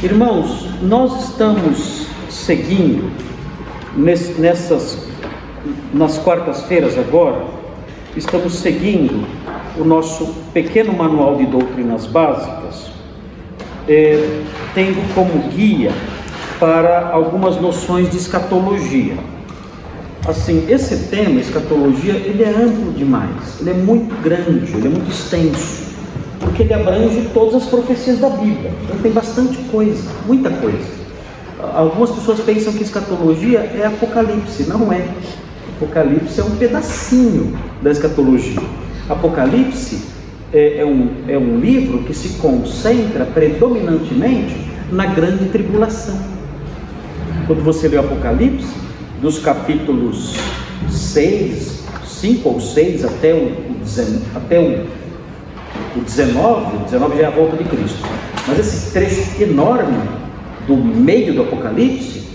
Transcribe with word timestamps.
Irmãos, 0.00 0.64
nós 0.80 1.24
estamos 1.24 2.06
seguindo 2.30 3.10
nessas 3.96 4.96
nas 5.92 6.16
quartas-feiras 6.18 6.96
agora, 6.96 7.44
estamos 8.16 8.54
seguindo 8.60 9.26
o 9.76 9.82
nosso 9.82 10.26
pequeno 10.54 10.92
manual 10.92 11.34
de 11.34 11.46
doutrinas 11.46 12.06
básicas, 12.06 12.92
é, 13.88 14.42
tendo 14.72 15.14
como 15.16 15.48
guia 15.48 15.90
para 16.60 17.08
algumas 17.08 17.60
noções 17.60 18.08
de 18.08 18.18
escatologia. 18.18 19.16
Assim, 20.28 20.64
esse 20.68 21.08
tema, 21.08 21.40
escatologia, 21.40 22.14
ele 22.14 22.44
é 22.44 22.50
amplo 22.50 22.92
demais, 22.92 23.60
ele 23.60 23.70
é 23.70 23.74
muito 23.74 24.14
grande, 24.22 24.72
ele 24.74 24.86
é 24.86 24.90
muito 24.90 25.10
extenso, 25.10 25.87
porque 26.58 26.64
ele 26.64 26.74
abrange 26.74 27.30
todas 27.32 27.62
as 27.62 27.66
profecias 27.66 28.18
da 28.18 28.28
Bíblia. 28.28 28.72
Então 28.82 28.98
tem 28.98 29.12
bastante 29.12 29.56
coisa, 29.70 30.10
muita 30.26 30.50
coisa. 30.50 30.98
Algumas 31.72 32.10
pessoas 32.10 32.40
pensam 32.40 32.72
que 32.72 32.82
escatologia 32.82 33.60
é 33.60 33.86
Apocalipse, 33.86 34.64
não 34.64 34.92
é. 34.92 35.06
Apocalipse 35.76 36.40
é 36.40 36.42
um 36.42 36.56
pedacinho 36.56 37.56
da 37.80 37.92
escatologia. 37.92 38.60
Apocalipse 39.08 40.02
é, 40.52 40.78
é, 40.78 40.84
um, 40.84 41.10
é 41.28 41.38
um 41.38 41.60
livro 41.60 42.02
que 42.02 42.12
se 42.12 42.30
concentra 42.40 43.24
predominantemente 43.24 44.56
na 44.90 45.06
grande 45.06 45.44
tribulação. 45.50 46.18
Quando 47.46 47.62
você 47.62 47.86
lê 47.86 47.98
o 47.98 48.00
Apocalipse, 48.00 48.74
dos 49.22 49.38
capítulos 49.38 50.34
6, 50.90 51.84
5 52.04 52.48
ou 52.48 52.60
6 52.60 53.04
até 53.04 53.32
o, 53.32 53.52
até 54.34 54.58
o, 54.58 54.86
o 55.98 56.04
19, 56.04 56.76
o 56.76 56.80
19 56.84 57.16
já 57.16 57.22
é 57.22 57.26
a 57.26 57.30
volta 57.30 57.56
de 57.56 57.64
Cristo. 57.64 57.98
Mas 58.46 58.58
esse 58.58 58.92
trecho 58.92 59.42
enorme 59.42 59.98
do 60.66 60.76
meio 60.76 61.34
do 61.34 61.42
Apocalipse, 61.42 62.28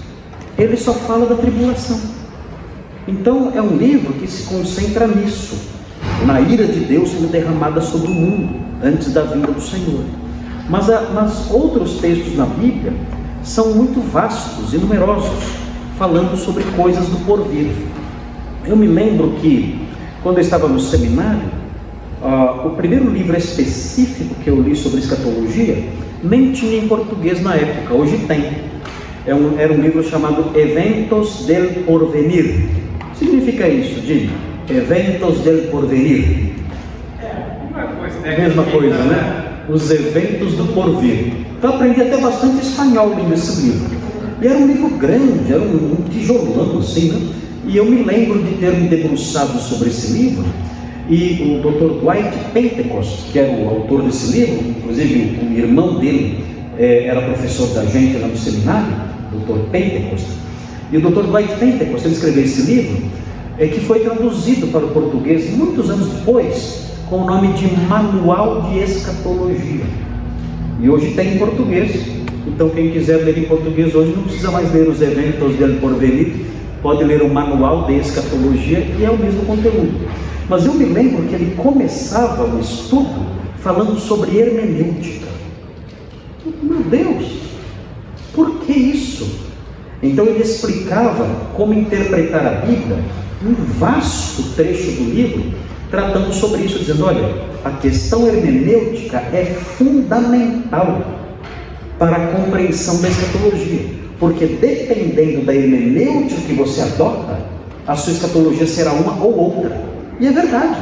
ele 0.58 0.76
só 0.76 0.94
fala 0.94 1.26
da 1.26 1.36
tribulação. 1.36 2.00
Então 3.08 3.52
é 3.56 3.62
um 3.62 3.76
livro 3.76 4.14
que 4.14 4.28
se 4.28 4.44
concentra 4.44 5.08
nisso, 5.08 5.58
na 6.26 6.40
ira 6.42 6.66
de 6.66 6.82
Deus 6.82 7.10
sendo 7.10 7.32
derramada 7.32 7.82
sobre 7.82 8.08
o 8.08 8.14
mundo 8.14 8.60
antes 8.84 9.14
da 9.14 9.24
vinda 9.24 9.52
do 9.52 9.62
Senhor. 9.62 10.04
Mas, 10.70 10.90
a, 10.90 11.10
mas 11.14 11.52
outros 11.52 11.98
textos 12.00 12.36
na 12.36 12.46
Bíblia 12.46 12.94
são 13.44 13.74
muito 13.74 14.00
vastos 14.00 14.74
e 14.74 14.78
numerosos, 14.78 15.44
falando 15.98 16.38
sobre 16.38 16.64
coisas 16.76 17.08
do 17.08 17.26
porvir. 17.26 17.72
Eu 18.66 18.78
me 18.78 18.88
lembro 18.88 19.32
que 19.42 19.86
quando 20.22 20.38
eu 20.38 20.42
estava 20.42 20.68
no 20.68 20.80
seminário, 20.80 21.63
uh, 22.24 22.68
o 22.68 22.70
primeiro 22.72 23.10
livro 23.10 23.38
específico 23.38 24.36
que 24.44 24.50
eu 24.50 24.62
li 24.62 24.76
sobre 24.76 25.00
escatologia 25.00 25.84
nem 26.24 26.54
tinha 26.54 26.80
em 26.80 26.88
português 26.88 27.42
na 27.42 27.56
época, 27.56 27.94
hoje 27.94 28.18
tem. 28.28 28.74
É 29.26 29.36
um, 29.36 29.60
era 29.60 29.72
um 29.72 29.82
livro 29.82 30.04
chamado 30.04 30.58
Eventos 30.58 31.46
del 31.46 31.84
Porvenir, 31.86 32.70
significa 33.16 33.68
isso, 33.68 34.02
Jim? 34.06 34.30
Eventos 34.70 35.40
del 35.40 35.70
porvenir. 35.70 36.54
É, 38.24 38.38
mesma 38.40 38.64
coisa, 38.64 38.96
né? 38.96 39.66
Os 39.70 39.92
eventos 39.92 40.54
do 40.54 40.74
porvir. 40.74 41.34
Então 41.58 41.76
aprendi 41.76 42.02
até 42.02 42.18
bastante 42.18 42.66
espanhol 42.66 43.10
lendo 43.16 43.34
esse 43.34 43.62
livro. 43.62 43.90
E 44.42 44.48
era 44.48 44.58
um 44.58 44.68
livro 44.68 44.90
grande, 44.92 45.52
era 45.52 45.62
um, 45.62 45.98
um 46.00 46.10
tijolão 46.10 46.80
assim, 46.80 47.12
né? 47.12 47.34
E 47.66 47.78
eu 47.78 47.86
me 47.86 48.04
lembro 48.04 48.44
de 48.44 48.56
ter 48.56 48.74
me 48.74 48.88
debruçado 48.88 49.58
sobre 49.60 49.90
esse 49.90 50.12
livro 50.14 50.46
e 51.10 51.60
o 51.60 51.70
Dr. 51.70 52.00
Dwight 52.00 52.38
Pentecost, 52.54 53.32
que 53.32 53.40
era 53.40 53.52
o 53.52 53.68
autor 53.68 54.04
desse 54.04 54.32
livro, 54.32 54.70
inclusive 54.70 55.38
o 55.42 55.58
irmão 55.58 56.00
dele 56.00 56.44
é, 56.78 57.06
era 57.06 57.22
professor 57.22 57.68
da 57.74 57.86
gente 57.86 58.18
lá 58.18 58.28
no 58.28 58.38
seminário, 58.38 58.96
Dr. 59.32 59.70
Pentecost, 59.72 60.28
e 60.92 60.98
o 60.98 61.02
Dr. 61.02 61.24
Dwight 61.24 61.54
Pentecost, 61.56 62.06
ele 62.06 62.16
escreveu 62.16 62.44
esse 62.44 62.62
livro, 62.62 63.04
é, 63.58 63.68
que 63.68 63.80
foi 63.82 64.00
traduzido 64.00 64.68
para 64.68 64.86
o 64.86 64.90
português 64.90 65.52
muitos 65.56 65.90
anos 65.90 66.08
depois, 66.08 66.92
com 67.10 67.18
o 67.18 67.26
nome 67.26 67.50
de 67.50 67.68
Manual 67.88 68.62
de 68.62 68.80
Escatologia. 68.80 69.86
E 70.82 70.90
hoje 70.90 71.14
tem 71.14 71.36
em 71.36 71.38
português. 71.38 72.08
Então, 72.48 72.70
quem 72.70 72.92
quiser 72.92 73.18
ler 73.18 73.38
em 73.38 73.44
português 73.44 73.94
hoje 73.94 74.14
não 74.16 74.24
precisa 74.24 74.52
mais 74.52 74.74
ler 74.74 74.88
os 74.88 75.02
eventos 75.02 75.56
del 75.56 75.76
porvenir, 75.76 76.34
pode 76.82 77.04
ler 77.04 77.22
o 77.22 77.30
Manual 77.34 77.86
de 77.86 77.94
Escatologia 77.96 78.80
e 79.00 79.04
é 79.04 79.10
o 79.10 79.18
mesmo 79.18 79.46
conteúdo. 79.46 79.92
Mas 80.50 80.66
eu 80.66 80.74
me 80.74 80.86
lembro 80.86 81.24
que 81.24 81.36
ele 81.36 81.56
começava 81.56 82.44
o 82.44 82.60
estudo 82.60 83.26
falando 83.60 83.98
sobre 84.00 84.38
hermenêutica. 84.38 85.28
Meu 86.62 86.84
Deus, 86.84 87.26
por 88.34 88.60
que 88.60 88.74
isso? 88.74 89.44
Então 90.02 90.26
ele 90.26 90.44
explicava 90.44 91.26
como 91.56 91.74
interpretar 91.74 92.46
a 92.46 92.66
Bíblia, 92.66 92.98
um 93.46 93.54
vasto 93.80 94.44
trecho 94.56 94.92
do 94.92 95.12
livro, 95.14 95.54
tratando 95.90 96.34
sobre 96.34 96.64
isso, 96.64 96.80
dizendo: 96.80 97.06
olha, 97.06 97.36
a 97.64 97.72
questão 97.72 98.28
hermenêutica 98.28 99.18
é 99.18 99.46
fundamental 99.78 101.02
para 101.98 102.18
a 102.18 102.28
compreensão 102.28 103.02
da 103.02 103.08
escatologia, 103.08 103.86
porque 104.20 104.46
dependendo 104.46 105.46
da 105.46 105.56
hermenêutica 105.56 106.42
que 106.42 106.54
você 106.54 106.82
adota, 106.82 107.40
a 107.88 107.96
sua 107.96 108.12
escatologia 108.12 108.68
será 108.68 108.92
uma 108.92 109.24
ou 109.24 109.56
outra. 109.56 109.93
E 110.20 110.28
é 110.28 110.32
verdade. 110.32 110.80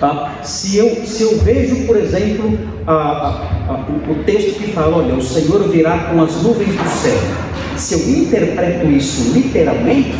Ah, 0.00 0.32
se, 0.42 0.76
eu, 0.76 1.06
se 1.06 1.22
eu 1.22 1.38
vejo, 1.38 1.86
por 1.86 1.96
exemplo, 1.96 2.58
o, 2.86 4.12
o 4.12 4.24
texto 4.24 4.58
que 4.58 4.72
fala: 4.72 4.96
olha, 4.96 5.14
o 5.14 5.22
Senhor 5.22 5.68
virá 5.68 5.98
com 6.10 6.20
as 6.22 6.42
nuvens 6.42 6.74
do 6.74 6.88
céu 6.88 7.52
se 7.76 7.94
eu 7.94 8.22
interpreto 8.22 8.86
isso 8.86 9.32
literalmente, 9.32 10.14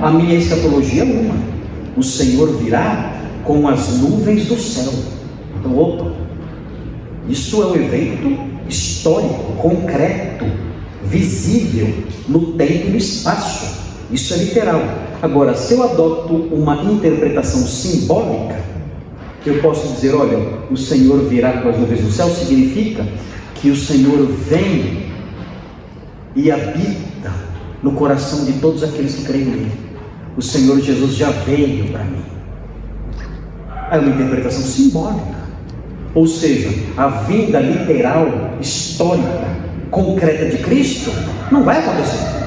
a 0.00 0.10
minha 0.10 0.34
escatologia 0.34 1.02
é 1.02 1.04
uma. 1.04 1.34
O 1.96 2.02
Senhor 2.02 2.56
virá 2.56 3.12
com 3.44 3.66
as 3.68 3.98
nuvens 3.98 4.46
do 4.46 4.56
céu. 4.56 4.92
Então, 5.58 5.76
opa, 5.76 6.12
isso 7.28 7.62
é 7.62 7.66
um 7.66 7.74
evento 7.74 8.38
histórico, 8.68 9.52
concreto, 9.58 10.46
visível 11.04 11.92
no 12.28 12.52
tempo 12.52 12.86
e 12.86 12.90
no 12.90 12.96
espaço. 12.96 13.87
Isso 14.10 14.34
é 14.34 14.38
literal. 14.38 14.80
Agora, 15.20 15.54
se 15.54 15.74
eu 15.74 15.82
adoto 15.82 16.34
uma 16.34 16.76
interpretação 16.82 17.60
simbólica, 17.66 18.58
eu 19.44 19.60
posso 19.60 19.88
dizer: 19.94 20.14
olha, 20.14 20.38
o 20.70 20.76
Senhor 20.76 21.24
virá 21.28 21.52
com 21.60 21.68
as 21.68 21.78
nuvens 21.78 22.00
do 22.00 22.10
céu, 22.10 22.28
significa 22.28 23.06
que 23.54 23.70
o 23.70 23.76
Senhor 23.76 24.26
vem 24.26 25.08
e 26.34 26.50
habita 26.50 27.32
no 27.82 27.92
coração 27.92 28.44
de 28.44 28.52
todos 28.54 28.82
aqueles 28.82 29.16
que 29.16 29.24
creem 29.24 29.44
nele. 29.44 29.72
O 30.36 30.42
Senhor 30.42 30.80
Jesus 30.80 31.14
já 31.14 31.30
veio 31.30 31.90
para 31.90 32.04
mim. 32.04 32.22
É 33.90 33.98
uma 33.98 34.10
interpretação 34.10 34.62
simbólica. 34.62 35.38
Ou 36.14 36.26
seja, 36.26 36.70
a 36.96 37.08
vinda 37.08 37.60
literal, 37.60 38.56
histórica, 38.60 39.48
concreta 39.90 40.46
de 40.46 40.58
Cristo 40.58 41.10
não 41.50 41.64
vai 41.64 41.78
acontecer. 41.78 42.37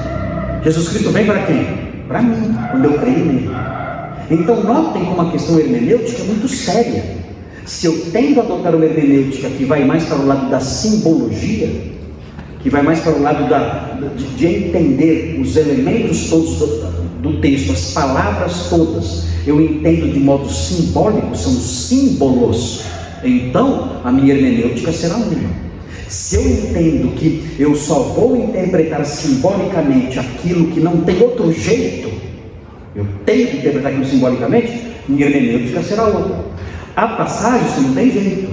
Jesus 0.64 0.88
Cristo 0.88 1.10
vem 1.10 1.26
para 1.26 1.42
quem? 1.42 1.66
Para 2.06 2.22
mim, 2.22 2.54
quando 2.70 2.84
eu 2.84 2.94
creio 2.94 3.24
nele. 3.24 3.50
Então, 4.30 4.62
notem 4.62 5.04
como 5.04 5.20
a 5.20 5.30
questão 5.30 5.58
hermenêutica 5.58 6.22
é 6.22 6.24
muito 6.24 6.48
séria. 6.48 7.04
Se 7.66 7.86
eu 7.86 8.06
tendo 8.12 8.40
a 8.40 8.44
adotar 8.44 8.74
uma 8.74 8.84
hermenêutica 8.84 9.48
que 9.50 9.64
vai 9.64 9.84
mais 9.84 10.04
para 10.04 10.18
o 10.18 10.26
lado 10.26 10.50
da 10.50 10.60
simbologia, 10.60 11.68
que 12.60 12.70
vai 12.70 12.82
mais 12.82 13.00
para 13.00 13.12
o 13.12 13.22
lado 13.22 13.48
da, 13.48 13.98
de, 14.16 14.24
de 14.36 14.46
entender 14.46 15.38
os 15.40 15.56
elementos 15.56 16.30
todos 16.30 16.56
do, 16.58 16.66
do 17.20 17.40
texto, 17.40 17.72
as 17.72 17.92
palavras 17.92 18.68
todas, 18.68 19.26
eu 19.46 19.60
entendo 19.60 20.12
de 20.12 20.20
modo 20.20 20.48
simbólico, 20.48 21.36
são 21.36 21.52
símbolos. 21.52 22.84
Então, 23.24 24.00
a 24.04 24.12
minha 24.12 24.34
hermenêutica 24.34 24.92
será 24.92 25.16
uma. 25.16 25.71
Se 26.12 26.36
eu 26.36 26.46
entendo 26.46 27.14
que 27.14 27.56
eu 27.58 27.74
só 27.74 28.00
vou 28.00 28.36
interpretar 28.36 29.02
simbolicamente 29.06 30.18
aquilo 30.18 30.66
que 30.66 30.78
não 30.78 31.00
tem 31.00 31.22
outro 31.22 31.50
jeito, 31.50 32.12
eu 32.94 33.06
tenho 33.24 33.48
que 33.48 33.56
interpretar 33.56 33.92
aquilo 33.92 34.04
simbolicamente, 34.04 34.88
minha 35.08 35.24
hermenêutica 35.24 35.82
será 35.82 36.04
outra. 36.04 36.44
Há 36.94 37.08
passagens 37.08 37.72
que 37.72 37.80
não 37.80 37.94
tem 37.94 38.10
jeito, 38.12 38.50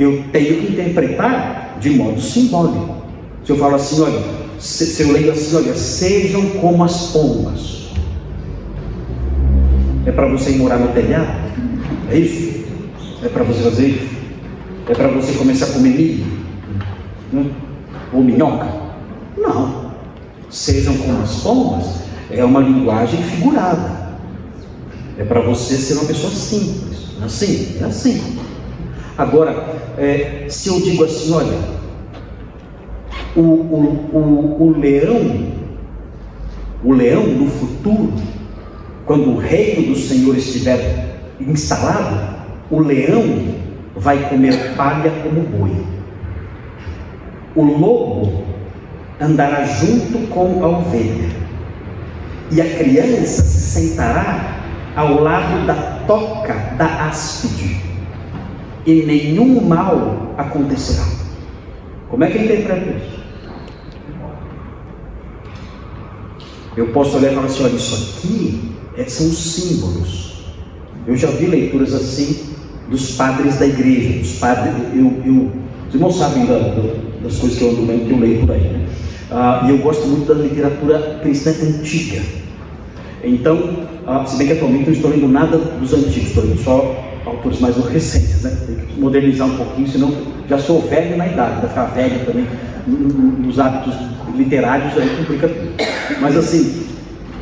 eu 0.00 0.24
tenho 0.32 0.62
que 0.62 0.72
interpretar 0.72 1.78
de 1.80 1.90
modo 1.90 2.20
simbólico. 2.20 3.04
Se 3.44 3.52
eu 3.52 3.56
falo 3.56 3.76
assim, 3.76 4.02
olha, 4.02 4.20
se, 4.58 4.84
se 4.84 5.02
eu 5.04 5.12
leio 5.12 5.30
assim, 5.30 5.54
olha, 5.54 5.74
sejam 5.76 6.44
como 6.60 6.82
as 6.82 7.12
pombas. 7.12 7.92
É 10.06 10.10
para 10.10 10.26
você 10.26 10.50
ir 10.50 10.56
morar 10.56 10.78
no 10.78 10.88
telhado? 10.88 11.38
É 12.10 12.18
isso? 12.18 12.64
É 13.22 13.28
para 13.28 13.44
você 13.44 13.62
fazer 13.62 13.86
isso? 13.86 14.08
É 14.88 14.92
para 14.92 15.06
você 15.06 15.34
começar 15.34 15.66
a 15.66 15.70
comer 15.70 15.90
milho? 15.90 16.39
Hum? 17.32 17.50
Ou 18.12 18.22
minhoca? 18.22 18.66
Não. 19.36 19.90
Sejam 20.48 20.96
como 20.96 21.22
as 21.22 21.36
pombas 21.42 22.00
é 22.30 22.44
uma 22.44 22.60
linguagem 22.60 23.22
figurada. 23.22 24.00
É 25.18 25.24
para 25.24 25.40
você 25.40 25.76
ser 25.76 25.94
uma 25.94 26.06
pessoa 26.06 26.32
simples. 26.32 27.16
Assim, 27.22 27.76
é 27.80 27.84
assim. 27.84 28.38
Agora, 29.18 29.80
é, 29.98 30.46
se 30.48 30.68
eu 30.68 30.80
digo 30.80 31.04
assim, 31.04 31.32
olha, 31.32 31.58
o, 33.36 33.40
o, 33.40 34.10
o, 34.12 34.62
o 34.62 34.78
leão, 34.78 35.52
o 36.82 36.92
leão 36.92 37.26
no 37.26 37.46
futuro, 37.50 38.14
quando 39.04 39.30
o 39.30 39.38
reino 39.38 39.92
do 39.92 39.98
Senhor 39.98 40.36
estiver 40.36 41.18
instalado, 41.40 42.38
o 42.70 42.80
leão 42.80 43.54
vai 43.94 44.28
comer 44.28 44.74
palha 44.76 45.10
como 45.22 45.42
boi. 45.42 45.99
O 47.54 47.62
lobo 47.62 48.44
andará 49.20 49.64
junto 49.64 50.26
com 50.28 50.64
a 50.64 50.68
ovelha. 50.68 51.28
E 52.50 52.60
a 52.60 52.76
criança 52.76 53.42
se 53.42 53.60
sentará 53.60 54.60
ao 54.96 55.20
lado 55.20 55.66
da 55.66 56.04
toca 56.06 56.54
da 56.76 57.08
áspide. 57.08 57.80
E 58.86 59.02
nenhum 59.02 59.60
mal 59.60 60.34
acontecerá. 60.36 61.06
Como 62.08 62.24
é 62.24 62.30
que 62.30 62.38
interpreta 62.38 62.90
isso? 62.90 63.20
Eu 66.76 66.88
posso 66.88 67.16
olhar 67.16 67.32
e 67.32 67.34
falar 67.34 67.46
assim: 67.46 67.64
olha, 67.64 67.76
isso 67.76 68.16
aqui 68.18 68.72
é, 68.96 69.04
são 69.04 69.30
símbolos. 69.30 70.44
Eu 71.06 71.16
já 71.16 71.28
vi 71.28 71.46
leituras 71.46 71.94
assim 71.94 72.54
dos 72.88 73.12
padres 73.12 73.58
da 73.58 73.66
igreja. 73.66 74.18
Dos 74.18 74.32
padres, 74.38 74.74
eu, 74.94 75.22
eu, 75.24 75.52
os 75.88 75.94
irmãos 75.94 76.16
sabem 76.16 76.46
da, 76.46 76.58
das 77.22 77.36
coisas 77.36 77.58
que 77.58 77.64
eu 77.64 77.70
ando 77.70 78.06
que 78.06 78.12
eu 78.12 78.18
leio 78.18 78.40
por 78.40 78.52
aí. 78.52 78.60
Né? 78.60 78.86
Ah, 79.30 79.64
e 79.66 79.70
eu 79.70 79.78
gosto 79.78 80.06
muito 80.06 80.32
da 80.32 80.40
literatura 80.40 81.20
cristã 81.22 81.50
antiga. 81.50 82.20
Então, 83.22 83.86
ah, 84.06 84.24
se 84.26 84.36
bem 84.36 84.46
que 84.46 84.54
atualmente 84.54 84.82
eu 84.82 84.88
não 84.88 84.94
estou 84.94 85.10
lendo 85.10 85.28
nada 85.28 85.58
dos 85.58 85.92
antigos, 85.92 86.28
estou 86.28 86.44
lendo 86.44 86.62
só 86.62 87.10
autores 87.24 87.60
mais 87.60 87.76
recentes, 87.76 88.42
né? 88.42 88.56
Tem 88.66 88.76
que 88.76 89.00
modernizar 89.00 89.46
um 89.46 89.56
pouquinho, 89.56 89.88
senão 89.88 90.12
já 90.48 90.58
sou 90.58 90.80
velho 90.82 91.16
na 91.16 91.26
idade, 91.26 91.60
vai 91.60 91.68
ficar 91.68 91.84
velho 91.86 92.24
também 92.24 92.46
nos 92.86 93.58
hábitos 93.60 93.94
literários, 94.36 94.96
aí 94.96 95.16
complica 95.16 95.48
tudo. 95.48 95.72
Mas 96.20 96.36
assim, 96.36 96.86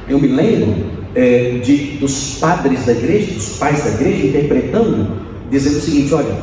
eu 0.09 0.19
me 0.19 0.29
lembro 0.29 0.75
é, 1.15 1.59
de, 1.63 1.97
dos 1.99 2.39
padres 2.39 2.85
da 2.85 2.93
igreja, 2.93 3.33
dos 3.35 3.57
pais 3.59 3.85
da 3.85 3.91
igreja, 3.91 4.27
interpretando, 4.27 5.09
dizendo 5.51 5.79
o 5.79 5.81
seguinte: 5.81 6.13
olha, 6.13 6.37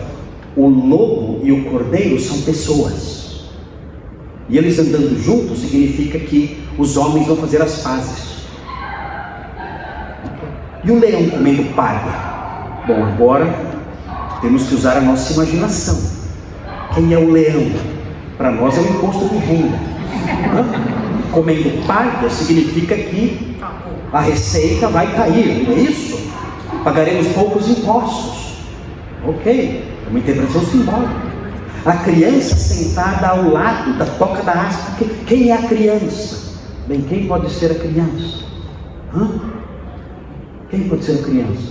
o 0.55 0.67
lobo 0.67 1.41
e 1.43 1.51
o 1.51 1.65
cordeiro 1.65 2.19
são 2.19 2.41
pessoas. 2.41 3.24
E 4.47 4.57
eles 4.57 4.77
andando 4.77 5.19
juntos 5.23 5.59
significa 5.59 6.19
que 6.19 6.63
os 6.77 6.97
homens 6.97 7.27
vão 7.27 7.35
fazer 7.37 7.61
as 7.61 7.81
pazes. 7.81 8.35
E 10.83 10.91
o 10.91 10.99
leão 10.99 11.29
comendo 11.29 11.63
palha? 11.75 12.35
Bom, 12.85 13.03
agora 13.03 13.51
temos 14.41 14.67
que 14.67 14.75
usar 14.75 14.97
a 14.97 15.01
nossa 15.01 15.33
imaginação. 15.33 15.99
Quem 16.93 17.11
é 17.11 17.17
o 17.17 17.31
leão? 17.31 17.71
Para 18.37 18.51
nós 18.51 18.77
é 18.77 18.81
o 18.81 18.83
imposto 18.83 19.29
de 19.29 19.37
renda. 19.37 19.79
Comendo 21.31 21.85
palha 21.87 22.29
significa 22.29 22.95
que 22.95 23.57
a 24.13 24.21
receita 24.21 24.87
vai 24.89 25.11
cair, 25.15 25.67
não 25.67 25.75
é 25.75 25.79
isso? 25.79 26.19
Pagaremos 26.83 27.27
poucos 27.29 27.67
impostos. 27.67 28.59
Ok, 29.27 29.83
é 30.05 30.09
uma 30.09 30.19
interpretação 30.19 30.63
simbólica. 30.63 31.24
A 31.85 31.97
criança 31.97 32.55
sentada 32.55 33.27
ao 33.27 33.49
lado 33.49 33.95
da 33.99 34.05
toca 34.05 34.41
da 34.41 34.53
haste. 34.53 35.05
Quem 35.27 35.49
é 35.49 35.53
a 35.53 35.67
criança? 35.67 36.55
Bem, 36.87 37.01
quem 37.01 37.27
pode 37.27 37.51
ser 37.51 37.71
a 37.71 37.75
criança? 37.75 38.43
Hã? 39.15 39.29
Quem 40.71 40.89
pode 40.89 41.05
ser 41.05 41.19
a 41.19 41.23
criança? 41.23 41.61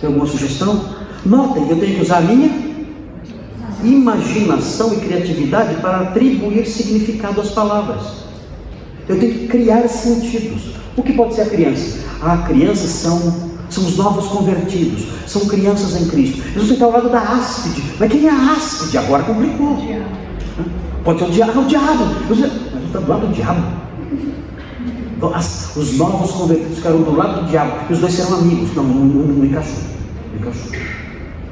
Tem 0.00 0.08
alguma 0.08 0.26
sugestão? 0.26 0.84
Notem, 1.24 1.68
eu 1.70 1.78
tenho 1.78 1.96
que 1.96 2.02
usar 2.02 2.18
a 2.18 2.22
minha 2.22 2.50
imaginação 3.84 4.92
e 4.92 4.96
criatividade 4.96 5.76
para 5.76 6.00
atribuir 6.00 6.66
significado 6.66 7.40
às 7.40 7.50
palavras. 7.50 8.24
Eu 9.08 9.20
tenho 9.20 9.32
que 9.32 9.46
criar 9.46 9.86
sentidos. 9.88 10.74
O 10.96 11.02
que 11.02 11.12
pode 11.12 11.34
ser 11.34 11.42
a 11.42 11.46
criança? 11.46 11.98
Ah, 12.20 12.38
crianças 12.38 12.90
são 12.90 13.49
são 13.70 13.84
os 13.84 13.96
novos 13.96 14.26
convertidos, 14.26 15.06
são 15.26 15.46
crianças 15.46 16.00
em 16.00 16.08
Cristo. 16.08 16.42
Jesus 16.52 16.72
está 16.72 16.84
ao 16.84 16.92
lado 16.92 17.08
da 17.08 17.20
áspide, 17.20 17.82
mas 17.98 18.10
quem 18.10 18.26
é 18.26 18.30
a 18.30 18.52
áspide? 18.52 18.98
Agora 18.98 19.22
complicou. 19.22 19.78
Pode 21.04 21.18
ser 21.20 21.24
o 21.24 21.30
diabo, 21.30 21.60
o 21.60 21.64
diabo. 21.64 22.04
Jesus 22.28 22.52
está 22.86 22.98
do 22.98 23.08
lado 23.08 23.26
do 23.26 23.32
diabo. 23.32 23.62
Os 25.76 25.96
novos 25.96 26.30
convertidos 26.32 26.76
ficaram 26.76 27.02
do 27.02 27.14
lado 27.14 27.42
do 27.42 27.50
diabo, 27.50 27.72
e 27.88 27.92
os 27.92 27.98
dois 28.00 28.12
serão 28.12 28.38
amigos. 28.38 28.74
Não, 28.74 28.82
não, 28.84 29.04
não, 29.04 29.26
não 29.26 29.44
encaixou. 29.44 29.78
Não 30.32 30.40
encaixou. 30.40 30.72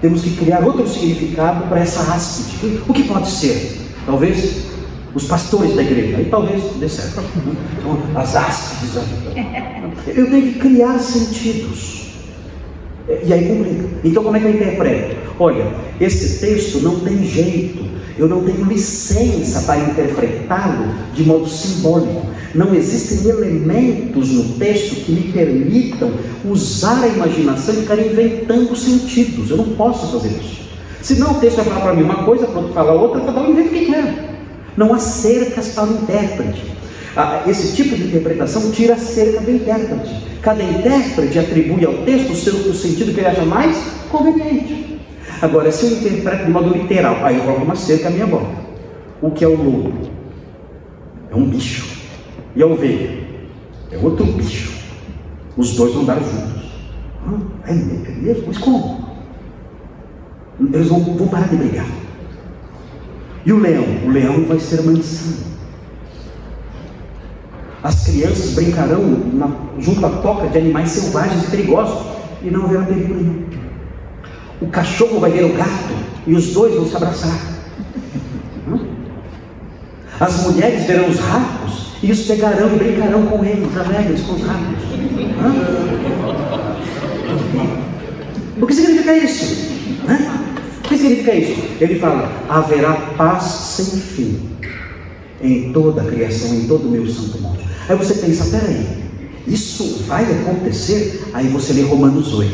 Temos 0.01 0.23
que 0.23 0.37
criar 0.37 0.63
outro 0.65 0.87
significado 0.89 1.67
para 1.69 1.81
essa 1.81 2.01
áspide. 2.13 2.81
O 2.89 2.93
que 2.93 3.05
pode 3.05 3.29
ser? 3.29 3.81
Talvez 4.07 4.69
os 5.15 5.25
pastores 5.25 5.75
da 5.75 5.83
igreja, 5.83 6.19
aí 6.19 6.27
talvez 6.27 6.63
dê 6.77 6.89
certo. 6.89 7.23
Então, 7.79 7.99
as 8.15 8.37
áspides. 8.37 8.97
Eu 10.07 10.31
tenho 10.31 10.53
que 10.53 10.59
criar 10.59 10.99
sentidos. 10.99 12.08
E 13.09 13.33
aí 13.33 13.49
complica. 13.49 13.89
Então 14.05 14.23
como 14.23 14.37
é 14.37 14.41
que 14.41 14.47
eu 14.47 14.55
interpreto? 14.55 15.17
Olha, 15.39 15.67
esse 16.01 16.41
texto 16.41 16.81
não 16.81 17.01
tem 17.01 17.25
jeito, 17.25 17.85
eu 18.19 18.29
não 18.29 18.43
tenho 18.43 18.65
licença 18.65 19.63
para 19.63 19.81
interpretá-lo 19.81 20.93
de 21.15 21.25
modo 21.25 21.49
simbólico. 21.49 22.27
Não 22.55 22.75
existem 22.75 23.31
elementos 23.31 24.31
no 24.31 24.55
texto 24.59 25.05
que 25.05 25.13
me 25.13 25.33
permitam 25.33 26.11
usar 26.45 27.03
a 27.03 27.09
imaginação 27.09 27.75
e 27.75 27.79
ficar 27.79 27.99
inventando 27.99 28.75
sentidos. 28.75 29.51
Eu 29.51 29.59
não 29.59 29.71
posso 29.71 30.11
fazer 30.13 30.29
isso. 30.29 30.69
Senão 31.01 31.33
o 31.33 31.35
texto 31.35 31.57
vai 31.57 31.67
falar 31.67 31.81
para 31.81 31.95
mim 31.95 32.03
uma 32.03 32.25
coisa, 32.25 32.47
para 32.47 32.59
outro 32.59 32.75
falar 32.75 32.93
outra, 32.93 33.21
cada 33.21 33.41
um 33.41 33.51
inventa 33.51 33.69
o 33.69 33.73
que 33.73 33.87
quer. 33.87 34.29
Não 34.77 34.93
há 34.93 34.99
cercas 34.99 35.69
para 35.69 35.85
o 35.85 35.93
intérprete. 35.93 36.65
Ah, 37.17 37.43
esse 37.47 37.75
tipo 37.75 37.97
de 37.97 38.05
interpretação 38.05 38.71
tira 38.71 38.95
a 38.95 38.99
cerca 38.99 39.41
do 39.41 39.51
intérprete. 39.51 40.28
Cada 40.43 40.63
intérprete 40.63 41.39
atribui 41.39 41.85
ao 41.85 41.95
texto 42.05 42.33
o, 42.33 42.37
seu, 42.37 42.75
sentido 42.75 43.13
que 43.13 43.21
ele 43.21 43.27
acha 43.27 43.45
mais 43.45 43.77
conveniente. 44.11 45.01
Agora, 45.43 45.71
se 45.71 45.87
eu 45.87 45.99
interpreto 45.99 46.47
de 46.47 46.51
modo 46.51 46.71
literal, 46.71 47.25
aí 47.25 47.37
eu 47.37 47.43
coloco 47.43 47.65
uma 47.65 47.77
cerca 47.77 48.09
à 48.09 48.11
minha 48.11 48.27
volta. 48.27 48.69
O 49.21 49.31
que 49.31 49.45
é 49.45 49.49
o 49.49 49.57
lobo? 49.57 49.93
É 51.31 51.35
um 51.35 51.45
bicho. 51.45 51.99
E 52.55 52.63
a 52.63 52.67
ovelha? 52.67 53.19
É 53.91 53.99
outro 53.99 54.25
bicho. 54.25 54.79
Os 55.57 55.75
dois 55.75 56.07
dar 56.07 56.21
juntos. 56.21 56.73
Ah, 57.27 57.71
é 57.71 57.75
mesmo? 57.75 58.45
Mas 58.47 58.59
como? 58.59 59.09
Eles 60.73 60.89
vão, 60.89 61.01
vão 61.01 61.29
parar 61.29 61.49
de 61.49 61.57
brigar. 61.57 61.87
E 63.45 63.53
o 63.53 63.59
leão? 63.59 63.85
O 64.05 64.11
leão 64.11 64.45
vai 64.45 64.59
ser 64.59 64.83
mansinho. 64.83 65.58
As 67.89 68.05
crianças 68.05 68.51
brincarão 68.51 69.01
na, 69.33 69.49
junto 69.79 70.05
à 70.05 70.11
toca 70.11 70.47
de 70.49 70.59
animais 70.59 70.91
selvagens 70.91 71.45
e 71.45 71.51
perigosos 71.51 72.07
e 72.43 72.51
não 72.51 72.67
haverá 72.67 72.83
perigo 72.83 73.15
nenhum. 73.15 73.47
O 74.61 74.67
cachorro 74.67 75.19
vai 75.19 75.31
ver 75.31 75.45
o 75.45 75.55
gato 75.55 75.95
e 76.27 76.35
os 76.35 76.53
dois 76.53 76.75
vão 76.75 76.87
se 76.87 76.95
abraçar. 76.95 77.35
As 80.21 80.43
mulheres 80.43 80.85
verão 80.85 81.09
os 81.09 81.19
ratos 81.19 81.95
e 82.03 82.13
os 82.13 82.27
pegarão 82.27 82.75
e 82.75 82.79
brincarão 82.79 83.23
com 83.25 83.43
eles, 83.43 83.75
alegres 83.75 84.21
com 84.21 84.35
os 84.35 84.43
ratos. 84.43 84.85
O 88.61 88.67
que 88.67 88.75
significa 88.75 89.17
isso? 89.17 89.71
O 90.79 90.83
que 90.83 90.99
significa 90.99 91.35
isso? 91.35 91.63
Ele 91.81 91.99
fala: 91.99 92.31
haverá 92.51 92.93
paz 93.17 93.45
sem 93.45 93.99
fim 93.99 94.59
em 95.41 95.73
toda 95.73 96.03
a 96.03 96.05
criação, 96.05 96.55
em 96.55 96.67
todo 96.67 96.87
o 96.87 96.91
meu 96.91 97.09
santo 97.09 97.41
monte. 97.41 97.69
Aí 97.89 97.97
você 97.97 98.15
pensa, 98.15 98.45
peraí, 98.45 98.87
isso 99.47 100.05
vai 100.07 100.25
acontecer? 100.25 101.31
Aí 101.33 101.49
você 101.49 101.73
lê 101.73 101.83
Romanos 101.83 102.35
8, 102.35 102.53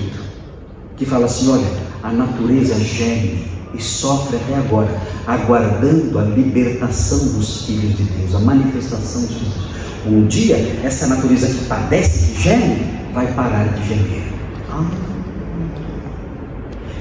que 0.96 1.04
fala 1.04 1.26
assim: 1.26 1.50
olha, 1.50 1.66
a 2.02 2.12
natureza 2.12 2.78
geme 2.78 3.44
e 3.74 3.82
sofre 3.82 4.36
até 4.36 4.54
agora, 4.54 4.96
aguardando 5.26 6.18
a 6.18 6.22
libertação 6.22 7.18
dos 7.32 7.66
filhos 7.66 7.96
de 7.96 8.04
Deus, 8.04 8.34
a 8.34 8.38
manifestação 8.38 9.22
dos 9.22 9.34
filhos. 9.34 9.64
Um 10.06 10.26
dia, 10.26 10.56
essa 10.84 11.08
natureza 11.08 11.48
que 11.48 11.64
padece, 11.64 12.34
que 12.34 12.42
geme, 12.42 12.86
vai 13.12 13.32
parar 13.34 13.64
de 13.74 13.88
gemer. 13.88 14.22
Ah. 14.70 14.86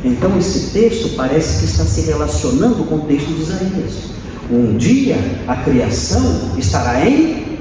Então, 0.04 0.38
esse 0.40 0.72
texto 0.72 1.16
parece 1.16 1.60
que 1.60 1.66
está 1.66 1.86
se 1.86 2.02
relacionando 2.02 2.84
com 2.86 2.96
o 2.96 3.02
texto 3.02 3.28
de 3.28 3.42
Isaías. 3.42 4.13
Um 4.52 4.75
dia 4.75 5.18
a 5.48 5.56
criação 5.58 6.58
estará 6.58 7.08
em 7.08 7.52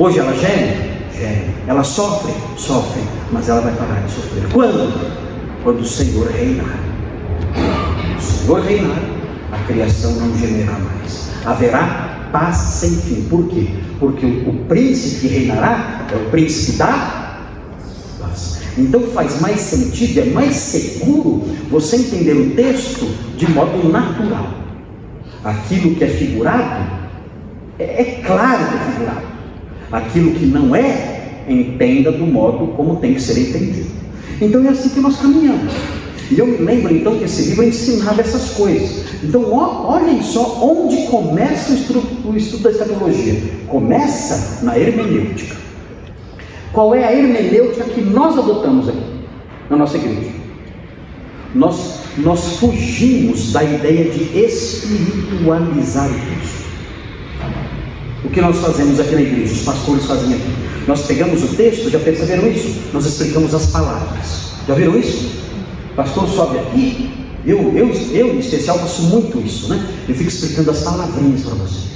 Hoje 0.00 0.18
ela 0.18 0.34
geme? 0.34 0.96
Geme. 1.14 1.54
Ela 1.66 1.84
sofre? 1.84 2.32
Sofre. 2.56 3.02
Mas 3.30 3.50
ela 3.50 3.60
vai 3.60 3.74
parar 3.74 4.00
de 4.00 4.10
sofrer. 4.10 4.48
Quando? 4.50 5.12
Quando 5.62 5.80
o 5.80 5.84
Senhor 5.84 6.26
reinar. 6.30 6.78
O 8.16 8.22
Senhor 8.22 8.60
reinar, 8.62 8.98
a 9.52 9.58
criação 9.66 10.12
não 10.12 10.38
gemerá 10.38 10.72
mais. 10.72 11.28
Haverá 11.44 12.28
paz 12.32 12.56
sem 12.56 12.92
fim. 12.92 13.26
Por 13.28 13.46
quê? 13.48 13.68
Porque 13.98 14.24
o, 14.24 14.48
o 14.48 14.64
príncipe 14.64 15.20
que 15.20 15.34
reinará 15.34 16.06
é 16.10 16.16
o 16.16 16.30
príncipe 16.30 16.78
da 16.78 17.36
paz. 18.18 18.62
Então 18.78 19.02
faz 19.02 19.38
mais 19.42 19.60
sentido, 19.60 20.20
é 20.20 20.24
mais 20.24 20.56
seguro 20.56 21.44
você 21.70 21.96
entender 21.96 22.32
o 22.32 22.54
texto 22.54 23.04
de 23.36 23.50
modo 23.50 23.86
natural. 23.90 24.48
Aquilo 25.44 25.94
que 25.94 26.04
é 26.04 26.08
figurado 26.08 26.90
É, 27.78 27.84
é 27.84 28.22
claro 28.26 28.66
que 28.66 28.74
é 28.76 28.92
figurado. 28.92 29.29
Aquilo 29.90 30.32
que 30.32 30.46
não 30.46 30.74
é, 30.74 31.44
entenda 31.48 32.12
do 32.12 32.26
modo 32.26 32.68
como 32.76 32.96
tem 32.96 33.14
que 33.14 33.22
ser 33.22 33.38
entendido. 33.38 33.90
Então 34.40 34.64
é 34.64 34.68
assim 34.68 34.90
que 34.90 35.00
nós 35.00 35.16
caminhamos. 35.16 35.72
E 36.30 36.38
eu 36.38 36.46
me 36.46 36.58
lembro 36.58 36.94
então 36.94 37.18
que 37.18 37.24
esse 37.24 37.50
livro 37.50 37.64
ensinava 37.64 38.20
essas 38.20 38.50
coisas. 38.50 39.04
Então 39.22 39.52
olhem 39.52 40.22
só 40.22 40.64
onde 40.64 41.08
começa 41.08 41.72
o 41.72 41.74
estudo, 41.74 42.02
o 42.24 42.36
estudo 42.36 42.62
da 42.62 42.70
escatologia. 42.70 43.42
Começa 43.66 44.64
na 44.64 44.78
hermenêutica. 44.78 45.56
Qual 46.72 46.94
é 46.94 47.04
a 47.04 47.12
hermenêutica 47.12 47.84
que 47.84 48.00
nós 48.00 48.38
adotamos 48.38 48.88
aqui 48.88 49.02
na 49.68 49.76
nossa 49.76 49.96
igreja? 49.96 50.30
Nós, 51.52 51.98
nós 52.18 52.58
fugimos 52.58 53.52
da 53.52 53.64
ideia 53.64 54.08
de 54.08 54.38
espiritualizar 54.38 56.08
o 56.08 56.14
texto. 56.14 56.59
O 58.24 58.28
que 58.28 58.40
nós 58.40 58.58
fazemos 58.58 59.00
aqui 59.00 59.14
na 59.14 59.22
igreja, 59.22 59.52
os 59.52 59.62
pastores 59.62 60.04
fazem 60.04 60.34
aqui. 60.34 60.54
Nós 60.86 61.02
pegamos 61.02 61.42
o 61.42 61.48
texto, 61.56 61.90
já 61.90 61.98
perceberam 61.98 62.46
isso? 62.50 62.80
Nós 62.92 63.06
explicamos 63.06 63.54
as 63.54 63.66
palavras. 63.66 64.52
Já 64.66 64.74
viram 64.74 64.98
isso? 64.98 65.30
O 65.92 65.96
pastor 65.96 66.28
sobe 66.28 66.58
aqui, 66.58 67.10
eu, 67.44 67.58
eu, 67.76 67.90
eu 68.12 68.34
em 68.34 68.38
especial 68.38 68.78
faço 68.78 69.02
muito 69.04 69.40
isso, 69.40 69.68
né? 69.68 69.88
Eu 70.08 70.14
fico 70.14 70.28
explicando 70.28 70.70
as 70.70 70.80
palavrinhas 70.80 71.42
para 71.42 71.54
vocês. 71.54 71.90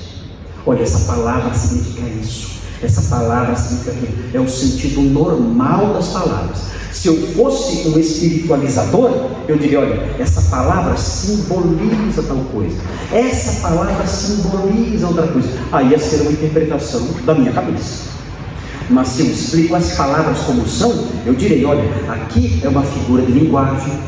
Olha, 0.67 0.83
essa 0.83 1.01
palavra 1.01 1.55
significa 1.55 2.09
isso. 2.09 2.55
Essa 2.83 3.03
palavra 3.03 3.55
significa 3.55 3.93
aquilo. 3.93 4.13
É 4.33 4.41
o 4.41 4.49
sentido 4.49 5.03
normal 5.03 5.93
das 5.93 6.09
palavras. 6.09 6.59
Se 6.95 7.09
eu 7.09 7.17
fosse 7.35 7.89
um 7.89 7.99
espiritualizador, 7.99 9.11
eu 9.49 9.59
diria: 9.59 9.81
olha, 9.81 10.15
essa 10.17 10.41
palavra 10.43 10.97
simboliza 10.97 12.23
tal 12.23 12.37
coisa, 12.53 12.77
essa 13.13 13.61
palavra 13.61 14.07
simboliza 14.07 15.09
outra 15.09 15.27
coisa. 15.27 15.49
Aí 15.73 15.89
ia 15.89 15.99
ser 15.99 16.23
uma 16.23 16.31
interpretação 16.31 17.05
da 17.27 17.35
minha 17.35 17.53
cabeça. 17.53 18.15
Mas 18.89 19.09
se 19.09 19.23
eu 19.23 19.27
explico 19.27 19.75
as 19.75 19.97
palavras 19.97 20.39
como 20.43 20.67
são, 20.69 21.09
eu 21.27 21.35
direi: 21.35 21.65
olha, 21.65 21.83
aqui 22.09 22.61
é 22.63 22.69
uma 22.69 22.85
figura 22.85 23.23
de 23.23 23.33
linguagem, 23.33 23.99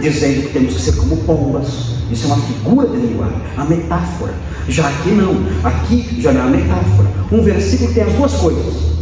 dizendo 0.00 0.42
que 0.42 0.52
temos 0.52 0.74
que 0.74 0.80
ser 0.80 0.92
como 0.92 1.16
pombas. 1.24 1.66
Isso 2.10 2.24
é 2.24 2.26
uma 2.28 2.42
figura 2.46 2.86
de 2.86 2.98
linguagem, 2.98 3.42
a 3.56 3.64
metáfora. 3.64 4.32
Já 4.68 4.88
aqui 4.88 5.10
não, 5.10 5.34
aqui 5.64 6.20
já 6.20 6.30
não 6.30 6.42
é 6.42 6.44
a 6.44 6.46
metáfora. 6.46 7.08
Um 7.32 7.42
versículo 7.42 7.92
tem 7.92 8.04
as 8.04 8.12
duas 8.12 8.32
coisas. 8.34 8.92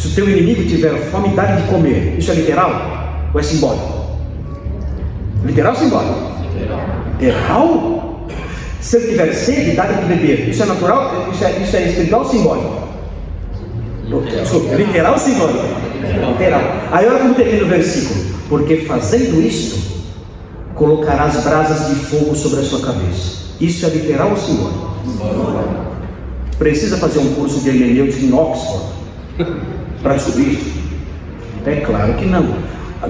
Se 0.00 0.08
o 0.08 0.10
teu 0.12 0.30
inimigo 0.30 0.64
tiver 0.66 0.96
fome, 1.10 1.28
dá 1.36 1.44
de 1.44 1.62
comer. 1.68 2.16
Isso 2.18 2.30
é 2.30 2.34
literal 2.36 3.30
ou 3.34 3.38
é 3.38 3.42
simbólico? 3.42 4.16
Literal 5.44 5.74
ou 5.74 5.78
simbólico? 5.78 6.18
Literal. 7.20 8.26
Se 8.80 8.96
ele 8.96 9.08
tiver 9.08 9.32
sede, 9.34 9.76
dá 9.76 9.84
de 9.84 10.06
beber. 10.06 10.48
Isso 10.48 10.62
é 10.62 10.66
natural? 10.66 11.28
Isso 11.30 11.44
é, 11.44 11.50
isso 11.58 11.76
é 11.76 11.88
espiritual 11.88 12.22
ou 12.22 12.30
simbólico? 12.30 12.88
Desculpa, 14.40 14.74
literal 14.74 15.12
ou 15.12 15.18
simbólico? 15.18 15.64
Literal. 16.32 16.62
Aí 16.92 17.06
olha 17.06 17.18
como 17.18 17.34
termina 17.34 17.64
o 17.64 17.68
versículo. 17.68 18.24
Porque 18.48 18.78
fazendo 18.78 19.38
isto, 19.42 19.78
colocarás 20.76 21.44
brasas 21.44 21.90
de 21.90 21.94
fogo 22.06 22.34
sobre 22.34 22.60
a 22.60 22.62
sua 22.62 22.80
cabeça. 22.80 23.50
Isso 23.60 23.84
é 23.84 23.90
literal 23.90 24.30
ou 24.30 24.36
simbólico? 24.38 24.96
Precisa 26.58 26.96
fazer 26.96 27.18
um 27.18 27.34
curso 27.34 27.60
de 27.60 27.68
hermenêutica 27.68 28.24
em 28.24 28.32
Oxford 28.32 28.98
para 30.02 30.16
isso? 30.16 30.80
É 31.66 31.76
claro 31.76 32.14
que 32.14 32.26
não. 32.26 32.56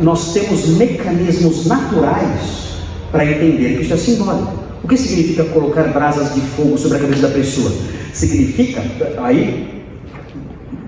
Nós 0.00 0.32
temos 0.32 0.66
mecanismos 0.76 1.66
naturais 1.66 2.80
para 3.10 3.24
entender 3.24 3.76
que 3.76 3.82
isso 3.82 3.94
é 3.94 3.96
simbólico. 3.96 4.52
O 4.82 4.88
que 4.88 4.96
significa 4.96 5.44
colocar 5.44 5.84
brasas 5.84 6.34
de 6.34 6.40
fogo 6.40 6.78
sobre 6.78 6.98
a 6.98 7.00
cabeça 7.00 7.22
da 7.22 7.34
pessoa? 7.34 7.72
Significa, 8.12 8.82
aí 9.18 9.80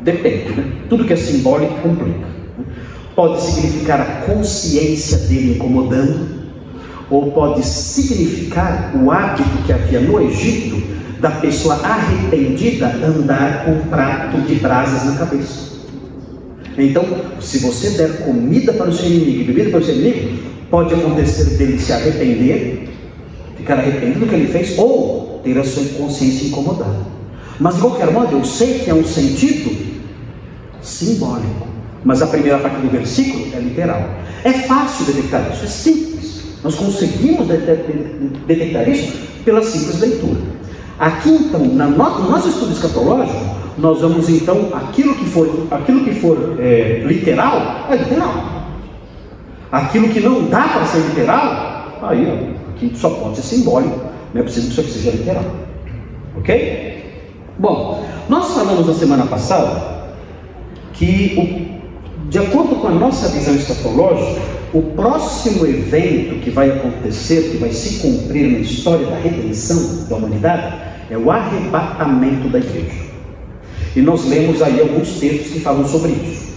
Depende, 0.02 0.52
né? 0.52 0.64
Tudo 0.88 1.04
que 1.04 1.12
é 1.12 1.16
simbólico 1.16 1.74
complica. 1.80 2.26
Pode 3.14 3.40
significar 3.40 4.00
a 4.00 4.04
consciência 4.26 5.18
dele 5.28 5.54
incomodando, 5.54 6.42
ou 7.08 7.30
pode 7.30 7.64
significar 7.64 8.92
o 8.96 9.10
hábito 9.10 9.58
que 9.64 9.72
havia 9.72 10.00
no 10.00 10.20
Egito 10.20 10.82
da 11.20 11.30
pessoa 11.30 11.76
arrependida 11.84 12.86
andar 12.86 13.64
com 13.64 13.72
um 13.72 13.80
prato 13.82 14.40
de 14.40 14.56
brasas 14.56 15.04
na 15.04 15.16
cabeça. 15.18 15.71
Então, 16.78 17.04
se 17.40 17.58
você 17.58 17.90
der 17.90 18.24
comida 18.24 18.72
para 18.72 18.88
o 18.88 18.92
seu 18.92 19.06
inimigo 19.06 19.40
e 19.40 19.44
bebida 19.44 19.70
para 19.70 19.80
o 19.80 19.84
seu 19.84 19.94
inimigo, 19.94 20.38
pode 20.70 20.94
acontecer 20.94 21.56
dele 21.56 21.78
se 21.78 21.92
arrepender, 21.92 22.88
ficar 23.56 23.78
arrependido 23.78 24.20
do 24.20 24.26
que 24.26 24.34
ele 24.34 24.46
fez, 24.46 24.78
ou 24.78 25.40
ter 25.44 25.58
a 25.58 25.64
sua 25.64 25.84
consciência 25.98 26.46
incomodada. 26.46 27.06
Mas 27.60 27.74
de 27.74 27.80
qualquer 27.82 28.10
modo, 28.10 28.36
eu 28.36 28.44
sei 28.44 28.78
que 28.78 28.90
é 28.90 28.94
um 28.94 29.04
sentido 29.04 29.76
simbólico. 30.80 31.68
Mas 32.04 32.22
a 32.22 32.26
primeira 32.26 32.58
parte 32.58 32.80
do 32.80 32.90
versículo 32.90 33.54
é 33.54 33.60
literal. 33.60 34.08
É 34.42 34.52
fácil 34.52 35.06
detectar 35.06 35.52
isso, 35.52 35.64
é 35.64 35.68
simples. 35.68 36.42
Nós 36.64 36.74
conseguimos 36.74 37.46
detectar 37.46 38.88
isso 38.88 39.12
pela 39.44 39.62
simples 39.62 40.00
leitura. 40.00 40.40
Aqui 40.98 41.28
então, 41.28 41.60
no 41.60 42.30
nosso 42.30 42.48
estudo 42.48 42.72
escatológico, 42.72 43.61
nós 43.78 44.00
vamos 44.00 44.28
então, 44.28 44.68
aquilo 44.72 45.14
que 45.14 45.24
for, 45.24 45.66
aquilo 45.70 46.04
que 46.04 46.14
for 46.14 46.56
é, 46.58 47.02
literal, 47.04 47.86
é 47.90 47.96
literal. 47.96 48.34
Aquilo 49.70 50.08
que 50.08 50.20
não 50.20 50.44
dá 50.44 50.62
para 50.62 50.84
ser 50.86 50.98
literal, 50.98 51.98
aí 52.02 52.26
ó, 52.26 52.70
aqui 52.70 52.92
só 52.94 53.10
pode 53.10 53.36
ser 53.36 53.56
simbólico. 53.56 54.00
Não 54.34 54.40
é 54.40 54.44
preciso 54.44 54.66
que 54.66 54.72
isso 54.72 54.80
aqui 54.80 54.90
seja 54.90 55.10
literal. 55.10 55.44
Ok? 56.36 57.02
Bom, 57.58 58.04
nós 58.28 58.52
falamos 58.54 58.86
na 58.86 58.94
semana 58.94 59.26
passada 59.26 59.92
que, 60.92 61.34
o, 61.36 62.28
de 62.28 62.38
acordo 62.38 62.76
com 62.76 62.88
a 62.88 62.92
nossa 62.92 63.28
visão 63.28 63.54
escatológica, 63.54 64.40
o 64.72 64.82
próximo 64.82 65.66
evento 65.66 66.40
que 66.40 66.50
vai 66.50 66.70
acontecer, 66.70 67.50
que 67.50 67.58
vai 67.58 67.70
se 67.70 68.00
cumprir 68.00 68.52
na 68.52 68.58
história 68.58 69.06
da 69.06 69.16
redenção 69.16 70.06
da 70.08 70.16
humanidade, 70.16 70.74
é 71.10 71.16
o 71.16 71.30
arrebatamento 71.30 72.48
da 72.48 72.58
igreja. 72.58 73.11
E 73.94 74.00
nós 74.00 74.24
lemos 74.26 74.62
aí 74.62 74.80
alguns 74.80 75.18
textos 75.18 75.52
que 75.52 75.60
falam 75.60 75.86
sobre 75.86 76.12
isso. 76.12 76.52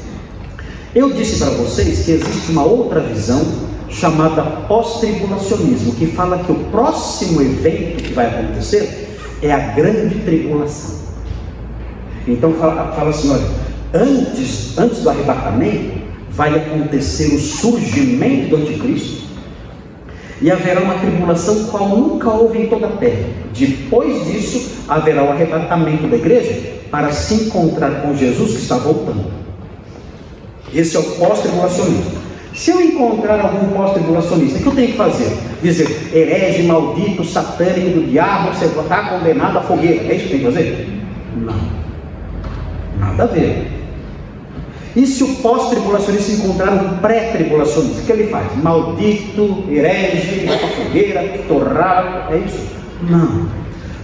Eu 0.93 1.11
disse 1.11 1.39
para 1.39 1.49
vocês 1.49 2.05
que 2.05 2.11
existe 2.11 2.51
uma 2.51 2.63
outra 2.63 3.01
visão 3.01 3.45
chamada 3.89 4.41
pós-tribulacionismo, 4.67 5.95
que 5.95 6.07
fala 6.07 6.39
que 6.39 6.51
o 6.51 6.55
próximo 6.71 7.41
evento 7.41 8.03
que 8.03 8.13
vai 8.13 8.27
acontecer 8.27 9.17
é 9.41 9.51
a 9.51 9.59
grande 9.73 10.19
tribulação. 10.19 10.99
Então 12.27 12.53
fala, 12.53 12.93
fala 12.93 13.09
assim, 13.09 13.29
olha, 13.29 13.45
antes, 13.93 14.77
antes 14.77 14.99
do 14.99 15.09
arrebatamento, 15.09 16.05
vai 16.29 16.55
acontecer 16.55 17.35
o 17.35 17.39
surgimento 17.39 18.49
do 18.49 18.55
anticristo 18.57 19.24
e 20.41 20.51
haverá 20.51 20.81
uma 20.81 20.95
tribulação 20.95 21.65
qual 21.65 21.89
nunca 21.89 22.29
houve 22.29 22.63
em 22.63 22.67
toda 22.67 22.87
a 22.87 22.91
terra. 22.91 23.25
Depois 23.53 24.25
disso, 24.25 24.83
haverá 24.87 25.23
o 25.23 25.31
arrebatamento 25.31 26.07
da 26.07 26.17
igreja 26.17 26.75
para 26.91 27.11
se 27.11 27.45
encontrar 27.45 28.01
com 28.01 28.15
Jesus 28.15 28.51
que 28.51 28.57
está 28.57 28.75
voltando. 28.77 29.25
Esse 30.73 30.97
é 30.97 30.99
o 30.99 31.03
pós-tribulacionismo. 31.03 32.25
Se 32.53 32.71
eu 32.71 32.81
encontrar 32.81 33.39
algum 33.39 33.67
pós-tribulacionista, 33.73 34.59
o 34.59 34.61
que 34.61 34.67
eu 34.67 34.75
tenho 34.75 34.87
que 34.91 34.97
fazer? 34.97 35.37
Dizer, 35.61 36.09
herege, 36.13 36.63
maldito, 36.63 37.23
satânico 37.23 37.99
do 37.99 38.07
diabo, 38.07 38.53
você 38.53 38.65
está 38.65 39.09
condenado 39.09 39.57
à 39.57 39.61
fogueira. 39.61 40.05
É 40.05 40.15
isso 40.15 40.25
que 40.25 40.29
tem 40.31 40.39
que 40.39 40.45
fazer? 40.45 40.89
Não. 41.35 41.55
Nada 42.99 43.23
a 43.23 43.27
ver. 43.27 43.74
E 44.95 45.05
se 45.05 45.23
o 45.25 45.35
pós-tribulacionista 45.35 46.31
encontrar 46.31 46.71
um 46.71 46.97
pré-tribulacionista, 46.99 48.01
o 48.01 48.05
que 48.05 48.11
ele 48.13 48.27
faz? 48.27 48.55
Maldito, 48.63 49.65
herege, 49.69 50.47
fogueira, 50.77 51.43
torrado, 51.49 52.33
é 52.33 52.37
isso? 52.37 52.65
Não. 53.09 53.45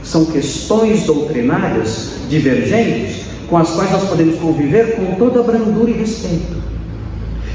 São 0.04 0.26
questões 0.26 1.04
doutrinárias 1.04 2.16
divergentes 2.28 3.22
com 3.50 3.58
as 3.58 3.70
quais 3.70 3.90
nós 3.92 4.04
podemos 4.04 4.38
conviver 4.38 4.98
com 4.98 5.16
toda 5.16 5.44
brandura 5.44 5.90
e 5.90 5.94
respeito. 5.94 6.62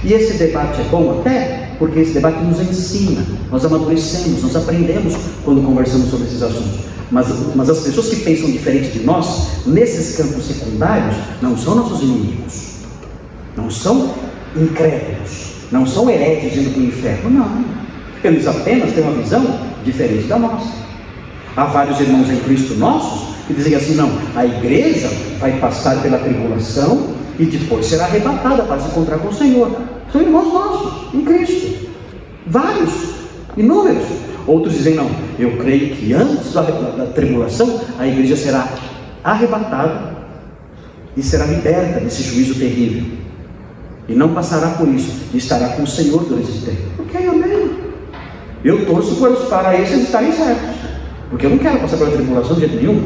E 0.02 0.14
esse 0.14 0.38
debate 0.38 0.80
é 0.80 0.84
bom 0.84 1.18
até 1.20 1.72
porque 1.78 2.00
esse 2.00 2.12
debate 2.12 2.42
nos 2.42 2.58
ensina, 2.60 3.22
nós 3.50 3.62
amadurecemos, 3.66 4.42
nós 4.42 4.56
aprendemos 4.56 5.14
quando 5.44 5.62
conversamos 5.62 6.08
sobre 6.08 6.26
esses 6.26 6.42
assuntos. 6.42 6.86
Mas, 7.10 7.26
mas 7.54 7.68
as 7.68 7.80
pessoas 7.80 8.08
que 8.08 8.16
pensam 8.16 8.50
diferente 8.50 8.98
de 8.98 9.04
nós, 9.04 9.66
nesses 9.66 10.16
campos 10.16 10.46
secundários, 10.46 11.16
não 11.42 11.56
são 11.56 11.74
nossos 11.74 12.00
inimigos 12.00 12.75
não 13.56 13.70
são 13.70 14.14
incrédulos, 14.54 15.54
não 15.72 15.86
são 15.86 16.08
hereges 16.10 16.58
indo 16.58 16.70
para 16.72 16.80
o 16.80 16.84
inferno, 16.84 17.30
não. 17.30 17.64
Eles 18.22 18.46
apenas 18.46 18.92
têm 18.92 19.02
uma 19.02 19.12
visão 19.12 19.60
diferente 19.84 20.24
da 20.24 20.38
nossa. 20.38 20.72
Há 21.56 21.64
vários 21.64 21.98
irmãos 22.00 22.28
em 22.28 22.38
Cristo 22.40 22.74
nossos 22.74 23.34
que 23.46 23.54
dizem 23.54 23.74
assim: 23.74 23.94
não, 23.94 24.10
a 24.34 24.44
igreja 24.44 25.08
vai 25.38 25.58
passar 25.58 26.02
pela 26.02 26.18
tribulação 26.18 27.14
e 27.38 27.44
depois 27.46 27.86
será 27.86 28.04
arrebatada 28.04 28.62
para 28.64 28.80
se 28.80 28.88
encontrar 28.88 29.18
com 29.18 29.28
o 29.28 29.34
Senhor. 29.34 29.70
São 30.12 30.20
irmãos 30.20 30.52
nossos 30.52 31.14
em 31.14 31.24
Cristo, 31.24 31.88
vários, 32.46 32.92
inúmeros. 33.56 34.04
Outros 34.46 34.74
dizem: 34.74 34.94
não, 34.94 35.10
eu 35.38 35.56
creio 35.56 35.96
que 35.96 36.12
antes 36.12 36.52
da, 36.52 36.62
da, 36.62 36.90
da 36.90 37.06
tribulação 37.06 37.80
a 37.98 38.06
igreja 38.06 38.36
será 38.36 38.68
arrebatada 39.24 40.16
e 41.16 41.22
será 41.22 41.46
liberta 41.46 42.00
desse 42.00 42.22
juízo 42.22 42.54
terrível. 42.54 43.25
E 44.08 44.14
não 44.14 44.34
passará 44.34 44.70
por 44.70 44.88
isso, 44.88 45.12
e 45.34 45.38
estará 45.38 45.70
com 45.70 45.82
o 45.82 45.86
Senhor 45.86 46.24
durante 46.24 46.48
esse 46.48 46.64
tempo. 46.64 46.82
Ok, 47.00 47.26
amém. 47.26 47.70
Eu 48.64 48.86
torço 48.86 49.16
para 49.48 49.80
esses 49.80 50.04
estarem 50.04 50.32
certos. 50.32 50.76
Porque 51.30 51.46
eu 51.46 51.50
não 51.50 51.58
quero 51.58 51.80
passar 51.80 51.96
pela 51.96 52.10
tribulação 52.10 52.54
de 52.54 52.60
jeito 52.60 52.76
nenhum. 52.76 53.02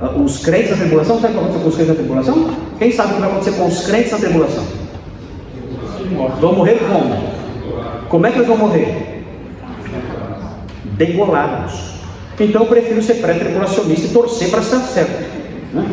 Ah, 0.00 0.10
os 0.10 0.38
crentes 0.38 0.70
na 0.70 0.76
tribulação, 0.76 1.20
sabe 1.20 1.34
o 1.34 1.38
que 1.38 1.44
vai 1.44 1.50
acontecer 1.50 1.62
com 1.62 1.68
os 1.68 1.74
crentes 1.74 1.88
na 1.88 1.94
tribulação? 1.94 2.56
Quem 2.78 2.92
sabe 2.92 3.10
o 3.10 3.14
que 3.14 3.20
vai 3.20 3.30
acontecer 3.30 3.56
com 3.56 3.66
os 3.66 3.86
crentes 3.86 4.12
na 4.12 4.18
tribulação? 4.18 4.64
Vão 6.40 6.54
morrer 6.54 6.78
como? 6.80 7.34
Como 8.08 8.26
é 8.26 8.30
que 8.30 8.38
eles 8.38 8.48
vão 8.48 8.56
morrer? 8.56 9.24
Degolados. 10.96 11.94
Então 12.38 12.62
eu 12.62 12.68
prefiro 12.68 13.02
ser 13.02 13.14
pré-tribulacionista 13.14 14.06
e 14.06 14.10
torcer 14.10 14.50
para 14.50 14.60
estar 14.60 14.80
certo. 14.80 15.24
Né? 15.72 15.86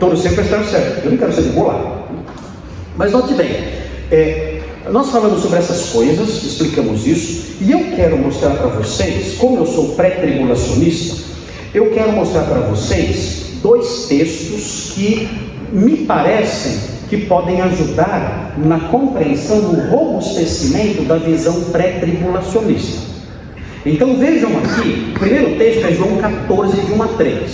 Torcer 0.00 0.34
para 0.34 0.44
estar 0.44 0.64
certo. 0.64 1.04
Eu 1.04 1.10
não 1.10 1.18
quero 1.18 1.32
ser 1.32 1.42
degolado. 1.42 1.98
Mas 2.96 3.12
note 3.12 3.34
bem, 3.34 3.77
é, 4.10 4.60
nós 4.90 5.10
falamos 5.10 5.42
sobre 5.42 5.58
essas 5.58 5.90
coisas, 5.90 6.42
explicamos 6.42 7.06
isso, 7.06 7.56
e 7.60 7.70
eu 7.72 7.96
quero 7.96 8.16
mostrar 8.18 8.50
para 8.50 8.68
vocês, 8.68 9.36
como 9.36 9.58
eu 9.58 9.66
sou 9.66 9.94
pré-tribulacionista, 9.94 11.16
eu 11.74 11.90
quero 11.90 12.12
mostrar 12.12 12.42
para 12.42 12.60
vocês 12.60 13.58
dois 13.62 14.06
textos 14.08 14.92
que 14.94 15.28
me 15.72 15.98
parecem 15.98 16.98
que 17.08 17.16
podem 17.16 17.60
ajudar 17.62 18.54
na 18.58 18.80
compreensão 18.80 19.60
do 19.60 19.90
robustecimento 19.90 21.02
da 21.04 21.16
visão 21.16 21.64
pré-tribulacionista. 21.64 23.08
Então 23.86 24.16
vejam 24.16 24.50
aqui, 24.58 25.12
o 25.14 25.18
primeiro 25.18 25.56
texto 25.56 25.86
é 25.86 25.92
João 25.92 26.16
14, 26.16 26.80
de 26.82 26.92
1 26.92 27.02
a 27.02 27.08
3. 27.08 27.50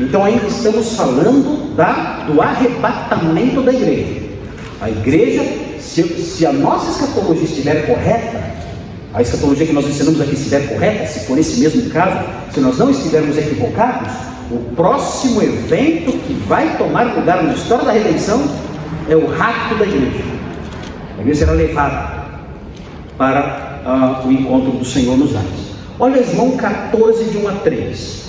Então 0.00 0.24
ainda 0.24 0.46
estamos 0.46 0.94
falando 0.94 1.74
da, 1.74 2.24
do 2.26 2.40
arrebatamento 2.40 3.62
da 3.62 3.72
igreja. 3.72 4.28
A 4.80 4.88
igreja, 4.88 5.42
se, 5.80 6.02
se 6.02 6.46
a 6.46 6.52
nossa 6.52 6.90
escatologia 6.90 7.44
estiver 7.44 7.86
correta, 7.86 8.42
a 9.14 9.22
escatologia 9.22 9.66
que 9.66 9.72
nós 9.72 9.86
ensinamos 9.86 10.20
aqui 10.20 10.34
estiver 10.34 10.68
correta, 10.68 11.06
se 11.06 11.20
for 11.26 11.38
esse 11.38 11.60
mesmo 11.60 11.90
caso, 11.90 12.24
se 12.52 12.60
nós 12.60 12.78
não 12.78 12.90
estivermos 12.90 13.36
equivocados, 13.36 14.12
o 14.50 14.58
próximo 14.74 15.42
evento 15.42 16.12
que 16.26 16.34
vai 16.46 16.76
tomar 16.76 17.14
lugar 17.14 17.42
na 17.42 17.52
história 17.52 17.84
da 17.84 17.92
redenção 17.92 18.42
é 19.08 19.16
o 19.16 19.26
rapto 19.26 19.74
da 19.76 19.84
igreja. 19.84 20.24
A 21.16 21.20
igreja 21.20 21.40
será 21.40 21.52
levada 21.52 22.18
para 23.16 24.22
uh, 24.24 24.26
o 24.28 24.32
encontro 24.32 24.72
do 24.72 24.84
Senhor 24.84 25.16
nos 25.16 25.34
ares. 25.34 25.68
Olha 25.98 26.22
João 26.22 26.56
14, 26.56 27.24
de 27.24 27.38
1 27.38 27.48
a 27.48 27.52
3. 27.52 28.28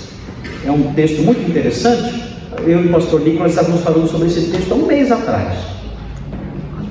É 0.66 0.70
um 0.70 0.92
texto 0.92 1.22
muito 1.22 1.48
interessante. 1.48 2.30
Eu 2.66 2.84
e 2.84 2.86
o 2.86 2.92
pastor 2.92 3.20
Nicolas 3.20 3.52
estávamos 3.52 3.80
falando 3.82 4.08
sobre 4.08 4.26
esse 4.26 4.50
texto 4.50 4.72
há 4.72 4.74
um 4.74 4.86
mês 4.86 5.10
atrás. 5.10 5.79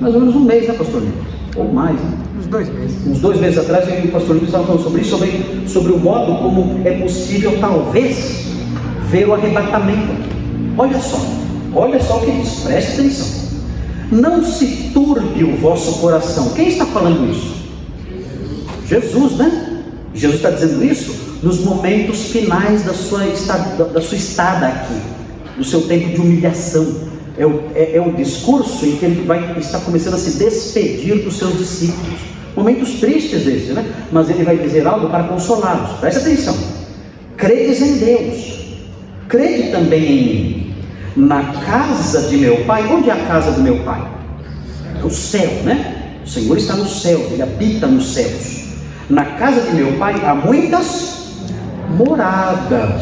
Mais 0.00 0.14
ou 0.14 0.20
menos 0.20 0.34
um 0.34 0.40
mês, 0.40 0.66
né, 0.66 0.74
pastor 0.74 1.02
Nicolas? 1.02 1.28
Ou 1.56 1.72
mais, 1.72 1.96
né? 1.96 2.18
Uns 2.38 2.46
dois 2.46 2.68
meses. 2.68 3.06
Uns 3.06 3.18
dois 3.18 3.40
meses 3.40 3.58
atrás, 3.58 3.88
eu 3.88 4.04
e 4.04 4.08
o 4.08 4.12
pastor 4.12 4.34
Nicolas 4.36 4.54
estávamos 4.54 4.82
falando 4.82 4.82
sobre 4.82 5.00
isso, 5.00 5.10
sobre, 5.10 5.68
sobre 5.68 5.92
o 5.92 5.98
modo 5.98 6.42
como 6.42 6.80
é 6.86 6.92
possível, 6.92 7.58
talvez, 7.60 8.46
ver 9.10 9.28
o 9.28 9.34
arrebatamento. 9.34 10.30
Olha 10.78 10.98
só, 10.98 11.18
olha 11.74 12.00
só 12.00 12.18
o 12.18 12.20
que 12.20 12.30
diz, 12.30 12.60
preste 12.60 12.92
atenção. 12.92 13.40
Não 14.10 14.42
se 14.42 14.90
turbe 14.92 15.44
o 15.44 15.56
vosso 15.56 16.00
coração. 16.00 16.50
Quem 16.50 16.68
está 16.68 16.86
falando 16.86 17.30
isso? 17.30 17.60
Jesus, 18.86 19.32
né? 19.34 19.82
Jesus 20.14 20.36
está 20.36 20.50
dizendo 20.50 20.84
isso 20.84 21.38
nos 21.42 21.60
momentos 21.60 22.30
finais 22.30 22.82
da 22.82 22.92
sua, 22.92 23.26
estada, 23.26 23.84
da 23.84 24.00
sua 24.00 24.16
estada 24.16 24.66
aqui, 24.66 25.00
do 25.56 25.64
seu 25.64 25.82
tempo 25.82 26.08
de 26.08 26.20
humilhação. 26.20 27.09
É 27.40 27.46
o, 27.46 27.62
é, 27.74 27.96
é 27.96 28.00
o 28.02 28.12
discurso 28.12 28.84
em 28.84 28.96
que 28.96 29.06
ele 29.06 29.24
vai 29.24 29.58
estar 29.58 29.80
começando 29.80 30.12
a 30.12 30.18
se 30.18 30.36
despedir 30.36 31.24
dos 31.24 31.38
seus 31.38 31.56
discípulos. 31.56 32.20
Momentos 32.54 33.00
tristes 33.00 33.46
esses, 33.46 33.70
né? 33.70 33.90
Mas 34.12 34.28
ele 34.28 34.44
vai 34.44 34.58
dizer 34.58 34.86
algo 34.86 35.08
para 35.08 35.24
consolá-los. 35.24 35.98
Preste 36.00 36.18
atenção. 36.18 36.54
Credes 37.38 37.80
em 37.80 37.96
Deus, 37.96 38.76
crede 39.26 39.70
também 39.70 40.04
em 40.04 40.22
mim. 40.22 40.74
Na 41.16 41.42
casa 41.42 42.28
de 42.28 42.36
meu 42.36 42.62
pai, 42.66 42.86
onde 42.92 43.08
é 43.08 43.14
a 43.14 43.24
casa 43.24 43.52
do 43.52 43.62
meu 43.62 43.78
pai? 43.84 44.06
É 45.00 45.02
o 45.02 45.08
céu, 45.08 45.50
né? 45.64 46.18
O 46.22 46.28
Senhor 46.28 46.58
está 46.58 46.76
nos 46.76 47.00
céus, 47.00 47.32
ele 47.32 47.42
habita 47.42 47.86
nos 47.86 48.12
céus. 48.12 48.74
Na 49.08 49.24
casa 49.24 49.62
de 49.62 49.76
meu 49.76 49.94
pai 49.94 50.14
há 50.26 50.34
muitas 50.34 51.38
moradas, 51.96 53.00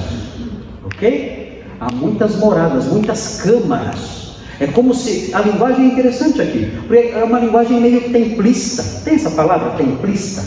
ok? 0.84 1.64
Há 1.80 1.92
muitas 1.92 2.36
moradas, 2.36 2.84
muitas 2.84 3.40
câmaras. 3.42 4.27
É 4.60 4.66
como 4.66 4.92
se 4.92 5.30
a 5.32 5.40
linguagem 5.40 5.84
é 5.84 5.92
interessante 5.92 6.42
aqui, 6.42 6.72
porque 6.86 7.12
é 7.14 7.22
uma 7.22 7.38
linguagem 7.38 7.80
meio 7.80 8.10
templista. 8.10 9.02
Tem 9.04 9.14
essa 9.14 9.30
palavra 9.30 9.70
templista? 9.70 10.42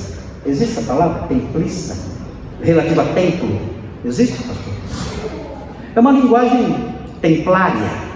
Existe 0.46 0.80
essa 0.80 0.88
palavra 0.88 1.28
templista? 1.28 1.96
Relativa 2.62 3.04
a 3.04 3.06
templo? 3.06 3.60
Existe, 4.04 4.38
pastor? 4.44 4.74
É 5.96 6.00
uma 6.00 6.12
linguagem 6.12 6.76
templária. 7.22 8.12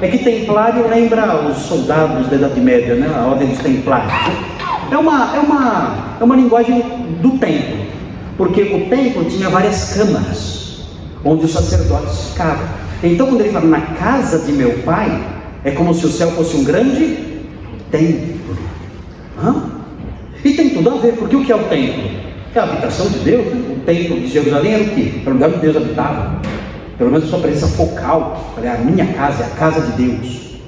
É 0.00 0.08
que 0.08 0.18
templário 0.18 0.88
lembra 0.88 1.48
os 1.48 1.56
soldados 1.56 2.28
da 2.28 2.36
Idade 2.36 2.60
Média, 2.60 2.94
né? 2.96 3.10
a 3.14 3.26
ordem 3.26 3.48
dos 3.48 3.58
templários. 3.58 4.12
É 4.90 4.96
uma, 4.96 5.34
é 5.34 5.40
uma, 5.40 6.16
é 6.20 6.24
uma 6.24 6.36
linguagem 6.36 6.82
do 7.22 7.38
templo, 7.38 7.86
porque 8.36 8.62
o 8.62 8.90
templo 8.90 9.24
tinha 9.24 9.48
várias 9.48 9.94
câmaras 9.94 10.82
onde 11.24 11.46
os 11.46 11.52
sacerdotes 11.52 12.28
ficavam. 12.28 12.81
Então, 13.02 13.26
quando 13.26 13.40
ele 13.40 13.50
fala 13.50 13.66
na 13.66 13.80
casa 13.80 14.38
de 14.38 14.52
meu 14.52 14.78
pai, 14.84 15.22
é 15.64 15.72
como 15.72 15.92
se 15.92 16.06
o 16.06 16.10
céu 16.10 16.30
fosse 16.32 16.56
um 16.56 16.64
grande 16.64 17.16
templo. 17.90 18.56
Hã? 19.42 19.70
E 20.44 20.54
tem 20.54 20.70
tudo 20.70 20.90
a 20.90 20.94
ver, 20.96 21.12
porque 21.14 21.36
o 21.36 21.44
que 21.44 21.52
é 21.52 21.56
o 21.56 21.64
templo? 21.64 22.10
É 22.54 22.58
a 22.58 22.64
habitação 22.64 23.08
de 23.08 23.18
Deus. 23.20 23.46
Né? 23.46 23.76
O 23.76 23.80
templo 23.80 24.20
de 24.20 24.26
Jerusalém 24.28 24.74
era 24.74 24.84
o 24.84 24.88
quê? 24.88 25.12
Era 25.20 25.30
o 25.30 25.32
lugar 25.34 25.50
onde 25.50 25.58
Deus 25.58 25.76
habitava. 25.76 26.40
Pelo 26.98 27.10
menos 27.10 27.26
a 27.26 27.30
sua 27.30 27.38
presença 27.40 27.68
focal. 27.68 28.54
É 28.62 28.68
a 28.68 28.78
minha 28.78 29.06
casa, 29.14 29.44
é 29.44 29.46
a 29.46 29.50
casa 29.50 29.80
de 29.80 30.02
Deus. 30.04 30.58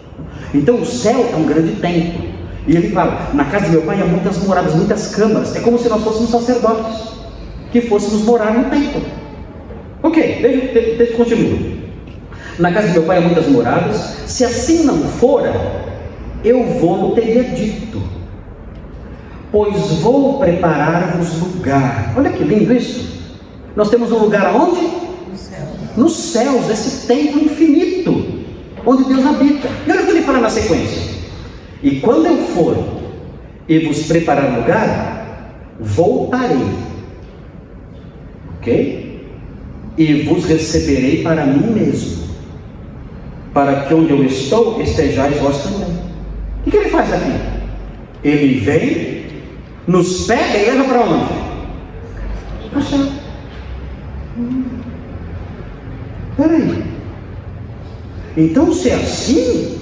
Então 0.53 0.77
o 0.77 0.87
céu 0.87 1.29
é 1.33 1.37
um 1.37 1.45
grande 1.45 1.73
templo. 1.77 2.25
E 2.67 2.77
ele 2.77 2.91
fala: 2.91 3.31
na 3.35 3.45
casa 3.45 3.67
de 3.67 3.73
meu 3.73 3.83
pai 3.83 4.01
há 4.01 4.05
muitas 4.05 4.43
moradas, 4.45 4.75
muitas 4.75 5.15
câmaras. 5.15 5.55
É 5.55 5.61
como 5.61 5.79
se 5.79 5.89
nós 5.89 6.03
fôssemos 6.03 6.31
sacerdotes, 6.31 7.09
que 7.73 7.81
fôssemos 7.83 8.23
morar 8.23 8.55
no 8.55 8.71
templo. 8.71 9.03
Ok, 10.03 10.39
deixa, 10.41 10.97
deixa 10.97 11.13
continua. 11.15 11.74
Na 12.59 12.73
casa 12.73 12.89
de 12.89 12.95
meu 12.95 13.03
pai 13.03 13.19
há 13.19 13.21
muitas 13.21 13.47
moradas. 13.49 13.97
Se 14.27 14.45
assim 14.45 14.85
não 14.85 14.99
fora, 15.03 15.53
eu 16.45 16.65
vou 16.79 17.15
teria 17.15 17.45
dito. 17.45 18.03
Pois 19.51 20.01
vou 20.01 20.39
preparar-vos 20.39 21.41
lugar. 21.41 22.13
Olha 22.17 22.31
que 22.31 22.43
lindo 22.43 22.73
isso. 22.73 23.23
Nós 23.77 23.91
temos 23.91 24.13
um 24.13 24.19
lugar 24.19 24.47
aonde? 24.47 24.81
No 24.81 25.37
céu. 25.37 25.67
Nos 25.97 26.17
céus, 26.17 26.71
esse 26.71 27.07
templo 27.07 27.41
infinito, 27.41 28.45
onde 28.87 29.05
Deus 29.05 29.25
habita. 29.25 29.69
E 29.87 29.91
olha 29.91 30.03
o 30.03 30.07
que 30.07 30.11
ele 30.13 30.23
fala 30.23 30.41
na 30.41 30.51
sequência. 30.51 31.15
E 31.83 32.01
quando 32.01 32.27
eu 32.27 32.37
for 32.49 32.77
e 33.69 33.79
vos 33.81 34.07
preparar 34.07 34.59
lugar, 34.59 35.55
voltarei. 35.81 36.69
Ok? 38.59 39.29
E 39.97 40.23
vos 40.23 40.45
receberei 40.45 41.23
para 41.23 41.47
mim 41.47 41.73
mesmo, 41.73 42.24
para 43.55 43.83
que 43.83 43.95
onde 43.95 44.11
eu 44.11 44.25
estou 44.25 44.83
estejais 44.83 45.41
vós 45.41 45.63
também. 45.63 45.97
O 46.67 46.71
que 46.71 46.77
ele 46.77 46.91
faz 46.91 47.13
aqui? 47.13 47.33
Ele 48.25 48.59
vem, 48.59 49.27
nos 49.87 50.27
pega 50.27 50.59
e 50.59 50.65
leva 50.65 50.85
para 50.85 51.01
onde? 51.03 51.33
Para 52.71 52.83
céu. 52.83 53.07
Peraí. 56.37 56.85
Então, 58.37 58.73
se 58.73 58.91
é 58.91 58.95
assim, 58.95 59.79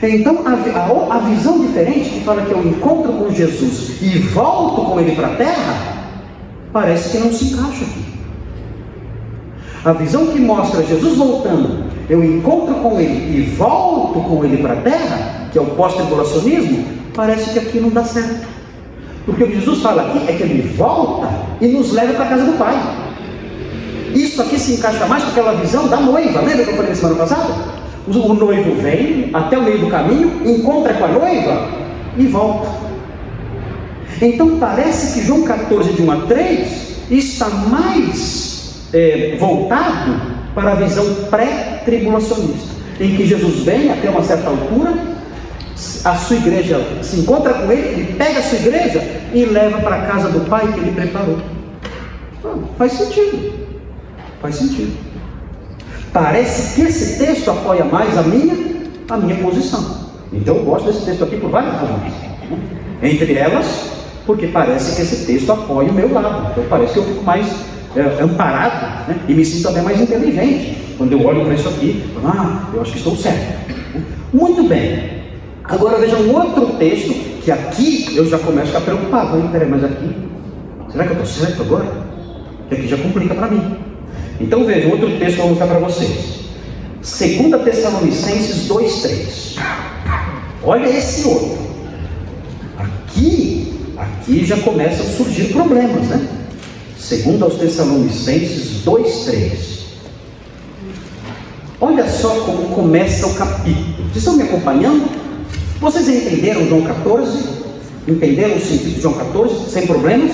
então 0.00 0.46
a, 0.46 0.52
a, 0.52 1.16
a, 1.16 1.18
visão 1.20 1.58
diferente 1.66 2.10
que 2.10 2.20
fala 2.20 2.42
que 2.42 2.52
eu 2.52 2.64
encontro 2.64 3.12
com 3.14 3.30
Jesus 3.32 4.00
e 4.00 4.18
volto 4.18 4.82
com 4.82 5.00
ele 5.00 5.16
para 5.16 5.28
a 5.28 5.36
terra, 5.36 5.96
parece 6.72 7.10
que 7.10 7.18
não 7.18 7.32
se 7.32 7.46
encaixa 7.46 7.84
aqui. 7.84 8.04
A 9.84 9.92
visão 9.92 10.28
que 10.28 10.38
mostra 10.38 10.84
Jesus 10.84 11.16
voltando, 11.16 11.85
eu 12.08 12.22
encontro 12.24 12.74
com 12.76 13.00
ele 13.00 13.38
e 13.38 13.42
volto 13.56 14.20
com 14.20 14.44
ele 14.44 14.58
para 14.58 14.74
a 14.74 14.76
terra, 14.76 15.48
que 15.50 15.58
é 15.58 15.60
o 15.60 15.66
pós-tribulacionismo, 15.66 16.84
parece 17.14 17.50
que 17.50 17.58
aqui 17.58 17.80
não 17.80 17.88
dá 17.88 18.04
certo. 18.04 18.46
Porque 19.24 19.42
o 19.42 19.46
que 19.48 19.54
Jesus 19.54 19.82
fala 19.82 20.02
aqui 20.02 20.18
é 20.28 20.32
que 20.36 20.42
ele 20.42 20.62
volta 20.76 21.28
e 21.60 21.66
nos 21.66 21.92
leva 21.92 22.14
para 22.14 22.24
a 22.26 22.28
casa 22.28 22.44
do 22.44 22.56
Pai. 22.56 22.80
Isso 24.14 24.40
aqui 24.40 24.58
se 24.58 24.74
encaixa 24.74 25.04
mais 25.06 25.24
com 25.24 25.30
aquela 25.30 25.54
visão 25.54 25.88
da 25.88 25.96
noiva, 25.96 26.40
lembra 26.40 26.64
que 26.64 26.70
eu 26.70 26.76
falei 26.76 26.90
na 26.90 26.96
semana 26.96 27.16
passada? 27.16 27.54
O 28.06 28.34
noivo 28.34 28.80
vem 28.80 29.30
até 29.32 29.58
o 29.58 29.62
meio 29.62 29.80
do 29.80 29.88
caminho, 29.88 30.40
encontra 30.44 30.94
com 30.94 31.04
a 31.04 31.08
noiva 31.08 31.68
e 32.16 32.26
volta. 32.26 32.68
Então 34.22 34.58
parece 34.58 35.14
que 35.14 35.26
João 35.26 35.42
14, 35.42 35.92
de 35.92 36.02
1 36.02 36.10
a 36.12 36.16
3, 36.26 36.96
está 37.10 37.48
mais 37.48 38.86
é, 38.92 39.36
voltado 39.38 40.35
para 40.56 40.72
a 40.72 40.74
visão 40.74 41.04
pré-tribulacionista, 41.28 42.74
em 42.98 43.14
que 43.14 43.26
Jesus 43.26 43.62
vem 43.62 43.92
até 43.92 44.08
uma 44.08 44.22
certa 44.22 44.48
altura, 44.48 44.94
a 46.02 46.14
sua 46.14 46.36
igreja 46.36 46.80
se 47.02 47.20
encontra 47.20 47.52
com 47.52 47.70
ele, 47.70 47.88
ele 47.88 48.14
pega 48.14 48.38
a 48.38 48.42
sua 48.42 48.58
igreja 48.58 49.02
e 49.34 49.44
leva 49.44 49.82
para 49.82 49.96
a 49.96 50.06
casa 50.06 50.30
do 50.30 50.48
Pai 50.48 50.72
que 50.72 50.80
ele 50.80 50.92
preparou. 50.92 51.38
Ah, 52.42 52.54
faz 52.78 52.92
sentido. 52.92 53.52
Faz 54.40 54.54
sentido. 54.54 54.96
Parece 56.10 56.74
que 56.74 56.86
esse 56.86 57.18
texto 57.22 57.50
apoia 57.50 57.84
mais 57.84 58.16
a 58.16 58.22
minha, 58.22 58.56
a 59.10 59.16
minha 59.18 59.36
posição. 59.36 60.06
Então 60.32 60.56
eu 60.56 60.64
gosto 60.64 60.86
desse 60.86 61.04
texto 61.04 61.22
aqui 61.22 61.36
por 61.36 61.50
várias 61.50 61.74
razões. 61.74 62.14
Entre 63.02 63.34
elas, 63.34 63.90
porque 64.24 64.46
parece 64.46 64.96
que 64.96 65.02
esse 65.02 65.26
texto 65.26 65.52
apoia 65.52 65.90
o 65.90 65.92
meu 65.92 66.10
lado. 66.10 66.52
Então 66.52 66.64
parece 66.70 66.94
que 66.94 66.98
eu 67.00 67.04
fico 67.04 67.22
mais 67.22 67.46
é, 67.96 68.22
amparado 68.22 69.08
né? 69.08 69.16
e 69.26 69.34
me 69.34 69.44
sinto 69.44 69.68
até 69.68 69.80
mais 69.80 70.00
inteligente. 70.00 70.76
Quando 70.98 71.12
eu 71.12 71.24
olho 71.24 71.44
para 71.44 71.54
isso 71.54 71.68
aqui, 71.68 72.04
ah, 72.24 72.68
eu 72.72 72.80
acho 72.80 72.92
que 72.92 72.98
estou 72.98 73.16
certo. 73.16 73.66
Muito 74.32 74.62
bem. 74.64 75.16
Agora 75.64 75.98
veja 75.98 76.16
um 76.16 76.34
outro 76.34 76.66
texto 76.78 77.12
que 77.42 77.50
aqui 77.50 78.16
eu 78.16 78.28
já 78.28 78.38
começo 78.38 78.76
a 78.76 78.80
ficar 78.80 78.80
preocupado. 78.80 79.48
Peraí, 79.50 79.68
mas 79.68 79.84
aqui, 79.84 80.10
será 80.90 81.04
que 81.04 81.10
eu 81.10 81.22
estou 81.22 81.46
certo 81.46 81.62
agora? 81.62 81.86
Que 82.68 82.74
aqui 82.74 82.88
já 82.88 82.96
complica 82.96 83.34
para 83.34 83.48
mim. 83.48 83.76
Então 84.40 84.64
veja 84.64 84.88
outro 84.88 85.08
texto 85.18 85.36
que 85.36 85.40
eu 85.40 85.48
vou 85.48 85.48
mostrar 85.50 85.66
para 85.66 85.78
vocês. 85.78 86.36
2 87.02 87.62
Tessalonicenses 87.64 88.68
2,3. 88.68 89.58
Olha 90.62 90.88
esse 90.88 91.26
outro. 91.28 91.58
Aqui, 92.78 93.72
aqui 93.96 94.44
já 94.44 94.56
começam 94.58 95.06
a 95.06 95.08
surgir 95.08 95.52
problemas, 95.52 96.08
né? 96.08 96.28
Segundo 96.98 97.44
aos 97.44 97.54
Tessalonicenses 97.54 98.84
2,3. 98.84 99.76
Olha 101.80 102.08
só 102.08 102.30
como 102.40 102.74
começa 102.74 103.26
o 103.26 103.34
capítulo. 103.34 103.96
Vocês 104.04 104.16
estão 104.16 104.36
me 104.36 104.44
acompanhando? 104.44 105.08
Vocês 105.80 106.08
entenderam 106.08 106.66
João 106.66 106.82
14? 106.82 107.56
Entenderam 108.08 108.56
o 108.56 108.60
sentido 108.60 108.94
de 108.94 109.00
João 109.00 109.14
14 109.14 109.70
sem 109.70 109.86
problemas? 109.86 110.32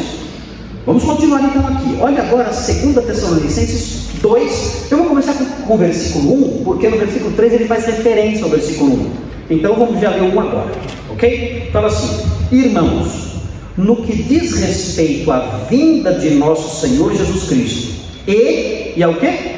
Vamos 0.87 1.05
continuar 1.05 1.42
então 1.42 1.66
aqui. 1.66 1.96
Olha 2.01 2.22
agora 2.22 2.44
2 2.44 3.07
Tessalonicenses 3.07 4.03
2. 4.20 4.87
Eu 4.90 4.98
vou 4.98 5.07
começar 5.09 5.35
com, 5.35 5.75
o 5.75 5.77
versículo 5.77 6.61
1, 6.61 6.64
porque 6.64 6.88
no 6.88 6.96
versículo 6.96 7.33
3 7.33 7.55
ele 7.55 7.66
faz 7.66 7.87
referência 7.87 8.44
ao 8.44 8.51
versículo 8.51 8.92
1. 8.92 9.11
Então 9.51 9.75
vamos 9.75 10.01
já 10.01 10.11
ler 10.11 10.22
um 10.22 10.38
agora, 10.38 10.70
ok? 11.11 11.68
Fala 11.72 11.88
assim: 11.88 12.25
Irmãos, 12.53 13.32
no 13.76 13.96
que 14.02 14.22
diz 14.22 14.54
respeito 14.61 15.30
à 15.30 15.40
vinda 15.68 16.12
de 16.14 16.30
nosso 16.30 16.80
Senhor 16.80 17.14
Jesus 17.14 17.44
Cristo 17.44 17.94
e, 18.26 18.92
e 18.96 19.02
ao 19.02 19.14
que? 19.14 19.52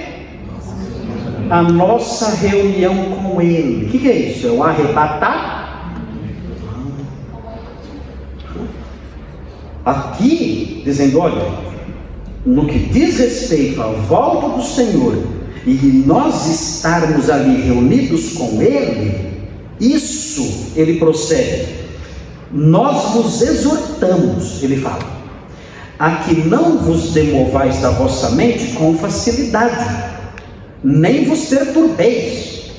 A 1.50 1.62
nossa 1.62 2.35
reunião 2.37 2.94
com 3.16 3.40
Ele. 3.40 3.87
O 3.87 3.88
que, 3.90 3.98
que 3.98 4.09
é 4.09 4.16
isso? 4.31 4.46
É 4.46 4.50
o 4.50 4.62
arrebatar? 4.62 5.92
Aqui, 9.85 10.83
dizendo: 10.85 11.18
olha, 11.18 11.46
no 12.46 12.66
que 12.66 12.79
diz 12.79 13.18
respeito 13.18 13.83
à 13.83 13.88
volta 13.88 14.57
do 14.57 14.62
Senhor 14.62 15.22
e 15.66 16.05
nós 16.07 16.46
estarmos 16.48 17.29
ali 17.29 17.61
reunidos 17.62 18.33
com 18.33 18.62
Ele, 18.62 19.35
isso 19.79 20.72
ele 20.77 20.98
procede 20.98 21.84
nós 22.55 23.14
vos 23.14 23.43
exortamos, 23.43 24.62
ele 24.62 24.77
fala, 24.77 25.03
a 25.99 26.11
que 26.19 26.47
não 26.47 26.79
vos 26.79 27.12
demovais 27.12 27.81
da 27.81 27.90
vossa 27.90 28.31
mente 28.31 28.75
com 28.75 28.97
facilidade, 28.97 29.85
nem 30.83 31.25
vos 31.25 31.47
perturbeis, 31.47 32.71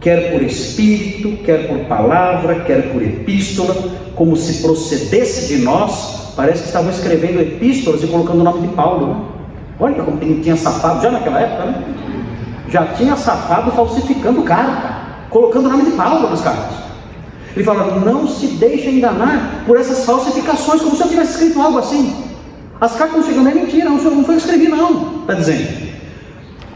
quer 0.00 0.32
por 0.32 0.42
espírito, 0.42 1.42
quer 1.44 1.66
por 1.66 1.78
palavra, 1.86 2.60
quer 2.60 2.92
por 2.92 3.02
epístola, 3.02 3.74
como 4.14 4.36
se 4.36 4.60
procedesse 4.60 5.56
de 5.56 5.62
nós, 5.62 6.34
parece 6.36 6.60
que 6.60 6.66
estavam 6.66 6.90
escrevendo 6.90 7.40
epístolas 7.40 8.02
e 8.02 8.08
colocando 8.08 8.40
o 8.40 8.44
nome 8.44 8.68
de 8.68 8.74
Paulo. 8.74 9.06
Né? 9.06 9.20
Olha 9.80 10.02
como 10.02 10.18
tinha 10.18 10.56
safado 10.56 11.02
já 11.02 11.10
naquela 11.10 11.40
época, 11.40 11.64
né? 11.64 11.84
Já 12.68 12.84
tinha 12.88 13.16
safado 13.16 13.70
falsificando 13.72 14.42
carta, 14.42 14.94
colocando 15.30 15.66
o 15.66 15.70
nome 15.70 15.84
de 15.86 15.92
Paulo 15.92 16.28
nas 16.28 16.42
cartas. 16.42 16.91
Ele 17.54 17.64
fala: 17.64 18.00
não 18.00 18.26
se 18.26 18.46
deixe 18.46 18.88
enganar 18.90 19.64
por 19.66 19.78
essas 19.78 20.04
falsificações, 20.04 20.80
como 20.80 20.96
se 20.96 21.02
eu 21.02 21.08
tivesse 21.08 21.32
escrito 21.32 21.60
algo 21.60 21.78
assim. 21.78 22.14
As 22.80 22.96
cartas 22.96 23.18
não 23.18 23.24
chegando, 23.24 23.48
é 23.48 23.54
mentira, 23.54 23.88
não, 23.88 23.98
foi 23.98 24.12
eu 24.12 24.24
que 24.24 24.32
escrevi, 24.32 24.68
não. 24.68 25.20
Está 25.20 25.34
dizendo. 25.34 25.92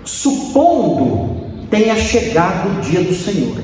Supondo 0.05 1.37
tenha 1.69 1.97
chegado 1.97 2.79
o 2.79 2.81
dia 2.81 3.01
do 3.01 3.13
Senhor. 3.13 3.57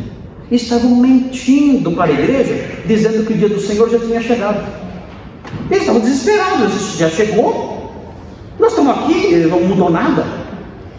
Estavam 0.50 0.96
mentindo 0.96 1.92
para 1.92 2.10
a 2.10 2.12
igreja, 2.12 2.82
dizendo 2.84 3.24
que 3.24 3.32
o 3.32 3.36
dia 3.36 3.48
do 3.48 3.60
Senhor 3.60 3.88
já 3.88 3.98
tinha 3.98 4.20
chegado. 4.20 4.60
Eles 5.70 5.82
estavam 5.82 6.00
desesperados, 6.00 6.98
já 6.98 7.08
chegou. 7.08 7.92
Nós 8.58 8.72
estamos 8.72 8.98
aqui, 8.98 9.36
não 9.48 9.60
mudou 9.60 9.90
nada. 9.90 10.26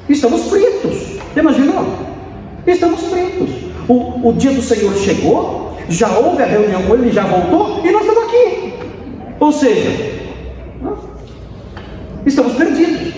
Estamos 0.08 0.44
fritos. 0.50 1.20
Imaginou? 1.36 1.86
Estamos 2.66 3.02
fritos. 3.02 3.50
O, 3.88 4.30
o 4.30 4.34
dia 4.34 4.52
do 4.52 4.62
Senhor 4.62 4.96
chegou, 4.96 5.63
já 5.90 6.18
houve 6.18 6.42
a 6.42 6.46
reunião 6.46 6.84
com 6.84 6.96
ele, 6.96 7.12
já 7.12 7.24
voltou 7.24 7.86
e 7.86 7.92
nós 7.92 8.02
estamos 8.06 8.24
aqui. 8.24 8.74
Ou 9.40 9.52
seja, 9.52 10.14
estamos 12.26 12.54
perdidos. 12.54 13.14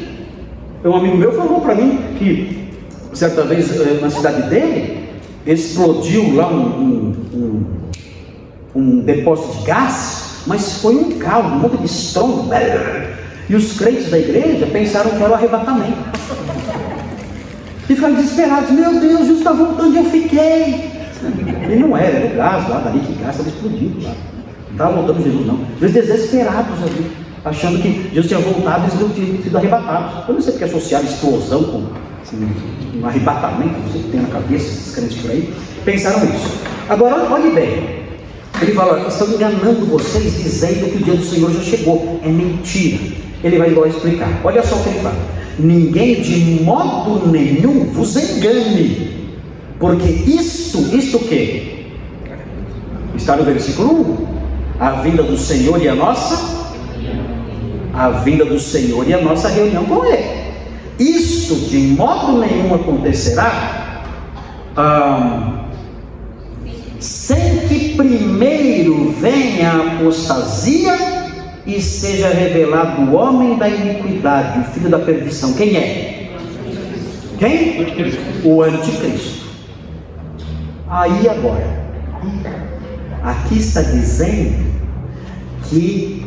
Um 0.83 0.95
amigo 0.95 1.17
meu 1.17 1.33
falou 1.33 1.61
para 1.61 1.75
mim 1.75 1.99
que 2.17 2.69
certa 3.13 3.43
vez 3.43 3.71
eh, 3.79 3.99
na 4.01 4.09
cidade 4.09 4.49
dele 4.49 5.09
explodiu 5.45 6.35
lá 6.35 6.47
um, 6.47 6.65
um, 6.65 7.15
um, 7.33 7.65
um 8.75 8.99
depósito 8.99 9.59
de 9.59 9.65
gás, 9.65 10.43
mas 10.47 10.81
foi 10.81 10.95
um 10.95 11.17
caos, 11.17 11.45
um 11.45 11.59
monte 11.59 11.77
de 11.77 11.85
estrondo. 11.85 12.49
E 13.47 13.55
os 13.55 13.77
crentes 13.77 14.09
da 14.09 14.17
igreja 14.17 14.65
pensaram 14.67 15.11
que 15.11 15.21
era 15.21 15.29
o 15.29 15.33
arrebatamento. 15.33 16.15
E 17.87 17.95
ficaram 17.95 18.15
desesperados, 18.15 18.71
meu 18.71 18.99
Deus, 18.99 19.19
Jesus 19.19 19.37
está 19.39 19.53
voltando 19.53 19.93
e 19.93 19.97
eu 19.97 20.05
fiquei. 20.05 21.04
E 21.27 21.75
não 21.75 21.97
era, 21.97 22.17
era 22.17 22.33
o 22.33 22.37
gás 22.37 22.69
lá, 22.69 22.79
dali 22.79 22.99
que 22.99 23.13
gás 23.13 23.31
estava 23.31 23.49
explodindo 23.49 24.03
lá. 24.03 24.13
Não 24.67 24.71
estava 24.71 24.93
voltando 24.93 25.23
Jesus, 25.23 25.47
não. 25.47 25.59
Eles 25.79 25.93
desesperados 25.93 26.83
ali, 26.83 27.11
achando 27.43 27.81
que 27.81 28.09
Jesus 28.13 28.27
tinha 28.27 28.39
voltado 28.39 28.83
e 28.83 29.03
eles 29.03 29.15
tinham 29.15 29.43
sido 29.43 29.57
arrebatados. 29.57 30.27
Eu 30.27 30.33
não 30.35 30.41
sei 30.41 30.51
porque 30.53 30.65
associaram 30.65 31.05
explosão 31.05 31.63
com 31.63 31.83
assim, 32.21 32.47
um 33.01 33.05
arrebatamento, 33.05 33.79
não 33.79 33.91
sei 33.91 34.01
o 34.01 34.03
que 34.03 34.11
tem 34.11 34.21
na 34.21 34.29
cabeça 34.29 34.65
esses 34.65 34.95
crentes 34.95 35.17
por 35.17 35.31
aí. 35.31 35.53
Pensaram 35.83 36.25
isso. 36.25 36.59
Agora, 36.89 37.31
olhe 37.31 37.51
bem. 37.51 38.05
Ele 38.61 38.71
fala, 38.71 39.07
estão 39.07 39.27
enganando 39.27 39.85
vocês 39.85 40.37
dizendo 40.41 40.89
que 40.91 40.97
o 40.97 41.03
dia 41.03 41.15
do 41.15 41.23
Senhor 41.23 41.51
já 41.51 41.61
chegou. 41.61 42.19
É 42.23 42.29
mentira. 42.29 42.99
Ele 43.43 43.57
vai 43.57 43.69
igual 43.69 43.87
explicar. 43.87 44.29
Olha 44.43 44.63
só 44.63 44.75
o 44.75 44.83
que 44.83 44.89
ele 44.89 44.99
fala. 44.99 45.17
Ninguém 45.59 46.21
de 46.21 46.63
modo 46.63 47.27
nenhum 47.27 47.85
vos 47.85 48.15
engane 48.15 49.14
porque 49.85 50.09
isto, 50.09 50.79
isto 50.95 51.19
que? 51.19 51.85
Está 53.15 53.35
no 53.35 53.43
versículo 53.43 54.27
1. 54.79 54.79
A 54.79 54.89
vinda 55.01 55.21
do 55.21 55.37
Senhor 55.37 55.79
e 55.79 55.87
a 55.87 55.93
nossa? 55.93 56.65
A 57.93 58.09
vinda 58.09 58.43
do 58.45 58.59
Senhor 58.59 59.07
e 59.07 59.13
a 59.13 59.21
nossa 59.21 59.47
reunião 59.47 59.85
com 59.85 60.03
Ele. 60.03 60.43
Isto 60.97 61.55
de 61.69 61.77
modo 61.77 62.39
nenhum 62.39 62.73
acontecerá 62.73 64.01
sem 66.99 67.59
que 67.67 67.95
primeiro 67.95 69.11
venha 69.11 69.71
a 69.71 69.93
apostasia 69.93 70.97
e 71.67 71.79
seja 71.79 72.29
revelado 72.29 73.03
o 73.03 73.13
homem 73.13 73.55
da 73.55 73.69
iniquidade, 73.69 74.59
o 74.59 74.63
filho 74.73 74.89
da 74.89 74.97
perdição. 74.97 75.53
Quem 75.53 75.77
é? 75.77 76.31
Quem? 77.37 77.85
O 78.43 78.63
anticristo. 78.63 79.44
Aí 80.87 81.27
agora, 81.27 81.85
aqui 83.23 83.57
está 83.57 83.81
dizendo 83.81 84.63
que 85.63 86.23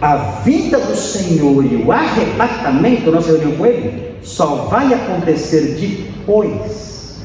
a 0.00 0.16
vida 0.44 0.78
do 0.78 0.94
Senhor 0.94 1.64
e 1.64 1.76
o 1.76 1.90
arrebatamento, 1.90 3.10
nossa 3.10 3.28
reunião 3.28 3.52
com 3.52 3.64
Ele, 3.64 4.16
só 4.22 4.66
vai 4.68 4.92
acontecer 4.92 5.78
depois 5.80 7.22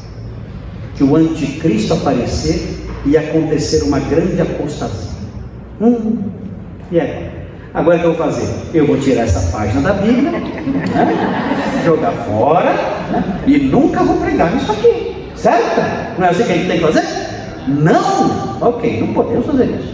que 0.96 1.04
o 1.04 1.16
anticristo 1.16 1.94
aparecer 1.94 2.86
e 3.06 3.18
acontecer 3.18 3.84
uma 3.84 4.00
grande 4.00 4.42
apostasia. 4.42 5.18
Hum, 5.82 6.30
e 6.92 7.00
agora? 7.00 7.38
Agora 7.74 7.98
o 7.98 8.00
que 8.00 8.06
eu 8.06 8.14
vou 8.14 8.26
fazer? 8.26 8.48
Eu 8.74 8.88
vou 8.88 8.98
tirar 8.98 9.24
essa 9.24 9.52
página 9.52 9.82
da 9.82 9.94
Bíblia, 9.94 10.32
né? 10.32 11.84
jogar 11.84 12.12
fora 12.12 12.74
né? 13.12 13.42
e 13.46 13.60
nunca 13.60 14.04
vou 14.04 14.18
pregar 14.18 14.56
nisso 14.56 14.72
aqui. 14.72 15.17
Certo? 15.38 16.18
Não 16.20 16.26
é 16.26 16.30
assim 16.30 16.44
que 16.44 16.52
a 16.52 16.56
gente 16.56 16.68
tem 16.68 16.80
que 16.80 16.86
fazer? 16.86 17.04
Não! 17.68 18.58
Ok, 18.62 19.00
não 19.02 19.14
podemos 19.14 19.46
fazer 19.46 19.66
isso. 19.66 19.94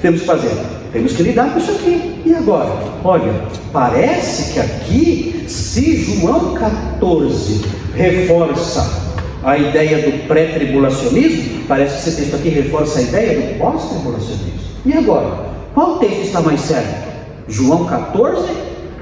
Temos 0.00 0.20
que 0.20 0.26
fazer 0.26 0.78
temos 0.92 1.12
que 1.12 1.22
lidar 1.22 1.52
com 1.52 1.58
isso 1.58 1.70
aqui. 1.72 2.22
E 2.24 2.34
agora? 2.34 2.72
Olha, 3.04 3.32
parece 3.72 4.52
que 4.52 4.60
aqui, 4.60 5.44
se 5.46 5.96
João 5.96 6.54
14 6.54 7.64
reforça 7.94 9.08
a 9.42 9.56
ideia 9.56 9.98
do 9.98 10.26
pré-tribulacionismo, 10.26 11.64
parece 11.68 12.02
que 12.02 12.08
esse 12.08 12.22
texto 12.22 12.36
aqui 12.36 12.48
reforça 12.48 12.98
a 12.98 13.02
ideia 13.02 13.40
do 13.40 13.58
pós-tribulacionismo. 13.58 14.58
E 14.86 14.92
agora? 14.94 15.48
Qual 15.74 15.98
texto 15.98 16.22
está 16.22 16.40
mais 16.40 16.60
certo? 16.60 17.08
João 17.46 17.84
14 17.84 18.48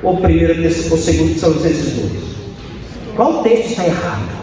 ou 0.02 0.16
primeiro 0.18 0.62
ou 0.90 0.98
segundo 0.98 1.38
são 1.38 1.50
esses 1.52 1.92
dois? 1.92 2.26
Qual 3.14 3.42
texto 3.42 3.70
está 3.70 3.86
errado? 3.86 4.35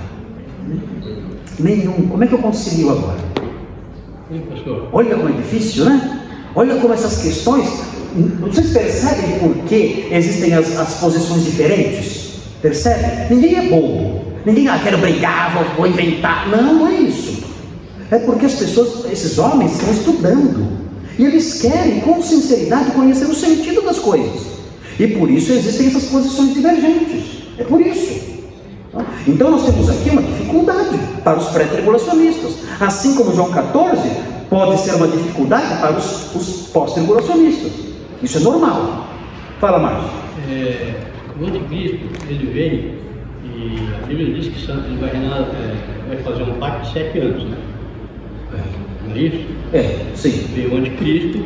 Nenhum. 1.60 2.08
Como 2.08 2.24
é 2.24 2.28
que 2.28 2.34
eu 2.34 2.39
concilio 2.39 2.92
agora? 2.92 3.20
Olha 4.92 5.16
como 5.16 5.30
é 5.30 5.32
difícil, 5.34 5.86
né? 5.86 6.22
Olha 6.56 6.76
como 6.76 6.94
essas 6.94 7.22
questões. 7.22 7.68
Vocês 8.42 8.72
percebem 8.72 9.39
por 9.39 9.56
que 9.66 10.08
existem 10.12 10.54
as, 10.54 10.78
as 10.78 10.96
posições 10.96 11.44
diferentes? 11.46 12.34
Percebe? 12.62 13.34
Ninguém 13.34 13.56
é 13.56 13.70
bobo. 13.70 14.22
Ninguém, 14.46 14.68
ah, 14.68 14.80
quero 14.82 14.98
brigar, 14.98 15.54
vou, 15.54 15.63
vou 15.78 15.88
inventar. 15.88 16.50
Não, 16.50 16.76
não 16.76 16.88
é 16.88 16.94
isso. 16.94 17.44
É 18.12 18.20
porque 18.20 18.46
as 18.46 18.54
pessoas, 18.54 19.12
esses 19.12 19.38
homens, 19.38 19.74
estão 19.74 19.92
estudando. 19.92 20.84
E 21.18 21.26
eles 21.26 21.62
querem, 21.62 22.02
com 22.02 22.22
sinceridade, 22.22 22.92
conhecer 22.92 23.26
o 23.26 23.36
sentido 23.36 23.82
das 23.82 24.00
coisas. 24.00 24.54
E 25.00 25.08
por 25.08 25.30
isso 25.30 25.52
existem 25.52 25.88
essas 25.88 26.06
posições 26.06 26.54
divergentes. 26.54 27.24
É 27.58 27.63
por 27.63 27.82
isso. 27.82 28.33
Então 29.27 29.49
nós 29.49 29.65
temos 29.65 29.89
aqui 29.89 30.10
uma 30.12 30.21
dificuldade 30.21 30.97
para 31.23 31.38
os 31.38 31.47
pré-tribulacionistas. 31.47 32.58
Assim 32.79 33.15
como 33.15 33.34
João 33.34 33.51
14 33.51 34.10
pode 34.49 34.79
ser 34.82 34.95
uma 34.95 35.08
dificuldade 35.08 35.79
para 35.79 35.97
os, 35.97 36.36
os 36.36 36.67
pós-tribulacionistas. 36.67 37.71
Isso 38.21 38.38
é 38.38 38.41
normal. 38.41 39.08
Fala 39.60 39.79
mais. 39.79 40.03
É, 40.49 40.93
o 41.39 41.45
anticristo, 41.45 42.06
ele 42.29 42.51
vem 42.51 43.03
e 43.43 44.03
a 44.03 44.06
Bíblia 44.06 44.34
diz 44.34 44.53
que 44.53 44.65
Santos 44.65 44.93
vai, 44.99 45.10
reinar, 45.10 45.41
é, 45.41 45.75
vai 46.08 46.17
fazer 46.17 46.43
um 46.43 46.53
pacto 46.60 46.86
de 46.86 46.93
sete 46.93 47.19
anos, 47.19 47.43
né? 47.45 47.58
É, 48.53 49.08
não 49.08 49.15
é 49.15 49.19
isso? 49.19 49.45
É, 49.73 50.06
sim. 50.15 50.47
Veio 50.53 50.73
o 50.73 50.77
anticristo, 50.77 51.45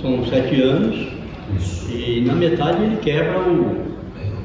são 0.00 0.24
sete 0.26 0.62
anos, 0.62 1.08
isso. 1.56 1.90
e 1.90 2.24
na 2.26 2.34
metade 2.34 2.82
ele 2.82 2.96
quebra 2.96 3.38
o. 3.40 3.84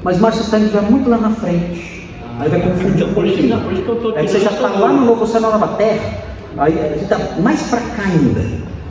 Mas 0.02 0.18
Márcio 0.18 0.42
está 0.42 0.58
indo 0.58 0.72
já 0.72 0.82
muito 0.82 1.08
lá 1.08 1.18
na 1.18 1.30
frente. 1.30 2.01
Aí 2.42 2.48
vai 2.48 2.60
confundir 2.60 2.96
então, 2.96 3.14
por 3.14 3.24
isso, 3.24 3.36
por 3.36 3.72
isso 3.72 3.82
que 3.82 3.88
eu 3.88 3.94
estou 3.94 4.16
Aí 4.16 4.26
você 4.26 4.40
já 4.40 4.50
está 4.50 4.68
lá 4.68 4.92
no 4.92 5.06
novo 5.06 5.24
céu 5.24 5.40
na 5.40 5.50
nova 5.52 5.68
terra. 5.76 6.24
Aí 6.58 6.76
a 6.76 6.88
gente 6.88 7.04
está 7.04 7.18
mais 7.40 7.62
para 7.62 7.80
cá 7.80 8.02
ainda. 8.02 8.44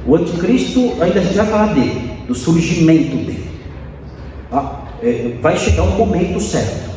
O 0.08 0.16
anticristo, 0.16 0.94
ainda 1.02 1.20
a 1.20 1.24
gente 1.24 1.36
vai 1.36 1.46
falar 1.46 1.74
dele, 1.74 2.12
do 2.30 2.34
surgimento 2.34 3.18
dele. 3.18 3.46
Ah, 4.54 4.84
é, 5.04 5.34
vai 5.42 5.58
chegar 5.58 5.84
um 5.84 5.98
momento 5.98 6.40
certo. 6.40 6.92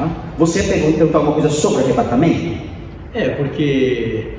Ah, 0.00 0.08
você 0.38 0.62
perguntou 0.62 1.14
alguma 1.14 1.34
coisa 1.34 1.50
sobre 1.50 1.84
arrebatamento? 1.84 2.56
É, 3.12 3.28
porque 3.28 4.32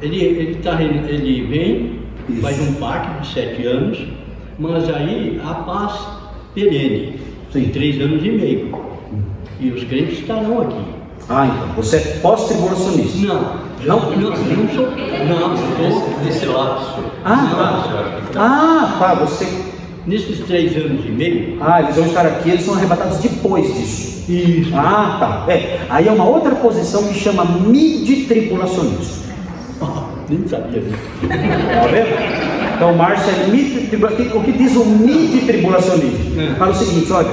ele, 0.00 0.24
ele, 0.24 0.54
tá, 0.62 0.80
ele 0.80 1.46
vem, 1.46 2.00
Isso. 2.28 2.40
faz 2.40 2.60
um 2.60 2.74
pacto 2.74 3.22
de 3.22 3.34
sete 3.34 3.66
anos, 3.66 3.98
mas 4.60 4.88
aí 4.88 5.40
a 5.44 5.54
paz 5.54 6.06
perene, 6.54 7.16
Sim. 7.52 7.68
três 7.72 8.00
anos 8.00 8.24
e 8.24 8.30
meio. 8.30 8.90
E 9.58 9.70
os 9.70 9.82
crentes 9.84 10.20
estarão 10.20 10.62
aqui. 10.62 10.99
Ah, 11.32 11.46
então 11.46 11.68
você 11.76 11.96
é 11.96 12.00
pós-tribulacionista? 12.20 13.18
Não. 13.24 13.70
Não, 13.86 14.10
não, 14.10 14.30
não 14.30 14.68
sou. 14.74 14.90
Não, 14.90 15.54
estou 15.54 16.24
nesse 16.24 16.44
lapso. 16.44 17.04
Ah, 17.24 18.20
tá. 18.34 18.40
Ah, 18.40 18.96
tá, 18.98 19.14
você. 19.14 19.46
Nesses 20.06 20.40
três 20.40 20.74
anos 20.76 21.04
e 21.06 21.10
meio. 21.10 21.56
Ah, 21.60 21.82
eles 21.82 21.94
vão 21.94 22.06
estar 22.06 22.26
aqui, 22.26 22.50
eles 22.50 22.64
são 22.64 22.74
arrebatados 22.74 23.18
depois 23.18 23.72
disso. 23.74 24.24
Isso. 24.28 24.72
Ah, 24.74 25.44
tá. 25.46 25.52
É. 25.52 25.78
Aí 25.88 26.08
é 26.08 26.12
uma 26.12 26.24
outra 26.24 26.54
posição 26.56 27.04
que 27.04 27.14
chama 27.14 27.44
midi-tribulacionista. 27.44 29.30
Ah, 29.80 30.06
nem 30.28 30.48
sabia 30.48 30.80
disso. 30.80 30.98
Tá 31.28 31.86
vendo? 31.86 32.74
Então, 32.74 32.96
Márcio 32.96 33.30
é 33.30 33.46
midi-tribulacionista. 33.46 34.36
O 34.36 34.42
que 34.42 34.52
diz 34.52 34.74
o 34.74 34.84
midi-tribulacionismo? 34.84 36.40
É. 36.40 36.54
Fala 36.56 36.72
o 36.72 36.74
seguinte: 36.74 37.12
olha, 37.12 37.30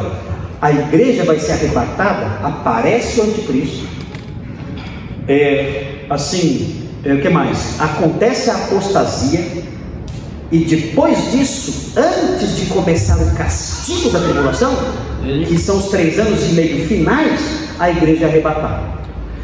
a 0.61 0.71
igreja 0.71 1.23
vai 1.23 1.39
ser 1.39 1.53
arrebatada, 1.53 2.25
aparece 2.43 3.19
o 3.19 3.23
anticristo. 3.23 3.87
É, 5.27 6.05
assim, 6.09 6.89
é, 7.03 7.13
o 7.13 7.21
que 7.21 7.29
mais? 7.29 7.79
Acontece 7.79 8.49
a 8.49 8.55
apostasia, 8.55 9.63
e 10.51 10.59
depois 10.59 11.31
disso, 11.31 11.93
antes 11.97 12.55
de 12.55 12.67
começar 12.67 13.17
o 13.17 13.35
castigo 13.35 14.09
da 14.09 14.19
tribulação, 14.19 14.77
que 15.47 15.57
são 15.57 15.77
os 15.77 15.87
três 15.87 16.17
anos 16.17 16.41
e 16.49 16.53
meio 16.53 16.87
finais, 16.87 17.41
a 17.77 17.89
igreja 17.89 18.25
é 18.25 18.29
arrebatada. 18.29 18.97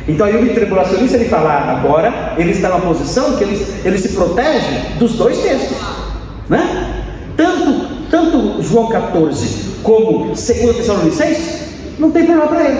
Então 0.07 0.25
aí 0.25 0.35
o 0.35 0.53
tribulacionista 0.53 1.17
ele 1.17 1.29
fala, 1.29 1.71
agora 1.71 2.35
ele 2.37 2.51
está 2.51 2.69
numa 2.69 2.81
posição 2.81 3.37
que 3.37 3.43
ele, 3.43 3.65
ele 3.83 3.97
se 3.97 4.09
protege 4.09 4.97
dos 4.97 5.13
dois 5.13 5.37
textos. 5.39 5.77
Né? 6.49 7.05
Tanto, 7.35 7.82
tanto 8.13 8.61
João 8.61 8.89
14 8.89 9.79
como 9.81 10.25
2 10.27 10.39
Tessalonicenses, 10.39 11.61
não 11.97 12.11
tem 12.11 12.27
problema 12.27 12.47
para 12.47 12.63
ele. 12.63 12.79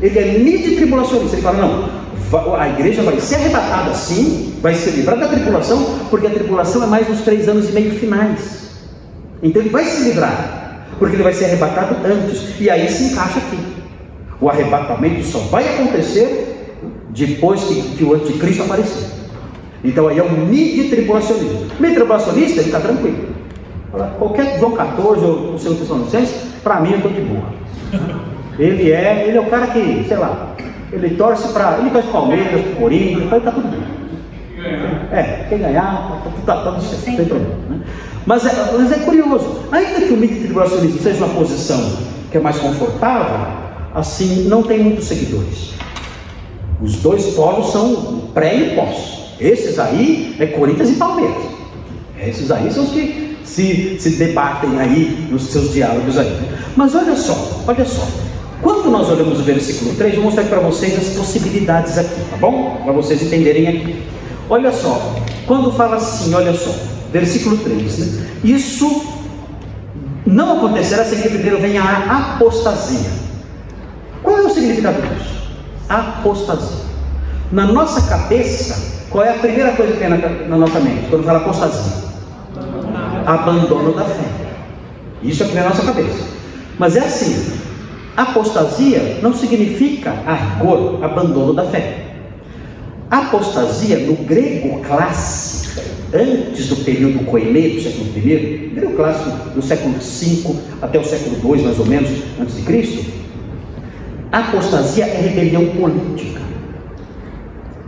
Ele 0.00 0.16
é 0.16 0.38
midi 0.38 0.76
tribulacionista. 0.76 1.34
Ele 1.34 1.42
fala, 1.42 1.58
não, 1.58 2.56
a 2.56 2.68
igreja 2.68 3.02
vai 3.02 3.18
ser 3.18 3.34
arrebatada 3.34 3.92
sim, 3.94 4.54
vai 4.62 4.76
ser 4.76 4.90
livrada 4.90 5.22
da 5.22 5.28
tribulação, 5.28 5.98
porque 6.08 6.28
a 6.28 6.30
tribulação 6.30 6.84
é 6.84 6.86
mais 6.86 7.08
nos 7.08 7.22
três 7.22 7.48
anos 7.48 7.68
e 7.68 7.72
meio 7.72 7.98
finais. 7.98 8.78
Então 9.42 9.60
ele 9.60 9.70
vai 9.70 9.84
se 9.84 10.04
livrar, 10.04 10.86
porque 11.00 11.16
ele 11.16 11.24
vai 11.24 11.32
ser 11.32 11.46
arrebatado 11.46 11.96
antes, 12.06 12.60
e 12.60 12.70
aí 12.70 12.88
se 12.88 13.12
encaixa 13.12 13.40
aqui. 13.40 13.58
O 14.40 14.48
arrebatamento 14.48 15.24
só 15.24 15.40
vai 15.50 15.64
acontecer 15.68 16.76
depois 17.10 17.64
que, 17.64 17.82
que 17.96 18.04
o 18.04 18.14
anticristo 18.14 18.62
aparecer. 18.62 19.08
Então 19.82 20.06
aí 20.06 20.18
é 20.20 20.22
um 20.22 20.46
midi 20.46 20.88
tribulacionismo. 20.90 21.66
Midi 21.80 21.94
tribulacionista, 21.96 22.60
ele 22.60 22.68
está 22.68 22.78
tranquilo. 22.78 23.37
Qualquer 24.18 24.58
João 24.58 24.72
14 24.72 25.24
ou 25.24 25.54
o 25.54 25.58
seu 25.58 25.74
Tessalonicenses, 25.74 26.52
para 26.62 26.80
mim 26.80 26.90
eu 26.90 26.96
estou 26.96 27.12
de 27.12 27.20
boa. 27.22 27.44
Ele 28.58 28.90
é, 28.90 29.24
ele 29.28 29.38
é 29.38 29.40
o 29.40 29.46
cara 29.46 29.68
que, 29.68 30.04
sei 30.08 30.16
lá, 30.16 30.56
ele 30.92 31.10
torce 31.10 31.46
para. 31.52 31.78
Ele 31.78 31.90
torce 31.90 32.08
Palmeiras, 32.08 32.60
Corinthians, 32.76 33.22
então 33.22 33.40
tá 33.40 33.52
tudo 33.52 33.68
bem. 33.68 33.80
É, 35.12 35.46
quem 35.48 35.58
ganhar, 35.58 36.20
tá, 36.44 36.54
tá, 36.54 36.64
tá, 36.64 36.72
tá 36.72 36.80
certo, 36.80 37.06
não 37.06 37.16
tem 37.16 37.26
problema. 37.26 37.54
Né? 37.70 37.80
Mas, 38.26 38.44
é, 38.44 38.52
mas 38.76 38.92
é 38.92 38.98
curioso, 39.04 39.60
ainda 39.70 40.00
que 40.00 40.12
o 40.12 40.16
mito 40.16 40.40
tribulacionismo 40.40 41.00
seja 41.00 41.24
uma 41.24 41.34
posição 41.34 41.78
que 42.32 42.36
é 42.36 42.40
mais 42.40 42.58
confortável, 42.58 43.46
assim, 43.94 44.48
não 44.48 44.64
tem 44.64 44.80
muitos 44.80 45.06
seguidores. 45.06 45.74
Os 46.82 46.96
dois 46.96 47.26
polos 47.34 47.70
são 47.70 48.22
pré 48.34 48.56
e 48.56 48.74
pós. 48.74 49.34
Esses 49.40 49.78
aí 49.78 50.36
é 50.40 50.46
Corinthians 50.46 50.90
e 50.90 50.94
Palmeiras. 50.94 51.44
Esses 52.20 52.50
aí 52.50 52.70
são 52.72 52.84
os 52.84 52.90
que 52.90 53.27
se, 53.48 53.96
se 53.98 54.10
debatem 54.10 54.78
aí 54.78 55.26
nos 55.30 55.44
seus 55.44 55.72
diálogos 55.72 56.18
aí. 56.18 56.38
Mas 56.76 56.94
olha 56.94 57.16
só, 57.16 57.62
olha 57.66 57.84
só. 57.84 58.06
Quando 58.60 58.90
nós 58.90 59.08
olhamos 59.08 59.40
o 59.40 59.42
versículo 59.42 59.94
3, 59.94 60.16
vou 60.16 60.24
mostrar 60.24 60.44
para 60.44 60.60
vocês 60.60 60.96
as 60.98 61.16
possibilidades 61.16 61.96
aqui, 61.96 62.20
tá 62.30 62.36
bom? 62.36 62.80
Para 62.84 62.92
vocês 62.92 63.22
entenderem 63.22 63.68
aqui. 63.68 64.02
Olha 64.50 64.72
só, 64.72 65.14
quando 65.46 65.72
fala 65.72 65.96
assim, 65.96 66.34
olha 66.34 66.52
só, 66.52 66.74
versículo 67.12 67.56
3, 67.58 67.98
né? 67.98 68.26
Isso 68.44 69.14
não 70.26 70.58
acontecerá 70.58 71.04
sem 71.04 71.20
que 71.20 71.28
primeiro 71.28 71.60
venha 71.60 71.82
a 71.82 72.34
apostasia. 72.34 73.10
Qual 74.22 74.38
é 74.38 74.42
o 74.42 74.50
significado 74.50 75.00
disso? 75.00 75.48
Apostasia. 75.88 76.88
Na 77.50 77.64
nossa 77.64 78.02
cabeça, 78.08 79.04
qual 79.08 79.24
é 79.24 79.30
a 79.30 79.38
primeira 79.38 79.72
coisa 79.72 79.92
que 79.92 79.98
tem 79.98 80.08
na, 80.08 80.16
na 80.16 80.56
nossa 80.56 80.80
mente 80.80 81.06
quando 81.08 81.24
fala 81.24 81.38
apostasia? 81.38 82.07
Abandono 83.28 83.92
da 83.92 84.06
fé. 84.06 84.24
Isso 85.22 85.42
é 85.42 85.46
que 85.46 85.52
vem 85.52 85.62
na 85.62 85.68
nossa 85.68 85.84
cabeça. 85.84 86.24
Mas 86.78 86.96
é 86.96 87.00
assim: 87.00 87.58
Apostasia 88.16 89.18
não 89.20 89.34
significa, 89.34 90.10
a 90.26 90.32
rigor, 90.32 91.04
abandono 91.04 91.52
da 91.52 91.64
fé. 91.64 92.06
Apostasia, 93.10 93.98
no 93.98 94.14
grego 94.16 94.80
clássico, 94.80 95.82
antes 96.12 96.68
do 96.68 96.76
período 96.76 97.22
coelê 97.26 97.68
do 97.68 97.82
século 97.82 98.06
I, 98.16 98.72
grego 98.74 98.96
clássico 98.96 99.50
do 99.50 99.60
século 99.60 99.94
V 99.98 100.58
até 100.80 100.98
o 100.98 101.04
século 101.04 101.36
II, 101.36 101.64
mais 101.64 101.78
ou 101.78 101.84
menos, 101.84 102.10
antes 102.40 102.56
de 102.56 102.62
Cristo, 102.62 103.12
apostasia 104.32 105.04
é 105.04 105.20
rebelião 105.20 105.66
política. 105.66 106.40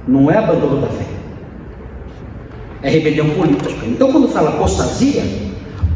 Não 0.06 0.30
é 0.30 0.36
abandono 0.36 0.82
da 0.82 0.88
fé. 0.88 1.09
É 2.82 2.90
rebelião 2.90 3.28
política. 3.30 3.86
Então, 3.86 4.10
quando 4.10 4.28
fala 4.28 4.50
apostasia, 4.50 5.22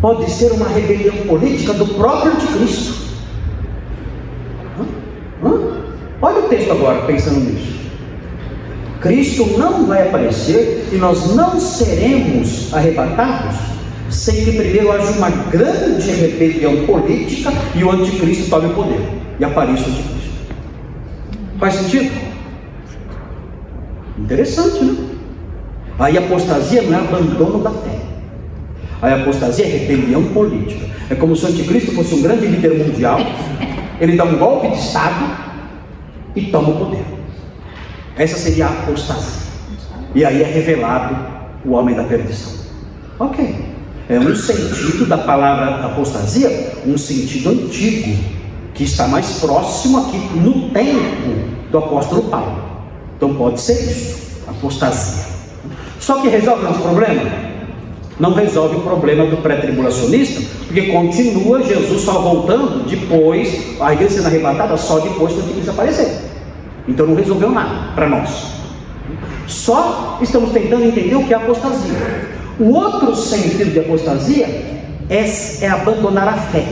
pode 0.00 0.30
ser 0.30 0.52
uma 0.52 0.68
rebelião 0.68 1.16
política 1.26 1.72
do 1.72 1.86
próprio 1.86 2.32
anticristo. 2.32 3.04
Olha 6.20 6.38
o 6.38 6.48
texto 6.48 6.70
agora, 6.72 7.02
pensando 7.02 7.40
nisso. 7.40 7.74
Cristo 9.00 9.58
não 9.58 9.86
vai 9.86 10.08
aparecer 10.08 10.88
e 10.92 10.96
nós 10.96 11.34
não 11.34 11.60
seremos 11.60 12.72
arrebatados 12.72 13.56
sem 14.08 14.44
que 14.44 14.52
primeiro 14.52 14.90
haja 14.92 15.10
uma 15.12 15.28
grande 15.28 16.10
rebelião 16.10 16.86
política 16.86 17.52
e 17.74 17.84
o 17.84 17.90
anticristo 17.90 18.48
tome 18.48 18.68
o 18.68 18.74
poder 18.74 19.00
e 19.38 19.44
apareça 19.44 19.84
o 19.84 19.88
anticristo. 19.88 20.30
Faz 21.58 21.74
sentido? 21.74 22.12
Interessante, 24.18 24.84
né? 24.84 25.13
Aí 25.98 26.18
apostasia 26.18 26.82
não 26.82 26.98
é 26.98 27.00
abandono 27.00 27.62
da 27.62 27.70
fé. 27.70 27.98
Aí 29.00 29.12
apostasia 29.12 29.64
é 29.64 29.68
rebelião 29.68 30.24
política. 30.32 30.86
É 31.10 31.14
como 31.14 31.36
se 31.36 31.44
o 31.44 31.48
anticristo 31.48 31.92
fosse 31.92 32.14
um 32.14 32.22
grande 32.22 32.46
líder 32.46 32.78
mundial, 32.78 33.18
ele 34.00 34.16
dá 34.16 34.24
um 34.24 34.36
golpe 34.36 34.68
de 34.68 34.78
Estado 34.78 35.36
e 36.34 36.42
toma 36.46 36.70
o 36.70 36.78
poder. 36.78 37.04
Essa 38.16 38.36
seria 38.36 38.66
a 38.66 38.70
apostasia. 38.70 39.44
E 40.14 40.24
aí 40.24 40.42
é 40.42 40.46
revelado 40.46 41.16
o 41.64 41.72
homem 41.72 41.94
da 41.94 42.04
perdição. 42.04 42.52
Ok. 43.18 43.64
É 44.08 44.18
um 44.18 44.34
sentido 44.34 45.06
da 45.06 45.18
palavra 45.18 45.86
apostasia, 45.86 46.74
um 46.86 46.96
sentido 46.98 47.50
antigo, 47.50 48.16
que 48.74 48.84
está 48.84 49.08
mais 49.08 49.38
próximo 49.40 49.98
aqui 49.98 50.18
no 50.36 50.70
tempo 50.70 51.70
do 51.70 51.78
apóstolo 51.78 52.24
Paulo. 52.24 52.62
Então 53.16 53.34
pode 53.34 53.60
ser 53.60 53.74
isso, 53.74 54.42
apostasia. 54.48 55.33
Só 56.04 56.20
que 56.20 56.28
resolve 56.28 56.64
nosso 56.64 56.80
problema? 56.80 57.22
Não 58.20 58.34
resolve 58.34 58.76
o 58.76 58.80
problema 58.82 59.24
do 59.24 59.38
pré-tribulacionista, 59.38 60.42
porque 60.66 60.82
continua 60.92 61.62
Jesus 61.62 62.02
só 62.02 62.20
voltando 62.20 62.86
depois, 62.86 63.80
a 63.80 63.94
igreja 63.94 64.16
sendo 64.16 64.26
arrebatada 64.26 64.76
só 64.76 64.98
depois 64.98 65.32
que 65.32 65.38
o 65.38 65.42
anticristo 65.42 65.70
aparecer. 65.70 66.18
Então 66.86 67.06
não 67.06 67.14
resolveu 67.14 67.48
nada 67.48 67.94
para 67.94 68.06
nós. 68.06 68.52
Só 69.46 70.18
estamos 70.20 70.52
tentando 70.52 70.84
entender 70.84 71.14
o 71.14 71.24
que 71.24 71.32
é 71.32 71.38
apostasia. 71.38 72.28
O 72.60 72.74
outro 72.74 73.16
sentido 73.16 73.72
de 73.72 73.78
apostasia 73.78 74.44
é, 75.08 75.24
é 75.62 75.68
abandonar 75.70 76.28
a 76.28 76.34
fé. 76.34 76.66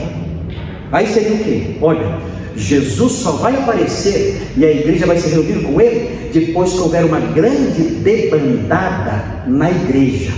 Aí 0.91 1.07
seria 1.07 1.33
o 1.33 1.39
que? 1.39 1.79
Olha, 1.81 2.19
Jesus 2.55 3.13
só 3.13 3.31
vai 3.33 3.55
aparecer 3.55 4.53
e 4.55 4.63
a 4.63 4.71
igreja 4.71 5.05
vai 5.05 5.17
se 5.17 5.29
reunir 5.29 5.63
com 5.63 5.81
ele 5.81 6.29
depois 6.31 6.73
que 6.73 6.79
houver 6.79 7.05
uma 7.05 7.19
grande 7.19 7.81
debandada 7.81 9.43
na 9.47 9.71
igreja. 9.71 10.31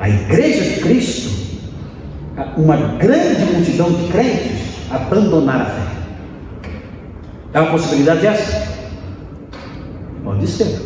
A 0.00 0.08
igreja 0.08 0.62
de 0.62 0.80
Cristo, 0.80 1.30
uma 2.56 2.76
grande 2.98 3.44
multidão 3.52 3.92
de 3.92 4.08
crentes, 4.08 4.58
abandonar 4.90 5.62
a 5.62 5.64
fé. 5.66 5.88
É 7.54 7.60
uma 7.60 7.70
possibilidade 7.70 8.26
essa? 8.26 8.68
Pode 10.22 10.46
ser. 10.46 10.80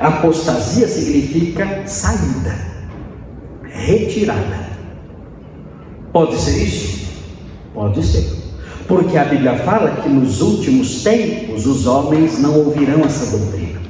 Apostasia 0.00 0.88
significa 0.88 1.86
saída, 1.86 2.56
retirada. 3.62 4.72
Pode 6.12 6.36
ser 6.36 6.64
isso? 6.64 7.06
Pode 7.72 8.02
ser. 8.04 8.41
Porque 8.86 9.16
a 9.16 9.24
Bíblia 9.24 9.54
fala 9.56 10.02
que 10.02 10.08
nos 10.08 10.40
últimos 10.40 11.02
tempos 11.02 11.66
os 11.66 11.86
homens 11.86 12.38
não 12.38 12.58
ouvirão 12.58 13.00
essa 13.04 13.36
doutrina. 13.36 13.80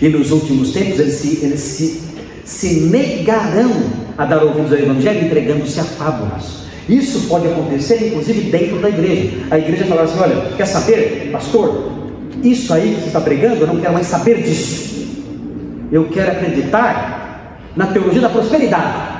E 0.00 0.08
nos 0.08 0.30
últimos 0.30 0.72
tempos 0.72 0.98
eles 0.98 1.14
se, 1.14 1.44
eles 1.44 1.60
se, 1.60 2.02
se 2.44 2.80
negarão 2.80 3.72
a 4.16 4.24
dar 4.24 4.42
ouvidos 4.42 4.72
ao 4.72 4.78
Evangelho, 4.78 5.26
entregando-se 5.26 5.80
a 5.80 5.84
fábulas. 5.84 6.64
Isso 6.88 7.28
pode 7.28 7.48
acontecer, 7.48 8.08
inclusive, 8.08 8.50
dentro 8.50 8.78
da 8.78 8.88
igreja. 8.88 9.30
A 9.50 9.58
igreja 9.58 9.86
falar 9.86 10.02
assim: 10.02 10.18
olha, 10.18 10.52
quer 10.56 10.66
saber, 10.66 11.30
pastor? 11.32 11.92
Isso 12.42 12.74
aí 12.74 12.94
que 12.94 13.00
você 13.00 13.06
está 13.06 13.20
pregando, 13.20 13.62
eu 13.62 13.66
não 13.66 13.80
quero 13.80 13.94
mais 13.94 14.06
saber 14.06 14.42
disso 14.42 14.94
eu 15.94 16.08
quero 16.08 16.32
acreditar 16.32 17.60
na 17.76 17.86
teologia 17.86 18.20
da 18.20 18.28
prosperidade. 18.28 19.14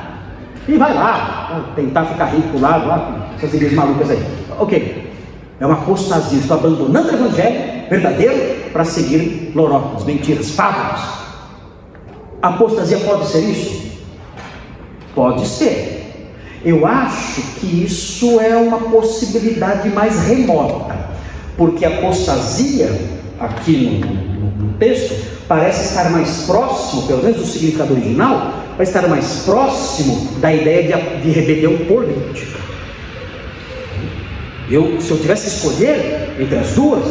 E 0.66 0.76
vai 0.76 0.92
lá, 0.92 1.72
tentar 1.76 2.04
ficar 2.06 2.26
rico 2.26 2.58
lá, 2.58 2.76
lá 2.76 3.28
essas 3.36 3.54
igrejas 3.54 3.76
malucas 3.76 4.10
aí. 4.10 4.22
Ok, 4.58 5.12
é 5.60 5.66
uma 5.66 5.74
apostasia, 5.74 6.38
estou 6.38 6.56
abandonando 6.56 7.08
o 7.08 7.14
evangelho 7.14 7.88
verdadeiro 7.88 8.70
para 8.72 8.84
seguir 8.84 9.52
lorotas, 9.54 10.04
mentiras, 10.04 10.50
fábulas. 10.50 11.00
Apostasia 12.42 12.98
pode 12.98 13.26
ser 13.26 13.40
isso? 13.40 13.84
Pode 15.14 15.46
ser. 15.46 15.94
Eu 16.64 16.86
acho 16.86 17.42
que 17.60 17.84
isso 17.84 18.40
é 18.40 18.56
uma 18.56 18.78
possibilidade 18.78 19.88
mais 19.90 20.26
remota, 20.26 20.96
porque 21.56 21.84
apostasia, 21.84 22.90
aqui 23.38 24.00
no, 24.02 24.66
no, 24.66 24.72
texto, 24.78 25.14
parece 25.46 25.90
estar 25.90 26.10
mais 26.10 26.44
próximo, 26.46 27.06
pelo 27.06 27.22
menos 27.22 27.38
do 27.38 27.46
significado 27.46 27.92
original, 27.92 28.54
vai 28.76 28.84
estar 28.84 29.06
mais 29.08 29.42
próximo 29.44 30.38
da 30.38 30.52
ideia 30.52 30.82
de, 30.82 31.22
de 31.22 31.30
rebelião 31.30 31.76
política. 31.86 32.63
Eu, 34.70 35.00
se 35.00 35.10
eu 35.10 35.18
tivesse 35.18 35.50
que 35.50 35.56
escolher 35.56 36.36
entre 36.38 36.56
as 36.56 36.72
duas, 36.72 37.04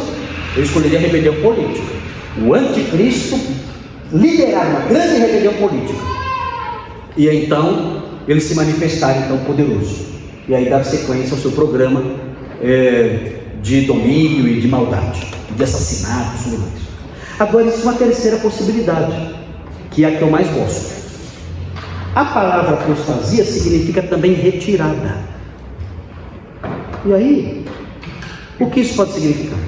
eu 0.56 0.64
escolheria 0.64 0.98
a 0.98 1.02
rebelião 1.02 1.36
política. 1.36 1.94
O 2.42 2.54
anticristo 2.54 3.40
liderar 4.12 4.70
uma 4.70 4.80
grande 4.82 5.20
rebelião 5.20 5.54
política. 5.54 6.00
E 7.16 7.28
então 7.30 8.04
ele 8.28 8.40
se 8.40 8.56
manifestar 8.56 9.18
então 9.18 9.38
poderoso. 9.40 10.14
E 10.48 10.56
aí 10.56 10.70
dar 10.70 10.84
sequência 10.84 11.34
ao 11.34 11.40
seu 11.40 11.52
programa 11.52 12.04
é, 12.62 13.40
de 13.62 13.82
domínio 13.82 14.48
e 14.48 14.60
de 14.60 14.68
maldade, 14.68 15.28
de 15.56 15.64
assassinato 15.64 16.38
e 16.40 16.44
tudo 16.44 16.60
mais. 16.60 16.74
Agora 17.40 17.66
existe 17.66 17.84
uma 17.84 17.94
terceira 17.94 18.38
possibilidade, 18.38 19.36
que 19.92 20.04
é 20.04 20.08
a 20.08 20.18
que 20.18 20.22
eu 20.22 20.30
mais 20.30 20.48
gosto. 20.50 20.94
A 22.16 22.26
palavra 22.26 22.76
apostasia 22.76 23.44
significa 23.44 24.02
também 24.04 24.34
retirada. 24.34 25.33
E 27.06 27.14
aí, 27.14 27.66
o 28.60 28.70
que 28.70 28.80
isso 28.82 28.96
pode 28.96 29.14
significar? 29.14 29.60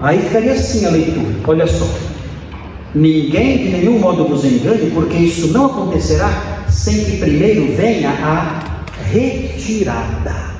Aí 0.00 0.20
ficaria 0.20 0.52
assim 0.52 0.84
a 0.84 0.90
leitura, 0.90 1.34
olha 1.46 1.66
só. 1.66 1.86
Ninguém 2.94 3.58
de 3.58 3.68
nenhum 3.70 3.98
modo 3.98 4.26
vos 4.26 4.44
engane, 4.44 4.90
porque 4.90 5.16
isso 5.16 5.52
não 5.52 5.66
acontecerá 5.66 6.64
sem 6.68 7.04
que 7.04 7.18
primeiro 7.18 7.74
venha 7.74 8.10
a 8.10 8.84
retirada. 9.10 10.54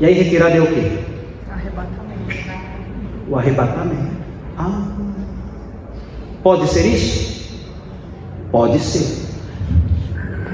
E 0.00 0.06
aí, 0.06 0.14
retirada 0.14 0.56
é 0.56 0.60
o 0.60 0.66
quê? 0.66 1.04
o 3.28 3.36
arrebatamento. 3.36 4.14
Ah, 4.58 4.86
pode 6.42 6.68
ser 6.68 6.86
isso? 6.86 7.64
Pode 8.50 8.78
ser. 8.78 9.23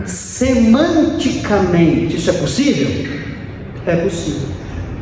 Semanticamente, 0.06 2.16
isso 2.16 2.30
é 2.30 2.34
possível? 2.34 2.88
É 3.86 3.96
possível. 3.96 4.48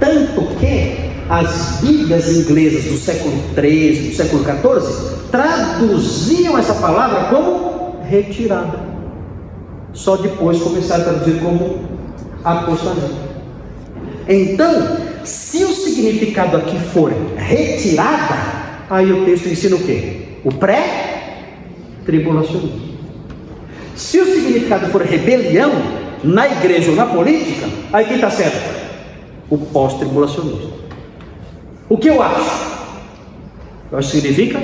Tanto 0.00 0.56
que 0.56 1.08
as 1.28 1.80
Bíblias 1.80 2.28
inglesas 2.34 2.84
do 2.84 2.96
século 2.96 3.37
XIII, 3.54 4.11
do 4.11 4.16
século 4.16 4.44
XIV, 4.44 5.18
traduziam 5.30 6.58
essa 6.58 6.74
palavra 6.74 7.24
como 7.24 8.00
retirada. 8.08 8.78
Só 9.92 10.16
depois 10.16 10.62
começaram 10.62 11.02
a 11.02 11.06
traduzir 11.06 11.40
como 11.40 11.80
apostasia. 12.44 13.26
Então, 14.28 14.96
se 15.24 15.64
o 15.64 15.74
significado 15.74 16.56
aqui 16.56 16.78
for 16.78 17.12
retirada, 17.37 18.37
aí 18.88 19.12
o 19.12 19.24
texto 19.24 19.48
ensina 19.48 19.74
o 19.76 19.80
quê? 19.80 20.22
O 20.44 20.54
pré-tribulacionismo. 20.54 22.88
Se 23.98 24.20
o 24.20 24.24
significado 24.26 24.87
for 24.92 25.02
rebelião 25.02 25.72
na 26.22 26.46
igreja 26.46 26.90
ou 26.90 26.96
na 26.96 27.04
política, 27.04 27.68
aí 27.92 28.04
quem 28.04 28.14
está 28.14 28.30
certo? 28.30 28.78
O 29.50 29.58
pós-tribulacionismo. 29.58 30.72
O 31.88 31.98
que 31.98 32.08
eu 32.08 32.22
acho? 32.22 32.78
Eu 33.90 33.98
acho 33.98 34.12
que 34.12 34.20
significa 34.20 34.62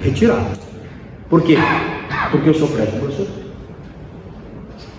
retirada. 0.00 0.46
Por 1.28 1.42
quê? 1.42 1.56
Porque 2.30 2.50
eu 2.50 2.54
sou 2.54 2.68
pré-tribulacionista. 2.68 3.42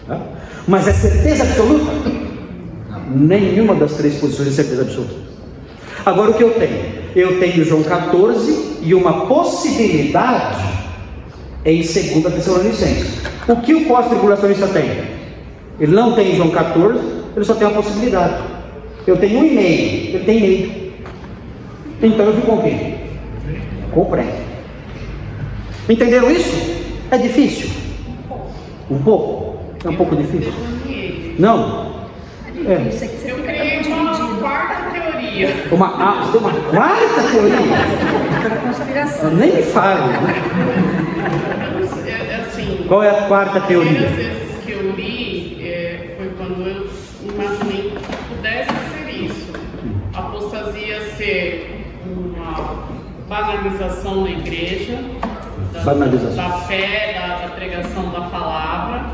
Tá? 0.07 0.22
Mas 0.68 0.86
é 0.89 0.93
certeza 0.93 1.43
absoluta? 1.43 1.91
Nenhuma 3.16 3.76
das 3.76 3.93
três 3.93 4.16
posições 4.16 4.49
é 4.49 4.51
certeza 4.51 4.82
absoluta. 4.82 5.16
Agora 6.05 6.32
o 6.32 6.34
que 6.34 6.43
eu 6.43 6.53
tenho? 6.55 7.03
Eu 7.16 7.39
tenho 7.39 7.64
João 7.64 7.82
14 7.82 8.80
e 8.82 8.93
uma 8.93 9.26
possibilidade 9.26 10.83
em 11.66 11.82
2 11.82 12.34
Tessalonicenses. 12.36 13.22
O 13.47 13.55
que 13.57 13.74
o 13.74 13.86
pós-tribulacionista 13.86 14.68
tem? 14.68 14.89
Ele 15.80 15.93
não 15.93 16.14
tem 16.14 16.36
João 16.36 16.49
14, 16.49 16.99
ele 17.36 17.45
só 17.45 17.55
tem 17.55 17.68
uma 17.68 17.82
possibilidade. 17.82 18.43
Eu 19.05 19.18
tenho 19.18 19.39
um 19.39 19.45
e-mail, 19.45 20.16
ele 20.16 20.24
tem 20.26 20.38
e-mail. 20.38 20.93
Então 22.01 22.26
eu 22.26 22.34
fico 22.36 22.47
com 22.47 22.61
quem? 22.61 22.95
Com 23.91 24.01
o 24.01 24.05
pré. 24.05 24.26
Entenderam 25.89 26.32
isso? 26.32 26.84
É 27.11 27.18
difícil? 27.18 27.70
Um 28.89 28.97
pouco? 28.99 29.57
É 29.84 29.89
um 29.89 29.95
pouco 29.95 30.16
difícil? 30.16 30.53
Não? 31.38 31.93
É. 32.66 32.89
Eu 33.26 33.38
criei 33.39 33.82
uma 33.91 34.36
quarta 34.38 34.91
teoria. 34.91 35.49
Uma, 35.72 35.88
ah, 35.88 36.32
uma 36.38 36.51
quarta 36.72 37.24
teoria? 37.32 37.57
Nem 39.36 39.55
me 39.55 39.64
fale. 39.64 40.03
É, 40.03 41.09
é 41.09 41.12
assim, 42.41 42.86
Qual 42.88 43.03
é 43.03 43.09
a 43.09 43.28
quarta 43.28 43.61
teoria? 43.61 44.07
As 44.07 44.13
primeiras 44.13 44.38
vezes 44.38 44.63
que 44.65 44.71
eu 44.71 44.91
li 44.91 45.67
é, 45.67 46.15
foi 46.17 46.30
quando 46.38 46.67
eu 46.67 46.89
imaginei 47.34 47.91
que 47.91 48.36
pudesse 48.36 48.71
ser 48.93 49.09
isso. 49.09 49.53
Apostasia 50.13 51.01
ser 51.15 51.86
uma 52.05 52.88
banalização 53.28 54.24
na 54.24 54.30
igreja, 54.32 54.99
da, 55.71 55.82
Banalização. 55.82 56.36
da 56.36 56.57
fé, 56.59 57.13
da, 57.13 57.47
da 57.47 57.55
pregação 57.55 58.11
da 58.11 58.21
palavra, 58.21 59.05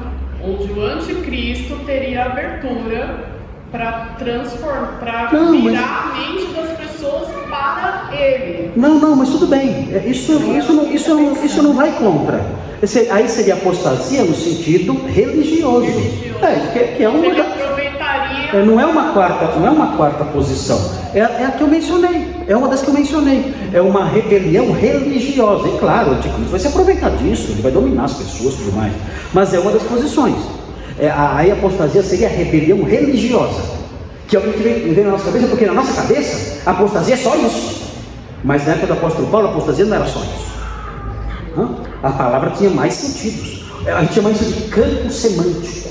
onde 0.44 0.72
o 0.72 0.82
anticristo 0.82 1.76
teria 1.86 2.26
abertura 2.26 3.39
para 3.72 3.92
transformar, 4.18 4.98
para 5.00 5.30
Não, 5.32 5.54
mas- 5.54 5.62
virar 5.64 6.12
a 6.12 6.18
mente 6.18 6.54
das 6.54 6.78
pessoas 6.78 7.28
para 7.50 8.10
ele. 8.16 8.72
Não, 8.76 8.96
não, 9.00 9.16
mas 9.16 9.30
tudo 9.30 9.48
bem. 9.48 9.90
É, 9.94 10.04
Isso, 10.08 10.34
isso, 10.58 10.74
não, 10.74 10.92
isso, 10.92 11.14
não, 11.14 11.46
isso 11.46 11.62
não 11.64 11.74
vai 11.74 11.92
contra. 11.94 12.44
Esse- 12.82 13.10
aí 13.12 13.28
seria 13.28 13.56
apostasia 13.56 14.24
no 14.24 14.34
sentido 14.34 14.94
religioso. 15.06 15.86
É, 16.42 16.70
que, 16.74 16.96
que 16.98 17.04
é 17.04 17.10
uma 17.10 17.26
Ele 17.26 17.36
da- 17.36 17.44
aproveitaria 17.44 18.50
é, 18.54 18.64
não 18.66 18.80
é 18.80 18.86
uma 18.86 19.12
quarta, 19.14 19.46
não 19.60 19.68
é 19.68 19.70
uma 19.70 19.96
quarta 19.98 20.24
posição. 20.26 20.80
É, 21.14 21.20
é 21.20 21.46
a 21.48 21.52
que 21.52 21.62
eu 21.62 21.68
mencionei. 21.68 22.28
É 22.48 22.56
uma 22.56 22.68
das 22.68 22.82
que 22.82 22.88
eu 22.88 22.94
mencionei. 22.94 23.54
É 23.74 23.82
uma 23.82 24.06
rebelião 24.06 24.72
religiosa. 24.72 25.68
E 25.68 25.78
claro, 25.78 26.12
o 26.12 26.14
anticristo 26.14 26.50
vai 26.50 26.60
se 26.60 26.68
aproveitar 26.68 27.12
disso, 27.12 27.52
ele 27.52 27.62
vai 27.62 27.72
dominar 27.72 28.06
as 28.06 28.14
pessoas 28.14 28.54
e 28.56 28.58
tudo 28.58 28.76
mais. 28.78 28.94
Mas 29.34 29.54
é 29.54 29.60
uma 29.60 29.72
das 29.72 29.84
posições. 29.84 30.36
É, 31.00 31.10
a- 31.10 31.36
aí 31.38 31.50
a 31.52 31.54
apostasia 31.54 32.04
seria 32.04 32.28
a 32.28 32.32
rebelião 32.32 32.84
religiosa. 32.84 33.62
Que 34.28 34.36
é 34.36 34.40
o 34.40 34.44
que 34.54 34.60
vem, 34.62 34.94
vem 34.94 35.04
na 35.06 35.12
nossa 35.12 35.26
cabeça, 35.26 35.48
porque 35.48 35.66
na 35.66 35.74
nossa 35.74 35.94
cabeça 36.02 36.62
a 36.66 36.72
apostasia 36.72 37.14
é 37.16 37.18
só 37.18 37.36
isso. 37.36 37.80
Mas 38.44 38.66
na 38.66 38.74
época 38.74 38.88
do 38.88 38.94
apóstolo 38.94 39.28
Paulo, 39.28 39.48
a 39.48 39.52
apostasia 39.52 39.86
não 39.86 39.96
era 39.96 40.06
só 40.06 40.20
isso. 40.20 40.50
Hã? 41.58 41.70
A 42.04 42.10
palavra 42.12 42.52
tinha 42.52 42.70
mais 42.70 42.94
sentidos. 42.94 43.64
A 43.88 44.02
gente 44.02 44.14
chama 44.14 44.30
isso 44.32 44.44
de 44.46 44.62
campo 44.70 45.10
semântico. 45.10 45.90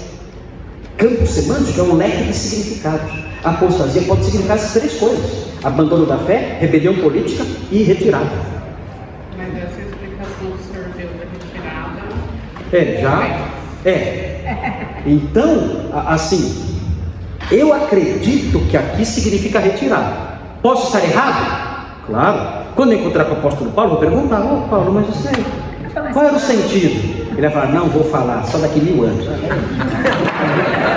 Campo 0.96 1.26
semântico 1.26 1.80
é 1.80 1.82
um 1.82 1.94
leque 1.96 2.24
de 2.24 2.32
significados. 2.34 3.10
A 3.42 3.50
apostasia 3.50 4.02
pode 4.02 4.24
significar 4.24 4.56
essas 4.56 4.72
três 4.72 4.94
coisas: 4.94 5.46
abandono 5.64 6.06
da 6.06 6.18
fé, 6.18 6.58
rebelião 6.60 6.94
política 6.96 7.44
e 7.70 7.82
retirada. 7.82 8.30
Mas 9.36 9.48
essa 9.56 9.80
explicação 9.80 10.32
que 10.40 10.46
o 10.46 10.72
senhor 10.72 10.88
deu 10.96 11.08
da 11.08 11.24
retirada. 11.32 12.00
É, 12.72 13.00
já 13.02 13.90
é. 13.90 14.27
Então, 15.06 15.90
assim, 16.06 16.76
eu 17.50 17.72
acredito 17.72 18.60
que 18.70 18.76
aqui 18.76 19.04
significa 19.04 19.58
retirada. 19.58 20.28
Posso 20.62 20.86
estar 20.86 21.02
errado? 21.02 22.04
Claro. 22.06 22.68
Quando 22.74 22.94
encontrar 22.94 23.24
com 23.24 23.34
o 23.34 23.38
apóstolo 23.38 23.70
Paulo, 23.72 23.90
vou 23.90 23.98
perguntar: 24.00 24.40
Ô 24.40 24.68
Paulo, 24.68 24.92
mas 24.92 25.06
você, 25.06 25.30
qual 26.12 26.24
era 26.24 26.36
o 26.36 26.40
sentido? 26.40 27.28
Ele 27.32 27.40
vai 27.40 27.50
falar: 27.50 27.72
Não 27.72 27.88
vou 27.88 28.04
falar, 28.04 28.44
só 28.44 28.58
daqui 28.58 28.80
mil 28.80 29.04
anos. 29.04 29.26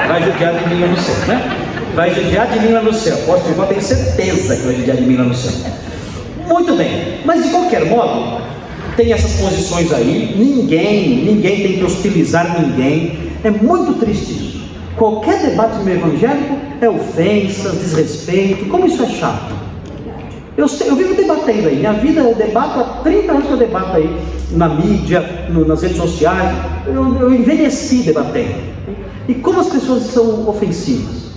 Vai 0.07 0.23
judiar 0.23 0.53
de 0.55 0.69
mim 0.69 0.81
lá 0.81 0.87
no 0.87 0.97
céu, 0.97 1.27
né? 1.27 1.57
Vai 1.95 2.13
judiar 2.13 2.47
de 2.47 2.59
mim 2.59 2.71
lá 2.71 2.81
no 2.81 2.93
céu. 2.93 3.15
Apóstolo 3.15 3.55
Paulo 3.55 3.71
tem 3.71 3.81
certeza 3.81 4.55
que 4.55 4.63
vai 4.63 4.75
judiar 4.75 4.97
de 4.97 5.03
mim 5.03 5.17
lá 5.17 5.23
no 5.23 5.33
céu. 5.33 5.71
Muito 6.47 6.75
bem, 6.75 7.19
mas 7.23 7.43
de 7.43 7.49
qualquer 7.49 7.85
modo, 7.85 8.41
tem 8.97 9.13
essas 9.13 9.39
posições 9.39 9.91
aí, 9.93 10.35
ninguém, 10.37 11.25
ninguém 11.25 11.61
tem 11.61 11.77
que 11.77 11.83
hostilizar 11.83 12.59
ninguém. 12.59 13.30
É 13.43 13.49
muito 13.51 13.99
triste 13.99 14.31
isso. 14.31 14.61
Qualquer 14.95 15.41
debate 15.41 15.79
meio 15.83 15.97
evangélico 15.97 16.55
é 16.79 16.89
ofensas, 16.89 17.73
desrespeito, 17.79 18.65
como 18.65 18.85
isso 18.85 19.01
é 19.03 19.07
chato. 19.07 19.53
Eu, 20.57 20.67
sei- 20.67 20.89
eu 20.89 20.95
vivo 20.95 21.15
debatendo 21.15 21.69
aí, 21.69 21.77
minha 21.77 21.93
vida 21.93 22.21
eu 22.21 22.35
debato 22.35 22.79
há 22.79 22.83
30 23.03 23.31
anos 23.31 23.45
que 23.47 23.51
eu 23.53 23.57
debato 23.57 23.95
aí, 23.97 24.15
na 24.51 24.67
mídia, 24.69 25.47
no- 25.49 25.65
nas 25.65 25.81
redes 25.81 25.97
sociais, 25.97 26.55
eu, 26.85 27.19
eu 27.19 27.33
envelheci 27.33 28.03
debatendo. 28.03 28.55
E 29.27 29.33
como 29.35 29.59
as 29.61 29.67
pessoas 29.69 30.03
são 30.03 30.47
ofensivas? 30.47 31.31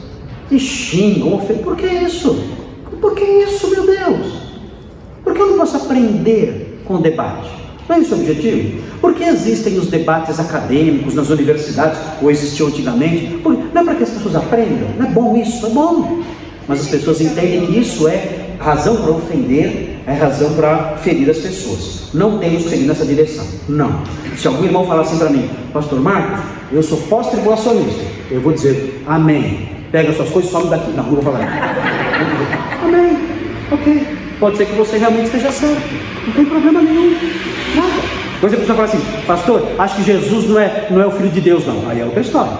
E 0.50 0.58
xingam, 0.58 1.34
ofendem. 1.34 1.62
Por 1.62 1.76
que 1.76 1.86
isso? 1.86 2.36
Por 3.00 3.14
que 3.14 3.24
isso, 3.24 3.70
meu 3.70 3.86
Deus? 3.86 4.32
Por 5.22 5.32
que 5.32 5.40
eu 5.40 5.50
não 5.50 5.58
posso 5.58 5.76
aprender 5.76 6.82
com 6.84 6.94
o 6.94 6.98
debate? 6.98 7.48
Não 7.88 7.96
é 7.96 8.00
esse 8.00 8.12
o 8.14 8.16
objetivo? 8.16 8.82
Por 9.00 9.14
que 9.14 9.24
existem 9.24 9.78
os 9.78 9.88
debates 9.88 10.40
acadêmicos 10.40 11.14
nas 11.14 11.28
universidades, 11.28 11.98
ou 12.22 12.30
existiam 12.30 12.68
antigamente? 12.68 13.38
Não 13.44 13.82
é 13.82 13.84
para 13.84 13.94
que 13.94 14.02
as 14.04 14.10
pessoas 14.10 14.36
aprendam? 14.36 14.88
Não 14.98 15.06
é 15.06 15.10
bom 15.10 15.36
isso? 15.36 15.66
É 15.66 15.70
bom. 15.70 16.22
Mas 16.66 16.80
as 16.80 16.88
pessoas 16.88 17.20
entendem 17.20 17.66
que 17.66 17.78
isso 17.78 18.08
é 18.08 18.56
razão 18.58 18.96
para 18.96 19.10
ofender, 19.10 19.98
é 20.06 20.14
razão 20.14 20.54
para 20.54 20.96
ferir 21.02 21.28
as 21.28 21.38
pessoas. 21.38 22.08
Não 22.14 22.38
temos 22.38 22.62
que 22.64 22.70
seguir 22.70 22.86
nessa 22.86 23.04
direção. 23.04 23.46
Não. 23.68 24.02
Se 24.36 24.46
algum 24.48 24.64
irmão 24.64 24.86
falar 24.86 25.02
assim 25.02 25.18
para 25.18 25.28
mim, 25.28 25.50
Pastor 25.72 26.00
Marcos, 26.00 26.40
eu 26.72 26.82
sou 26.82 26.98
pós-tribulacionista, 27.02 28.02
eu 28.30 28.40
vou 28.40 28.52
dizer, 28.52 29.02
Amém. 29.06 29.74
Pega 29.92 30.12
suas 30.12 30.28
coisas 30.30 30.50
e 30.50 30.52
some 30.52 30.68
daqui. 30.70 30.90
Não, 30.90 31.04
não 31.04 31.10
vou 31.12 31.22
falar. 31.22 31.40
Amém. 32.82 33.16
Ok. 33.70 34.23
Pode 34.40 34.56
ser 34.56 34.66
que 34.66 34.72
você 34.74 34.98
realmente 34.98 35.26
esteja 35.26 35.50
certo. 35.52 35.82
Não 36.26 36.32
tem 36.34 36.44
problema 36.44 36.82
nenhum. 36.82 37.10
Nada. 37.76 37.92
Depois 38.34 38.52
a 38.52 38.56
pessoa 38.56 38.76
fala 38.76 38.88
assim, 38.88 39.22
pastor, 39.26 39.68
acho 39.78 39.96
que 39.96 40.02
Jesus 40.02 40.48
não 40.48 40.58
é, 40.60 40.86
não 40.90 41.00
é 41.00 41.06
o 41.06 41.10
filho 41.12 41.30
de 41.30 41.40
Deus, 41.40 41.66
não. 41.66 41.88
Aí 41.88 42.00
é 42.00 42.04
outra 42.04 42.20
história. 42.20 42.52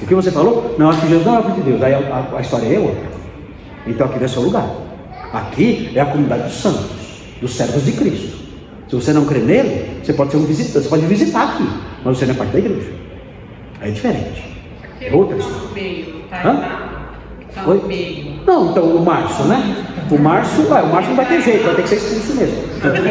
O 0.00 0.06
que 0.06 0.14
você 0.14 0.30
falou? 0.30 0.76
Não, 0.78 0.90
acho 0.90 1.00
que 1.00 1.08
Jesus 1.08 1.26
não 1.26 1.36
é 1.36 1.38
o 1.40 1.42
filho 1.42 1.54
de 1.56 1.62
Deus. 1.62 1.82
Aí 1.82 1.94
a, 1.94 1.98
a- 1.98 2.38
a 2.38 2.40
história 2.40 2.66
é 2.66 2.78
outra. 2.78 3.02
Então 3.86 4.06
aqui 4.06 4.18
não 4.18 4.24
é 4.24 4.28
seu 4.28 4.42
lugar. 4.42 4.68
Aqui 5.32 5.90
é 5.94 6.00
a 6.00 6.06
comunidade 6.06 6.44
dos 6.44 6.54
santos, 6.54 6.86
dos 7.40 7.52
servos 7.54 7.84
de 7.84 7.92
Cristo. 7.92 8.38
Se 8.88 8.94
você 8.94 9.12
não 9.12 9.24
crê 9.26 9.40
nele, 9.40 10.00
você 10.02 10.12
pode 10.12 10.30
ser 10.30 10.36
um 10.38 10.46
visitante, 10.46 10.84
você 10.84 10.88
pode 10.88 11.04
visitar 11.06 11.42
aqui, 11.54 11.68
mas 12.04 12.16
você 12.16 12.24
não 12.26 12.34
é 12.34 12.36
parte 12.36 12.52
da 12.52 12.58
igreja. 12.58 12.90
É 13.82 13.90
diferente. 13.90 14.44
É 15.00 15.12
outra 15.14 15.36
tá 15.36 15.42
história. 15.44 15.68
meio, 15.74 16.06
tá 16.30 16.42
Hã? 16.44 16.97
Tá 17.64 17.70
Oi? 17.70 17.80
meio. 17.86 18.28
Não, 18.46 18.70
então 18.70 18.84
o 18.84 19.04
Márcio, 19.04 19.44
né? 19.44 19.76
O 20.10 20.18
Márcio, 20.18 20.70
ué, 20.70 20.80
o 20.82 20.86
Márcio 20.88 21.10
não 21.10 21.16
vai 21.16 21.26
ter 21.26 21.42
jeito, 21.42 21.64
vai 21.66 21.74
ter 21.76 21.82
que 21.82 21.88
ser 21.90 21.96
expulso 21.96 22.34
mesmo. 22.34 22.56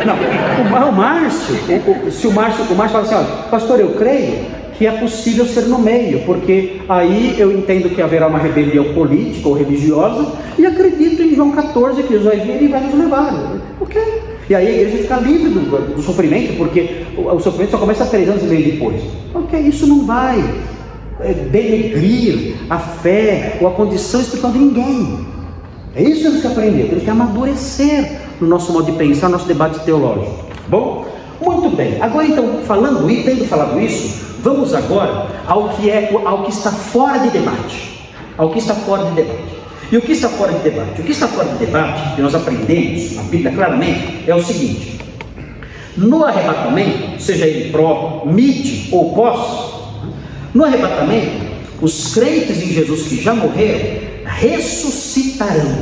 Não, 0.05 0.65
o, 0.65 0.71
Má- 0.71 0.85
o 0.85 0.91
Márcio, 0.93 1.55
o- 1.69 2.07
o- 2.07 2.11
se 2.11 2.25
o 2.27 2.31
Márcio, 2.31 2.65
o 2.69 2.75
Márcio 2.75 2.99
fala 2.99 3.05
assim, 3.05 3.15
olha, 3.15 3.43
pastor, 3.51 3.79
eu 3.79 3.89
creio 3.89 4.39
que 4.77 4.87
é 4.87 4.91
possível 4.91 5.45
ser 5.45 5.61
no 5.61 5.77
meio, 5.79 6.21
porque 6.25 6.81
aí 6.89 7.35
eu 7.37 7.51
entendo 7.51 7.89
que 7.93 8.01
haverá 8.01 8.27
uma 8.27 8.39
rebelião 8.39 8.93
política 8.95 9.47
ou 9.47 9.53
religiosa 9.55 10.25
e 10.57 10.65
acredito 10.65 11.21
em 11.21 11.35
João 11.35 11.51
14 11.51 12.01
que 12.03 12.09
Jesus 12.13 12.25
vai 12.25 12.39
vir 12.39 12.63
e 12.63 12.67
vai 12.67 12.81
nos 12.81 12.93
levar. 12.95 13.57
Ok. 13.79 14.01
E 14.49 14.55
aí 14.55 14.65
a 14.67 14.71
igreja 14.71 14.97
fica 15.03 15.15
livre 15.17 15.49
do, 15.49 15.95
do 15.95 16.01
sofrimento, 16.01 16.57
porque 16.57 17.03
o, 17.17 17.21
o 17.35 17.39
sofrimento 17.39 17.71
só 17.71 17.77
começa 17.77 18.05
três 18.05 18.27
anos 18.29 18.41
e 18.43 18.45
meio 18.47 18.71
depois. 18.71 19.01
Ok, 19.35 19.59
isso 19.59 19.85
não 19.85 20.05
vai 20.05 20.43
denegrir 21.51 22.55
a 22.70 22.78
fé 22.78 23.57
ou 23.59 23.68
a 23.68 23.72
condição 23.72 24.22
espiritual 24.22 24.53
de 24.53 24.59
ninguém. 24.59 25.26
É 25.95 26.03
isso 26.03 26.18
que 26.18 26.24
temos 26.24 26.41
que 26.41 26.47
aprender, 26.47 26.89
temos 26.89 27.03
que 27.03 27.09
amadurecer 27.09 28.22
no 28.39 28.47
nosso 28.47 28.72
modo 28.72 28.91
de 28.91 28.97
pensar, 28.97 29.28
no 29.28 29.34
nosso 29.34 29.47
debate 29.47 29.80
teológico. 29.80 30.45
Bom, 30.68 31.05
muito 31.41 31.76
bem. 31.76 31.99
Agora 32.01 32.28
então, 32.28 32.59
falando 32.65 33.09
e 33.09 33.24
tendo 33.24 33.45
falado 33.45 33.80
isso, 33.80 34.38
vamos 34.41 34.74
agora 34.74 35.28
ao 35.47 35.70
que 35.70 35.89
é 35.89 36.11
ao 36.26 36.43
que 36.43 36.51
está 36.51 36.72
fora 36.72 37.20
de 37.20 37.30
debate. 37.32 38.09
Ao 38.38 38.51
que 38.51 38.59
está 38.59 38.76
fora 38.76 39.05
de 39.05 39.15
debate. 39.15 39.57
E 39.91 39.97
o 39.97 40.01
que 40.01 40.11
está 40.11 40.30
fora 40.30 40.53
de 40.53 40.59
debate? 40.59 41.01
O 41.01 41.03
que 41.03 41.11
está 41.11 41.28
fora 41.28 41.47
de 41.47 41.65
debate, 41.65 42.15
que 42.15 42.22
nós 42.22 42.36
aprendemos 42.36 43.15
na 43.15 43.24
Bíblia 43.24 43.51
claramente, 43.51 44.24
é 44.28 44.36
o 44.36 44.43
seguinte: 44.43 44.99
no 45.95 46.26
arrebatamento, 46.26 47.22
seja 47.22 47.47
ele 47.47 47.72
pró, 47.72 48.24
mid 48.26 48.89
ou 48.91 49.15
pós, 49.15 49.76
no 50.57 50.65
arrebatamento, 50.65 51.45
os 51.81 52.13
crentes 52.15 52.57
em 52.57 52.67
Jesus 52.73 53.03
que 53.03 53.21
já 53.21 53.33
morreram 53.35 54.07
ressuscitarão. 54.25 55.77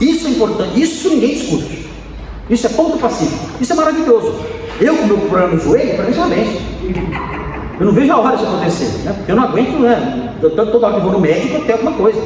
Isso 0.00 0.26
é 0.26 0.30
importante, 0.30 0.80
isso 0.80 1.08
ninguém 1.10 1.34
discute. 1.34 1.84
Isso 2.48 2.66
é 2.66 2.70
ponto 2.70 2.98
pacífico. 2.98 3.46
Isso 3.60 3.72
é 3.72 3.76
maravilhoso. 3.76 4.34
Eu 4.80 4.96
com 4.96 5.06
meu 5.06 5.18
problema 5.18 5.48
no 5.48 5.60
joelho, 5.60 5.94
para 5.96 6.04
mim 6.04 6.10
isso 6.10 6.20
é. 6.22 7.74
Eu 7.78 7.86
não 7.86 7.92
vejo 7.92 8.12
a 8.12 8.18
hora 8.18 8.36
disso 8.36 8.48
acontecer, 8.48 8.88
né? 9.04 9.16
Eu 9.28 9.36
não 9.36 9.44
aguento, 9.44 9.78
né? 9.78 10.34
Eu- 10.42 10.50
Toda 10.50 10.86
hora 10.86 10.94
que 10.96 11.00
vou 11.02 11.12
no 11.12 11.20
médico, 11.20 11.54
eu 11.56 11.60
tenho 11.64 11.78
alguma 11.78 11.92
coisa. 11.92 12.20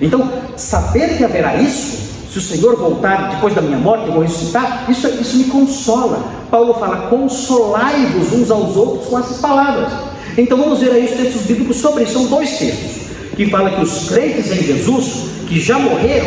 Então, 0.00 0.30
saber 0.56 1.16
que 1.16 1.24
haverá 1.24 1.56
isso, 1.56 1.98
se 2.32 2.38
o 2.38 2.40
Senhor 2.40 2.76
voltar 2.76 3.30
depois 3.34 3.54
da 3.54 3.60
minha 3.62 3.78
morte, 3.78 4.06
eu 4.06 4.12
vou 4.12 4.22
ressuscitar, 4.22 4.84
isso, 4.88 5.06
isso 5.08 5.36
me 5.36 5.44
consola. 5.44 6.22
Paulo 6.50 6.74
fala: 6.74 7.08
consolai-vos 7.08 8.32
uns 8.32 8.50
aos 8.50 8.76
outros 8.76 9.06
com 9.08 9.18
essas 9.18 9.38
palavras. 9.38 9.92
Então 10.36 10.58
vamos 10.58 10.80
ver 10.80 10.92
aí 10.92 11.04
os 11.04 11.12
textos 11.12 11.42
bíblicos 11.42 11.76
sobre 11.76 12.04
isso. 12.04 12.14
São 12.14 12.26
dois 12.26 12.58
textos 12.58 13.00
que 13.36 13.46
falam 13.46 13.74
que 13.74 13.82
os 13.82 14.08
crentes 14.08 14.50
em 14.50 14.62
Jesus, 14.62 15.30
que 15.48 15.60
já 15.60 15.78
morreram 15.78 16.26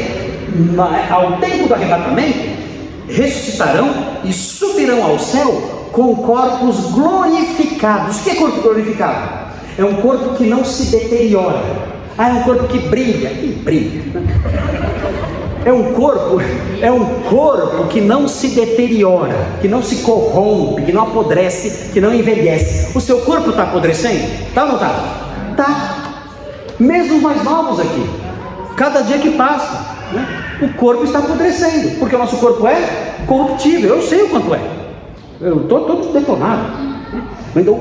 ao 1.09 1.39
tempo 1.39 1.67
do 1.67 1.73
arrebatamento, 1.73 2.39
ressuscitarão 3.07 3.89
e 4.23 4.33
subirão 4.33 5.03
ao 5.03 5.19
céu 5.19 5.89
com 5.91 6.15
corpos 6.15 6.91
glorificados. 6.91 8.17
O 8.17 8.23
que 8.23 8.29
é 8.31 8.35
corpo 8.35 8.61
glorificado? 8.61 9.43
É 9.77 9.83
um 9.83 9.95
corpo 9.95 10.35
que 10.35 10.45
não 10.45 10.63
se 10.63 10.95
deteriora. 10.95 11.61
Ah, 12.17 12.29
é 12.29 12.33
um 12.33 12.43
corpo 12.43 12.67
que 12.67 12.79
brilha. 12.79 13.29
Que 13.29 13.47
brilha. 13.47 14.01
É 15.65 15.71
um 15.71 15.93
corpo, 15.93 16.41
é 16.81 16.91
um 16.91 17.05
corpo 17.23 17.87
que 17.87 18.01
não 18.01 18.27
se 18.27 18.49
deteriora, 18.49 19.47
que 19.61 19.67
não 19.67 19.81
se 19.81 19.97
corrompe, 19.97 20.83
que 20.83 20.91
não 20.91 21.03
apodrece, 21.03 21.91
que 21.91 22.01
não 22.01 22.13
envelhece. 22.13 22.95
O 22.97 23.01
seu 23.01 23.21
corpo 23.21 23.51
está 23.51 23.63
apodrecendo? 23.63 24.53
Tá 24.53 24.63
ou 24.63 24.67
não 24.69 24.75
está? 24.75 24.89
Tá. 25.55 26.13
Mesmo 26.79 27.17
os 27.17 27.21
mais 27.21 27.43
novos 27.43 27.79
aqui. 27.79 28.09
Cada 28.75 29.01
dia 29.01 29.19
que 29.19 29.31
passa, 29.31 29.95
né, 30.11 30.57
o 30.61 30.73
corpo 30.73 31.03
está 31.03 31.19
apodrecendo, 31.19 31.99
porque 31.99 32.15
o 32.15 32.19
nosso 32.19 32.37
corpo 32.37 32.67
é 32.67 33.23
corruptível. 33.25 33.95
Eu 33.95 34.01
sei 34.01 34.23
o 34.23 34.29
quanto 34.29 34.53
é. 34.53 34.61
Eu 35.39 35.61
estou 35.61 35.85
todo 35.85 36.11
detonado. 36.11 36.93
Então, 37.55 37.79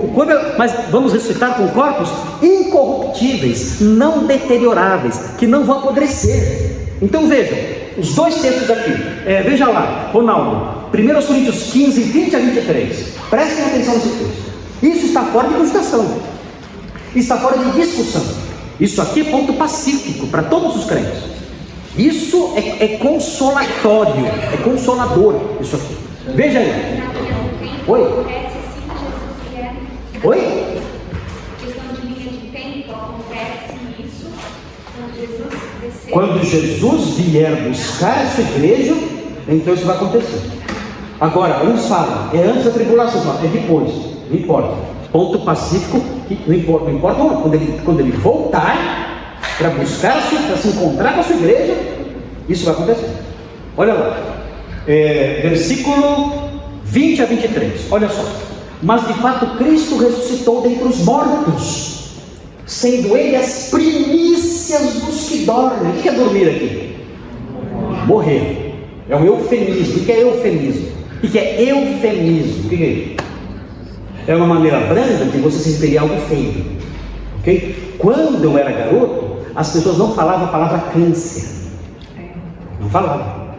mas 0.59 0.72
vamos 0.91 1.14
ressuscitar 1.14 1.57
com 1.57 1.66
corpos 1.68 2.11
incorruptíveis, 2.43 3.80
não 3.80 4.24
deterioráveis, 4.26 5.18
que 5.39 5.47
não 5.47 5.64
vão 5.64 5.78
apodrecer. 5.78 6.82
Então 7.03 7.26
veja, 7.26 7.92
os 7.98 8.14
dois 8.14 8.36
textos 8.36 8.70
aqui. 8.70 8.92
É, 9.26 9.42
veja 9.42 9.68
lá, 9.68 10.09
Ronaldo, 10.12 10.88
1 10.96 11.26
Coríntios 11.26 11.72
15, 11.72 12.00
20 12.00 12.36
a 12.36 12.38
23. 12.38 13.07
Prestem 13.28 13.64
atenção 13.64 13.94
nesse 13.94 14.09
texto. 14.09 14.53
Isso 14.82 15.07
está 15.07 15.24
fora 15.24 15.48
de 15.48 15.55
cogitação, 15.55 16.22
está 17.14 17.36
fora 17.38 17.59
de 17.59 17.72
discussão. 17.72 18.22
Isso 18.80 19.03
aqui 19.03 19.20
é 19.20 19.24
ponto 19.24 19.53
pacífico 19.55 20.28
para 20.28 20.44
todos 20.44 20.76
os 20.76 20.84
crentes. 20.84 21.32
Isso 21.96 22.55
é, 22.57 22.84
é 22.84 22.88
consolatório, 22.98 24.26
é 24.26 24.57
consolador. 24.62 25.59
Isso 25.61 25.76
aqui. 25.76 25.96
Veja 26.34 26.61
aí. 26.61 27.03
Oi. 27.86 28.00
Oi? 30.24 30.71
Quando 36.12 36.44
Jesus 36.44 37.14
vier 37.16 37.70
buscar 37.70 38.22
a 38.22 38.26
sua 38.26 38.44
igreja, 38.44 38.94
então 39.48 39.72
isso 39.72 39.86
vai 39.86 39.96
acontecer. 39.96 40.42
Agora, 41.18 41.64
uns 41.64 41.86
falam, 41.86 42.28
é 42.34 42.42
antes 42.42 42.64
da 42.64 42.70
tribulação, 42.70 43.38
é 43.42 43.46
depois, 43.46 43.90
não 44.28 44.38
importa. 44.38 44.76
Ponto 45.10 45.38
pacífico, 45.38 46.02
não 46.46 46.54
importa, 46.54 46.90
não 46.90 46.96
importa 46.96 47.22
quando 47.22 47.54
ele, 47.54 47.80
quando 47.82 48.00
ele 48.00 48.12
voltar 48.12 49.38
para 49.56 49.70
buscar, 49.70 50.20
para 50.28 50.56
se 50.58 50.68
encontrar 50.68 51.14
com 51.14 51.20
a 51.20 51.24
sua 51.24 51.36
igreja, 51.36 51.76
isso 52.46 52.66
vai 52.66 52.74
acontecer. 52.74 53.08
Olha 53.74 53.94
lá, 53.94 54.20
é, 54.86 55.40
versículo 55.42 56.50
20 56.84 57.22
a 57.22 57.24
23, 57.24 57.90
olha 57.90 58.10
só. 58.10 58.24
Mas 58.82 59.06
de 59.06 59.14
fato 59.14 59.56
Cristo 59.56 59.96
ressuscitou 59.96 60.60
dentre 60.60 60.84
os 60.84 60.98
mortos, 61.04 61.91
sendo 62.72 63.14
Ele 63.14 63.36
as 63.36 63.68
primícias 63.70 64.94
dos 64.94 65.28
que 65.28 65.44
dormem. 65.44 65.92
O 65.92 66.02
que 66.02 66.08
é 66.08 66.12
dormir 66.12 66.48
aqui? 66.48 66.96
Morrer. 68.06 68.74
É 69.08 69.16
um 69.16 69.24
eufemismo. 69.24 69.98
O 69.98 70.04
que 70.04 70.12
é 70.12 70.22
eufemismo? 70.22 70.88
O 71.22 71.28
que 71.28 71.38
é 71.38 71.70
eufemismo? 71.70 72.64
O 72.64 72.68
que 72.70 72.82
é 72.82 72.86
isso? 72.88 73.16
É 74.26 74.34
uma 74.34 74.46
maneira 74.46 74.80
branda 74.80 75.26
de 75.26 75.38
você 75.38 75.58
se 75.58 75.72
referir 75.72 75.98
a 75.98 76.02
algo 76.02 76.16
feio. 76.22 76.64
Ok? 77.40 77.94
Quando 77.98 78.42
eu 78.42 78.56
era 78.56 78.72
garoto, 78.72 79.36
as 79.54 79.70
pessoas 79.70 79.98
não 79.98 80.14
falavam 80.14 80.46
a 80.46 80.48
palavra 80.48 80.78
câncer. 80.92 81.44
Não 82.80 82.88
falavam. 82.88 83.52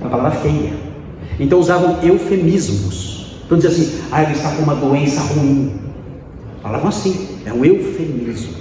É 0.00 0.04
uma 0.04 0.10
palavra 0.10 0.30
feia. 0.40 0.72
Então 1.38 1.58
usavam 1.58 1.98
eufemismos. 2.02 3.36
Então 3.44 3.58
diz 3.58 3.66
assim, 3.66 4.00
ah, 4.10 4.22
ele 4.22 4.32
está 4.32 4.50
com 4.52 4.62
uma 4.62 4.74
doença 4.74 5.20
ruim. 5.20 5.86
Falavam 6.66 6.88
assim, 6.88 7.38
é 7.46 7.52
um 7.52 7.64
eufemismo. 7.64 8.54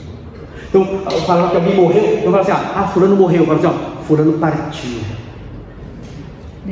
Então, 0.69 0.85
falavam 1.25 1.49
que 1.49 1.55
alguém 1.55 1.75
morreu, 1.75 2.19
então 2.19 2.31
falavam 2.31 2.41
assim, 2.41 2.51
ah, 2.51 2.73
ah 2.75 2.87
fulano 2.89 3.15
morreu, 3.15 3.47
falavam 3.47 3.71
assim, 3.71 3.79
ó, 3.79 4.03
fulano 4.03 4.33
partiu. 4.33 4.99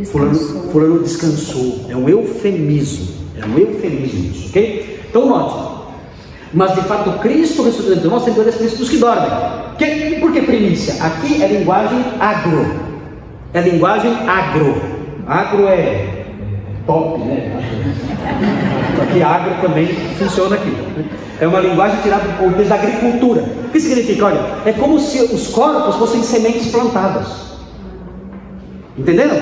Fulano, 0.06 0.36
fulano 0.72 1.00
descansou. 1.00 1.86
É 1.90 1.96
um 1.96 2.08
eufemismo. 2.08 3.08
É 3.36 3.46
um 3.46 3.58
eufemismo 3.58 4.32
isso, 4.32 4.50
ok? 4.50 5.00
Então 5.10 5.28
note. 5.28 5.74
Mas 6.54 6.76
de 6.76 6.82
fato 6.82 7.20
Cristo 7.20 7.64
ressuscitou 7.64 7.96
entre 7.96 8.08
nós, 8.10 8.24
sendo 8.24 8.44
Cristo 8.44 8.78
dos 8.78 8.90
que 8.90 8.98
dormem. 8.98 9.30
Que, 9.80 10.20
por 10.20 10.32
que 10.32 10.42
primícia? 10.44 11.04
Aqui 11.04 11.42
é 11.42 11.48
linguagem 11.48 12.00
agro. 12.20 12.76
É 13.56 13.62
linguagem 13.62 14.12
agro. 14.28 14.76
Agro 15.26 15.68
é 15.68 16.13
top, 16.86 17.20
né? 17.20 17.60
Aqui 19.02 19.22
agro 19.22 19.62
também 19.62 19.88
funciona 20.18 20.56
aqui. 20.56 20.76
É 21.40 21.48
uma 21.48 21.60
linguagem 21.60 22.02
tirada 22.02 22.28
do 22.28 22.38
contexto 22.38 22.70
da 22.70 22.76
agricultura. 22.76 23.42
O 23.42 23.70
que 23.70 23.80
significa? 23.80 24.26
Olha, 24.26 24.42
é 24.66 24.72
como 24.74 25.00
se 25.00 25.20
os 25.22 25.48
corpos 25.48 25.96
fossem 25.96 26.24
sementes 26.24 26.72
plantadas. 26.72 27.28
Entenderam? 28.98 29.38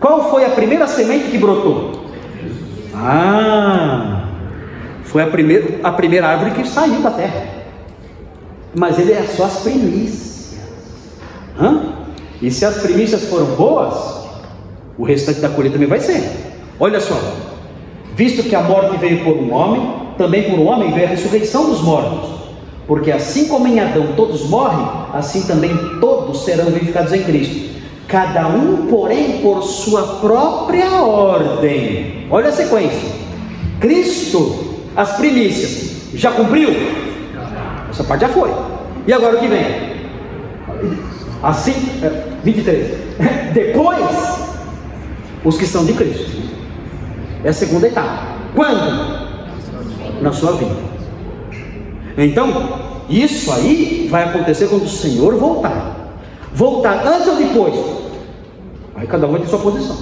Qual 0.00 0.30
foi 0.30 0.44
a 0.44 0.50
primeira 0.50 0.86
semente 0.86 1.30
que 1.30 1.38
brotou? 1.38 2.06
Ah, 2.94 4.24
foi 5.04 5.22
a 5.22 5.26
primeira, 5.26 5.80
a 5.82 5.92
primeira 5.92 6.26
árvore 6.26 6.50
que 6.50 6.68
saiu 6.68 7.00
da 7.00 7.10
terra. 7.10 7.44
Mas 8.74 8.98
ele 8.98 9.12
é 9.12 9.22
só 9.22 9.44
as 9.44 9.60
primícias. 9.60 10.56
Hã? 11.58 11.94
E 12.42 12.50
se 12.50 12.64
as 12.64 12.78
primícias 12.78 13.24
foram 13.24 13.46
boas, 13.54 14.26
o 14.98 15.04
restante 15.04 15.40
da 15.40 15.48
colheita 15.48 15.74
também 15.74 15.88
vai 15.88 16.00
ser. 16.00 16.45
Olha 16.78 17.00
só, 17.00 17.18
visto 18.14 18.42
que 18.42 18.54
a 18.54 18.62
morte 18.62 18.98
veio 18.98 19.24
por 19.24 19.36
um 19.36 19.52
homem, 19.52 19.90
também 20.18 20.50
por 20.50 20.58
um 20.58 20.66
homem 20.66 20.92
veio 20.92 21.06
a 21.06 21.10
ressurreição 21.10 21.70
dos 21.70 21.80
mortos. 21.80 22.36
Porque 22.86 23.10
assim 23.10 23.48
como 23.48 23.66
em 23.66 23.80
Adão 23.80 24.08
todos 24.16 24.48
morrem, 24.48 24.86
assim 25.12 25.42
também 25.42 25.74
todos 26.00 26.44
serão 26.44 26.66
vivificados 26.66 27.12
em 27.12 27.22
Cristo. 27.24 27.76
Cada 28.06 28.46
um, 28.46 28.86
porém, 28.88 29.40
por 29.40 29.62
sua 29.62 30.02
própria 30.20 31.02
ordem. 31.02 32.26
Olha 32.30 32.50
a 32.50 32.52
sequência. 32.52 33.10
Cristo, 33.80 34.76
as 34.94 35.16
primícias, 35.16 36.12
já 36.14 36.30
cumpriu? 36.30 36.70
Essa 37.90 38.04
parte 38.04 38.20
já 38.20 38.28
foi. 38.28 38.50
E 39.06 39.12
agora 39.12 39.36
o 39.36 39.40
que 39.40 39.48
vem? 39.48 39.96
Assim, 41.42 41.74
23. 42.44 42.92
É, 43.18 43.50
Depois, 43.52 44.06
os 45.44 45.56
que 45.56 45.66
são 45.66 45.84
de 45.84 45.92
Cristo. 45.94 46.45
É 47.44 47.48
a 47.48 47.52
segunda 47.52 47.86
etapa. 47.86 48.36
Quando? 48.54 49.26
Na 50.20 50.32
sua 50.32 50.52
vida. 50.52 50.74
Então, 52.18 52.50
isso 53.08 53.52
aí 53.52 54.08
vai 54.10 54.24
acontecer 54.24 54.68
quando 54.68 54.84
o 54.84 54.88
Senhor 54.88 55.36
voltar. 55.36 55.96
Voltar 56.54 57.06
antes 57.06 57.28
ou 57.28 57.36
depois? 57.36 57.74
Aí 58.94 59.06
cada 59.06 59.26
um 59.26 59.32
vai 59.32 59.40
ter 59.40 59.48
sua 59.48 59.58
posição. 59.58 59.96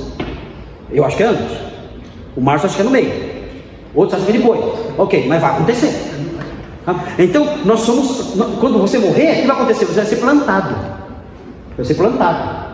Eu 0.91 1.05
acho 1.05 1.17
que 1.17 1.23
é 1.23 1.27
antes. 1.27 1.57
O 2.37 2.41
Márcio 2.41 2.67
acha 2.67 2.77
que 2.77 2.83
é 2.83 2.85
no 2.85 2.91
meio. 2.91 3.35
Outros 3.95 4.21
acham 4.21 4.31
que 4.31 4.37
é 4.37 4.41
depois. 4.41 4.61
Ok, 4.97 5.27
mas 5.29 5.41
vai 5.41 5.51
acontecer. 5.51 6.15
Tá? 6.85 7.05
Então, 7.19 7.59
nós 7.65 7.81
somos. 7.81 8.35
Quando 8.61 8.79
você 8.79 8.99
morrer, 8.99 9.33
o 9.33 9.41
que 9.43 9.47
vai 9.47 9.57
acontecer? 9.57 9.87
Você 9.87 9.95
vai 9.95 10.07
ser 10.07 10.17
plantado. 10.17 10.75
Vai 11.77 11.85
ser 11.85 11.95
plantado. 11.95 12.65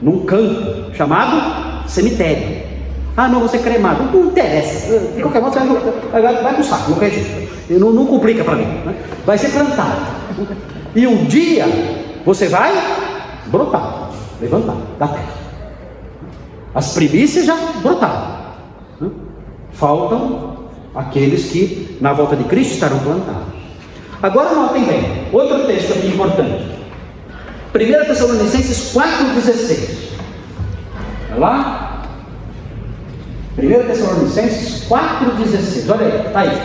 Num 0.00 0.24
campo 0.24 0.94
chamado 0.94 1.88
cemitério. 1.88 2.68
Ah, 3.18 3.26
não, 3.26 3.40
você 3.40 3.58
cremado. 3.58 4.04
Não 4.04 4.26
interessa. 4.26 4.96
De 4.96 5.20
qualquer 5.20 5.42
modo, 5.42 5.52
você 5.52 5.58
vai, 6.12 6.22
vai, 6.22 6.40
vai 6.40 6.62
saco, 6.62 6.92
não 6.92 6.98
quer 7.00 7.10
Não, 7.68 7.90
não 7.90 8.06
complica 8.06 8.44
para 8.44 8.54
mim. 8.54 8.62
Né? 8.62 8.94
Vai 9.26 9.36
ser 9.36 9.48
plantado. 9.48 10.02
E 10.94 11.04
um 11.04 11.24
dia 11.24 11.66
você 12.24 12.46
vai 12.46 12.72
brotar, 13.46 14.10
levantar 14.40 14.76
da 15.00 15.08
terra. 15.08 15.32
As 16.72 16.94
primícias 16.94 17.44
já 17.44 17.56
brotaram. 17.82 18.36
Né? 19.00 19.10
Faltam 19.72 20.68
aqueles 20.94 21.50
que 21.50 21.98
na 22.00 22.12
volta 22.12 22.36
de 22.36 22.44
Cristo 22.44 22.74
estarão 22.74 23.00
plantados. 23.00 23.48
Agora 24.22 24.54
notem 24.54 24.84
bem, 24.84 25.26
outro 25.32 25.66
texto 25.66 25.92
aqui 25.92 26.06
importante. 26.06 26.68
1 27.74 28.06
Tessalonicenses 28.06 28.94
4,16. 28.94 30.12
Vai 31.30 31.38
lá? 31.40 31.87
1 33.58 33.86
Tessalonicenses 33.88 34.84
4,16. 34.88 35.90
Olha 35.90 36.06
aí, 36.06 36.26
está 36.26 36.40
aí. 36.40 36.60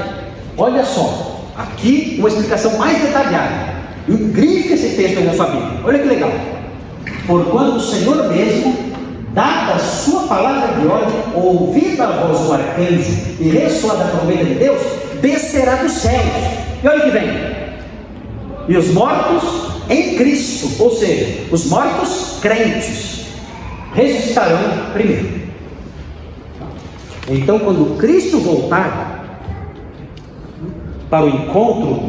Olha 0.57 0.85
só. 0.85 1.49
Aqui 1.57 2.15
uma 2.19 2.29
explicação 2.29 2.77
mais 2.77 3.01
detalhada. 3.01 3.73
Grife 4.07 4.73
esse 4.73 4.95
texto 4.95 5.17
aí 5.17 5.25
na 5.25 5.33
sua 5.33 5.47
Bíblia. 5.47 5.79
Olha 5.83 5.99
que 5.99 6.07
legal. 6.07 6.31
Porquanto 7.25 7.77
o 7.77 7.79
Senhor 7.79 8.29
mesmo, 8.29 8.75
dada 9.33 9.73
a 9.73 9.79
sua 9.79 10.27
palavra 10.27 10.79
de 10.79 10.87
ordem, 10.87 11.15
ouvida 11.33 12.03
a 12.03 12.27
voz 12.27 12.39
do 12.39 12.53
arcanjo 12.53 13.11
e 13.39 13.49
ressoada 13.49 14.03
a 14.03 14.07
trombeta 14.07 14.45
de 14.45 14.55
Deus, 14.55 14.81
descerá 15.21 15.75
dos 15.75 15.93
céus. 15.93 16.25
E 16.83 16.87
olha 16.87 17.01
que 17.01 17.11
vem. 17.11 17.29
E 18.67 18.77
os 18.77 18.89
mortos 18.89 19.43
em 19.89 20.15
Cristo, 20.15 20.83
ou 20.83 20.95
seja, 20.95 21.43
os 21.51 21.65
mortos 21.65 22.39
crentes, 22.41 23.25
ressuscitarão 23.93 24.91
primeiro. 24.93 25.42
Então, 27.29 27.59
quando 27.59 27.97
Cristo 27.97 28.39
voltar 28.39 29.39
para 31.09 31.25
o 31.25 31.29
encontro 31.29 32.05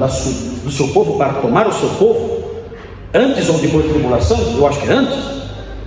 do 0.63 0.71
seu 0.71 0.89
povo, 0.89 1.19
para 1.19 1.35
tomar 1.35 1.67
o 1.69 1.73
seu 1.73 1.89
povo, 1.91 2.45
antes 3.13 3.49
ou 3.49 3.59
depois 3.59 3.87
da 3.87 3.93
tribulação, 3.93 4.39
eu 4.57 4.67
acho 4.67 4.81
que 4.81 4.89
é 4.89 4.93
antes, 4.93 5.19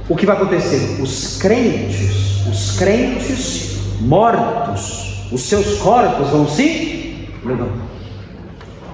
o 0.08 0.16
que 0.16 0.26
vai 0.26 0.36
acontecer? 0.36 1.02
Os 1.02 1.38
crentes, 1.38 2.48
os 2.48 2.78
crentes 2.78 3.78
mortos, 4.00 5.28
os 5.32 5.42
seus 5.42 5.80
corpos 5.80 6.30
vão 6.30 6.48
se 6.48 7.28
levantar. 7.44 7.88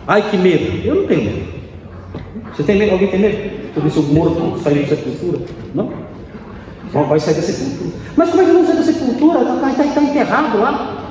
Ai 0.08 0.30
que 0.30 0.38
medo! 0.38 0.86
Eu 0.86 0.96
não 0.96 1.08
tenho 1.08 1.24
medo. 1.24 1.54
Você 2.56 2.64
tem 2.64 2.78
medo? 2.78 2.94
Alguém 2.94 3.08
tem 3.10 3.20
medo? 3.20 3.74
Por 3.74 3.86
o 3.86 4.14
morto 4.14 4.60
sair 4.64 4.84
da 4.84 4.96
sepultura? 4.96 5.40
Não? 5.74 6.03
Bom, 6.94 7.06
vai 7.06 7.20
sair 7.20 7.34
da 7.34 7.41
sepultura. 7.41 7.96
Mas 8.16 8.30
como 8.30 8.41
é 8.41 8.46
que 8.46 8.52
não 8.52 8.66
sai 8.66 8.76
da 8.76 8.84
sepultura? 8.84 9.39
Está 9.41 9.56
tá, 9.56 9.94
tá 9.96 10.02
enterrado 10.02 10.60
lá. 10.60 11.04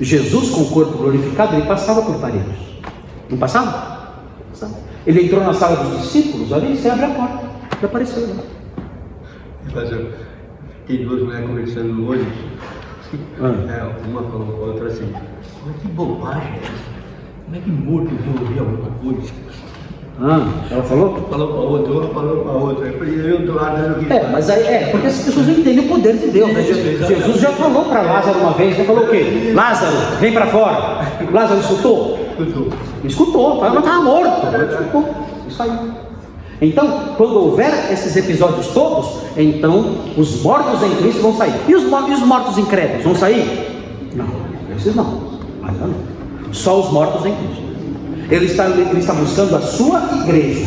Jesus, 0.00 0.50
com 0.50 0.60
o 0.62 0.70
corpo 0.70 0.98
glorificado, 0.98 1.56
ele 1.56 1.66
passava 1.66 2.02
por 2.02 2.20
paredes. 2.20 2.54
Não 3.30 3.38
passava? 3.38 4.12
passava. 4.50 4.74
Ele 5.06 5.24
entrou 5.24 5.42
na 5.42 5.54
sala 5.54 5.84
dos 5.84 6.02
discípulos, 6.02 6.52
ali 6.52 6.76
você 6.76 6.90
abre 6.90 7.06
a 7.06 7.10
porta. 7.10 7.48
Ele 7.78 7.86
apareceu 7.86 8.28
lá. 8.28 8.42
Tem 10.86 11.04
duas 11.04 11.22
mulheres 11.22 11.46
conversando 11.46 12.08
hoje. 12.08 12.26
Ah. 13.40 13.72
É, 13.72 14.06
uma 14.06 14.22
falou 14.22 14.46
com 14.46 14.64
a 14.64 14.66
outra 14.66 14.88
assim. 14.88 15.12
Mas 15.66 15.76
que 15.80 15.88
bobagem 15.88 16.52
é 16.52 16.58
essa? 16.58 16.72
Como 17.44 17.56
é 17.56 17.60
que 17.60 17.70
morto 17.70 18.10
resolvia 18.14 18.60
alguma 18.60 18.90
coisa? 18.98 19.32
Ah, 20.20 20.48
ela 20.68 20.82
falou? 20.82 21.14
Falou 21.30 21.48
para 21.48 21.56
a 21.56 21.60
outra, 21.60 21.92
outra 21.92 22.14
falou 22.14 22.36
para 22.42 22.52
a 22.52 22.56
outra. 22.56 22.86
Eu 22.88 23.46
do 23.46 23.54
lado 23.54 24.00
do 24.00 24.12
É, 24.12 24.28
mas 24.32 24.50
aí 24.50 24.66
é, 24.66 24.88
porque 24.90 25.06
as 25.06 25.18
pessoas 25.18 25.46
não 25.46 25.54
entendem 25.54 25.84
o 25.84 25.88
poder 25.88 26.16
de 26.16 26.26
Deus. 26.26 26.52
Né? 26.52 26.62
Jesus 26.62 27.40
já 27.40 27.50
falou 27.52 27.84
para 27.84 28.02
Lázaro 28.02 28.40
uma 28.40 28.52
vez, 28.52 28.76
ele 28.76 28.84
falou 28.84 29.04
o 29.04 29.08
quê? 29.08 29.52
Lázaro, 29.54 29.96
vem 30.18 30.32
para 30.32 30.46
fora. 30.48 31.06
Lázaro 31.32 31.60
escutou? 31.60 32.18
Escutou. 32.36 32.68
Escutou, 33.04 33.64
não 33.70 33.78
estava 33.78 34.02
morto. 34.02 34.46
Escutou. 34.72 35.04
Isso 35.48 35.62
aí. 35.62 35.70
Então, 36.60 37.14
quando 37.16 37.36
houver 37.36 37.92
esses 37.92 38.16
episódios 38.16 38.66
todos, 38.68 39.20
então 39.36 39.98
os 40.16 40.42
mortos 40.42 40.82
em 40.82 40.96
Cristo 40.96 41.22
vão 41.22 41.36
sair. 41.36 41.54
E 41.68 41.74
os, 41.76 41.84
e 41.84 42.12
os 42.12 42.20
mortos 42.22 42.58
incrédulos 42.58 43.04
vão 43.04 43.14
sair? 43.14 44.10
Não, 44.16 44.26
esses 44.76 44.96
não. 44.96 45.38
Ainda 45.62 45.86
não. 45.86 46.52
Só 46.52 46.80
os 46.80 46.90
mortos 46.90 47.24
em 47.24 47.34
Cristo. 47.36 47.67
Ele 48.30 48.46
está, 48.46 48.66
ele 48.66 48.98
está 48.98 49.14
buscando 49.14 49.56
a 49.56 49.60
sua 49.60 50.02
igreja. 50.24 50.66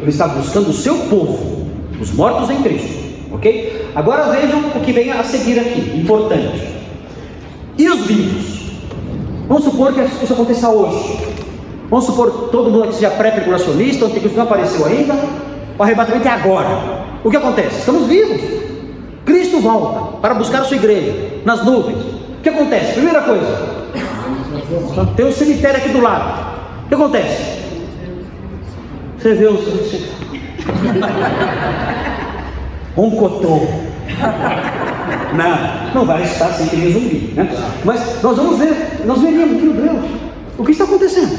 Ele 0.00 0.10
está 0.10 0.28
buscando 0.28 0.68
o 0.68 0.72
seu 0.72 0.96
povo. 1.08 1.66
Os 2.00 2.12
mortos 2.12 2.50
em 2.50 2.62
Cristo. 2.62 3.04
Ok? 3.32 3.90
Agora 3.94 4.30
vejam 4.30 4.60
o 4.74 4.80
que 4.80 4.92
vem 4.92 5.10
a 5.10 5.22
seguir 5.24 5.58
aqui. 5.58 5.98
Importante. 5.98 6.68
E 7.78 7.88
os 7.88 8.06
vivos? 8.06 8.72
Vamos 9.48 9.64
supor 9.64 9.92
que 9.92 10.00
isso 10.00 10.32
aconteça 10.32 10.68
hoje. 10.68 11.18
Vamos 11.88 12.06
supor 12.06 12.30
que 12.30 12.50
todo 12.50 12.70
mundo 12.70 12.84
aqui 12.84 12.94
seja 12.94 13.10
pré-tribulacionista, 13.10 14.06
anticristo 14.06 14.36
não 14.36 14.44
apareceu 14.44 14.84
ainda. 14.86 15.14
O 15.78 15.82
arrebatamento 15.82 16.26
é 16.26 16.30
agora. 16.30 17.04
O 17.22 17.30
que 17.30 17.36
acontece? 17.36 17.78
Estamos 17.78 18.06
vivos. 18.06 18.40
Cristo 19.24 19.60
volta 19.60 20.18
para 20.18 20.34
buscar 20.34 20.60
a 20.60 20.64
sua 20.64 20.76
igreja 20.76 21.40
nas 21.44 21.64
nuvens. 21.64 21.98
O 21.98 22.42
que 22.42 22.48
acontece? 22.48 22.92
Primeira 22.92 23.22
coisa, 23.22 23.74
tem 25.16 25.26
um 25.26 25.32
cemitério 25.32 25.78
aqui 25.78 25.88
do 25.88 26.00
lado. 26.00 26.53
O 26.84 26.88
que 26.88 26.94
acontece? 26.94 27.64
Você 29.18 29.34
vê 29.34 29.46
o 29.46 29.54
um 32.96 33.10
cotô. 33.10 33.60
Não, 35.34 35.94
não 35.94 36.06
vai 36.06 36.22
estar 36.22 36.52
sem 36.52 36.68
que 36.68 36.92
zumbi, 36.92 37.32
né? 37.34 37.50
Mas 37.84 38.22
nós 38.22 38.36
vamos 38.36 38.58
ver, 38.58 39.02
nós 39.04 39.20
veríamos, 39.20 39.60
meu 39.60 39.72
Deus, 39.72 40.10
o 40.56 40.64
que 40.64 40.70
está 40.72 40.84
acontecendo? 40.84 41.36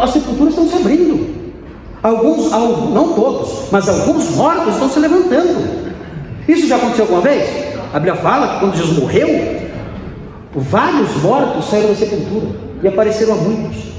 As 0.00 0.10
sepulturas 0.10 0.52
estão 0.52 0.68
se 0.68 0.76
abrindo. 0.76 1.42
Alguns, 2.02 2.50
não 2.50 3.14
todos, 3.14 3.70
mas 3.70 3.88
alguns 3.88 4.36
mortos 4.36 4.74
estão 4.74 4.90
se 4.90 4.98
levantando. 4.98 5.92
Isso 6.46 6.66
já 6.66 6.76
aconteceu 6.76 7.04
alguma 7.04 7.22
vez? 7.22 7.48
A 7.94 7.98
Bíblia 7.98 8.16
fala 8.16 8.54
que 8.54 8.60
quando 8.60 8.76
Jesus 8.76 8.98
morreu, 8.98 9.62
Vários 10.54 11.16
mortos 11.22 11.64
saíram 11.70 11.88
da 11.88 11.94
sepultura 11.94 12.48
e 12.82 12.88
apareceram 12.88 13.32
a 13.32 13.36
muitos. 13.36 13.91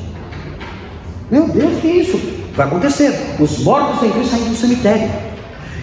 Meu 1.31 1.47
Deus, 1.47 1.79
que 1.81 1.87
é 1.87 1.95
isso? 1.97 2.19
Vai 2.55 2.67
acontecer. 2.67 3.13
Os 3.39 3.59
mortos 3.59 4.03
em 4.03 4.11
Cristo 4.11 4.31
saem 4.31 4.49
do 4.49 4.55
cemitério 4.55 5.09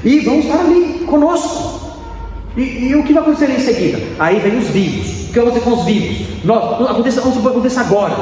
e 0.04 0.20
vão 0.20 0.40
estar 0.40 0.60
ali 0.60 1.04
conosco. 1.06 1.80
E, 2.56 2.88
e, 2.88 2.94
o 2.94 3.04
que 3.04 3.12
vai 3.12 3.22
acontecer 3.22 3.50
em 3.50 3.60
seguida? 3.60 3.98
Aí 4.18 4.38
vem 4.40 4.58
os 4.58 4.68
vivos. 4.68 5.28
O 5.28 5.32
que 5.32 5.40
vai 5.40 5.48
acontecer 5.48 5.64
com 5.64 5.76
os 5.76 5.84
vivos? 5.84 6.44
Nós, 6.44 6.90
aconteça, 6.90 7.20
vamos 7.20 7.36
supor 7.36 7.62
que 7.62 7.78
agora. 7.78 8.14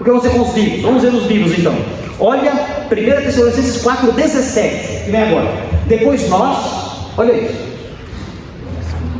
O 0.00 0.04
que 0.04 0.10
vai 0.10 0.18
acontecer 0.18 0.36
com 0.36 0.42
os 0.42 0.54
vivos? 0.54 0.82
Vamos 0.82 1.02
ver 1.02 1.14
os 1.14 1.24
vivos 1.24 1.58
então. 1.58 1.74
Olha 2.18 2.52
1 2.90 3.24
Tessalonicenses 3.24 3.82
4, 3.82 4.12
17, 4.12 5.04
que 5.04 5.10
vem 5.10 5.22
agora. 5.22 5.48
Depois 5.86 6.28
nós, 6.28 7.12
olha 7.16 7.32
isso. 7.32 7.70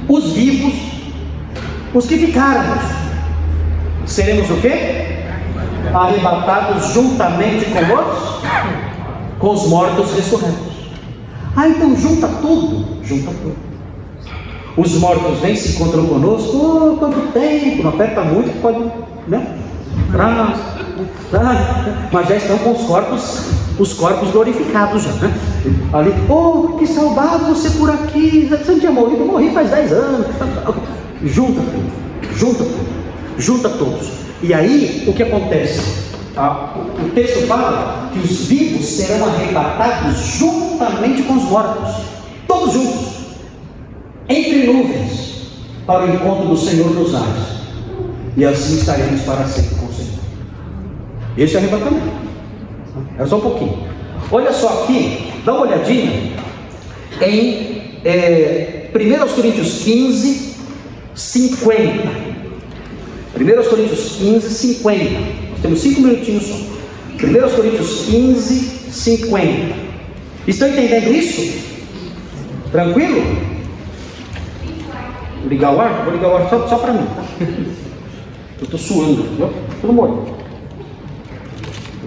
Os 0.09 0.33
vivos 0.33 0.91
os 1.93 2.07
que 2.07 2.19
ficarmos, 2.19 2.85
seremos 4.07 4.49
o 4.49 4.61
quê? 4.61 5.10
Arrebatados 5.95 6.93
juntamente 6.93 7.67
com 7.67 7.95
os, 7.95 9.39
com 9.39 9.51
os 9.51 9.69
mortos 9.69 10.13
ressurretos. 10.15 10.71
Ah, 11.57 11.69
então 11.69 11.97
junta 11.97 12.29
tudo, 12.29 13.05
junta 13.05 13.31
tudo. 13.43 13.57
Os 14.77 14.95
mortos 14.95 15.41
vêm 15.41 15.57
se 15.57 15.75
encontram 15.77 16.07
conosco, 16.07 16.57
oh, 16.57 16.97
quanto 16.97 17.33
tempo, 17.33 17.83
não 17.83 17.91
aperta 17.91 18.23
muito, 18.23 18.63
pode, 18.63 18.79
né? 19.27 19.59
Ah, 20.15 20.55
ah, 21.35 22.09
mas 22.13 22.29
já 22.29 22.37
estão 22.37 22.59
com 22.59 22.73
os 22.73 22.83
corpos, 22.83 23.51
os 23.79 23.93
corpos 23.93 24.31
glorificados 24.31 25.03
já, 25.03 25.13
né? 25.13 25.35
Ali, 25.93 26.15
oh, 26.29 26.77
que 26.79 26.87
saudade 26.87 27.45
você 27.45 27.71
por 27.71 27.91
aqui, 27.91 28.49
você 28.49 28.73
não 28.73 28.81
tinha 28.81 28.93
morrido, 28.93 29.25
morri 29.25 29.51
faz 29.51 29.71
10 29.71 29.93
anos. 29.93 30.27
Junta 31.25 31.61
tudo, 31.61 32.37
junta 32.37 32.65
tudo, 32.65 32.87
junta 33.39 33.69
todos. 33.69 34.09
E 34.43 34.55
aí 34.55 35.05
o 35.07 35.13
que 35.13 35.23
acontece? 35.23 35.81
O 37.05 37.11
texto 37.11 37.47
fala 37.47 38.11
que 38.13 38.19
os 38.21 38.47
vivos 38.47 38.87
serão 38.87 39.27
arrebatados 39.27 40.17
juntamente 40.39 41.23
com 41.25 41.35
os 41.35 41.45
mortos, 41.45 41.95
todos 42.47 42.73
juntos, 42.73 43.09
entre 44.29 44.67
nuvens, 44.67 45.51
para 45.87 46.05
o 46.05 46.15
encontro 46.15 46.49
do 46.49 46.57
Senhor 46.57 46.91
dos 46.91 47.15
ares. 47.15 47.61
E 48.37 48.45
assim 48.45 48.77
estaremos 48.77 49.21
para 49.23 49.45
sempre 49.45 49.75
com 49.75 49.87
o 49.87 49.93
Senhor. 49.93 50.21
Esse 51.37 51.57
é 51.57 51.59
o 51.59 51.63
arrebatamento. 51.63 52.13
É 53.19 53.27
só 53.27 53.37
um 53.37 53.41
pouquinho. 53.41 53.87
Olha 54.31 54.53
só 54.53 54.85
aqui, 54.85 55.33
dá 55.45 55.53
uma 55.53 55.63
olhadinha 55.63 56.33
em 57.21 57.99
é, 58.05 58.89
1 58.95 59.35
Coríntios 59.35 59.83
15, 59.83 60.57
50. 61.15 62.30
1 63.37 63.69
Coríntios 63.69 64.17
15, 64.17 64.51
50. 64.51 65.05
Nós 65.51 65.61
temos 65.63 65.81
cinco 65.81 66.01
minutinhos 66.01 66.45
só. 66.45 66.55
1 66.55 67.57
Coríntios 67.57 68.05
15, 68.07 68.55
50. 68.91 69.75
Estão 70.47 70.69
entendendo 70.69 71.13
isso? 71.13 71.71
Tranquilo? 72.73 73.23
Vou 75.41 75.49
ligar 75.49 75.75
o 75.75 75.81
ar? 75.81 76.05
Vou 76.05 76.13
ligar 76.15 76.29
o 76.29 76.37
ar 76.37 76.51
só, 76.51 76.67
só 76.67 76.79
para 76.79 76.93
mim. 76.93 77.07
Eu 78.59 78.65
estou 78.65 78.79
suando, 78.79 79.23
viu? 79.37 79.51
Tudo 79.81 79.93
morrendo. 79.93 80.35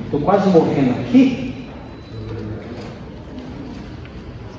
Estou 0.05 0.19
quase 0.21 0.49
morrendo 0.49 0.91
aqui. 0.99 1.67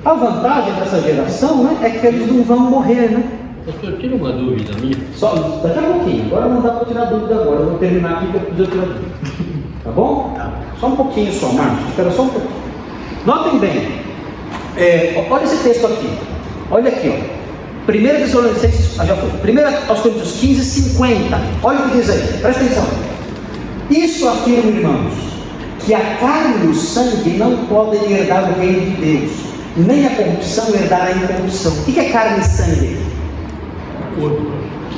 A 0.03 0.13
vantagem 0.13 0.73
dessa 0.73 1.01
geração 1.01 1.63
né, 1.63 1.79
é 1.83 1.89
que 1.89 2.05
eles 2.05 2.31
não 2.31 2.43
vão 2.43 2.59
morrer, 2.59 3.09
né? 3.09 3.44
Pastor, 3.65 3.97
tira 3.97 4.15
uma 4.15 4.31
dúvida 4.31 4.73
minha. 4.79 4.95
Só, 5.15 5.33
daqui 5.63 5.79
a 5.79 5.81
pouquinho. 5.81 6.27
Agora 6.27 6.49
não 6.49 6.61
dá 6.61 6.69
para 6.69 6.85
tirar 6.85 7.05
dúvida 7.05 7.33
agora. 7.33 7.61
Eu 7.61 7.69
vou 7.71 7.79
terminar 7.79 8.17
aqui 8.17 8.27
que 8.27 8.35
eu 8.35 8.41
preciso 8.41 8.69
tirar 8.69 8.85
dúvida. 8.85 9.11
Tá 9.83 9.91
bom? 9.91 10.33
Tá. 10.35 10.53
Só 10.79 10.87
um 10.87 10.95
pouquinho 10.95 11.33
só, 11.33 11.51
Marcos. 11.51 11.89
Espera 11.89 12.11
só 12.11 12.21
um 12.21 12.29
pouquinho. 12.29 12.53
Notem 13.25 13.57
bem. 13.57 13.91
É, 14.77 15.25
olha 15.29 15.43
esse 15.43 15.63
texto 15.63 15.87
aqui. 15.87 16.09
Olha 16.69 16.89
aqui, 16.89 17.09
ó. 17.09 17.35
1 17.91 17.93
Tessalonicenses, 17.93 18.99
ah, 18.99 19.05
já 19.05 19.15
foi. 19.15 19.29
1 19.29 19.89
aos 19.89 19.99
Coríntios 19.99 20.33
15, 20.33 20.63
50. 20.63 21.41
Olha 21.63 21.79
o 21.79 21.89
que 21.89 21.97
diz 21.97 22.09
aí. 22.09 22.39
Presta 22.41 22.63
atenção. 22.63 22.85
Isso 23.89 24.27
afirma, 24.27 24.71
irmãos, 24.71 25.13
que 25.85 25.93
a 25.93 26.17
carne 26.17 26.65
e 26.65 26.69
o 26.69 26.75
sangue 26.75 27.31
não 27.31 27.65
podem 27.65 28.11
herdar 28.11 28.51
o 28.51 28.59
reino 28.59 28.81
de 28.81 29.01
Deus, 29.01 29.31
nem 29.77 30.05
a 30.05 30.09
corrupção 30.11 30.73
herdar 30.73 31.07
a 31.07 31.11
incorrupção. 31.11 31.71
O 31.71 31.85
que 31.85 31.99
é 31.99 32.09
carne 32.09 32.41
e 32.41 32.43
sangue? 32.43 33.14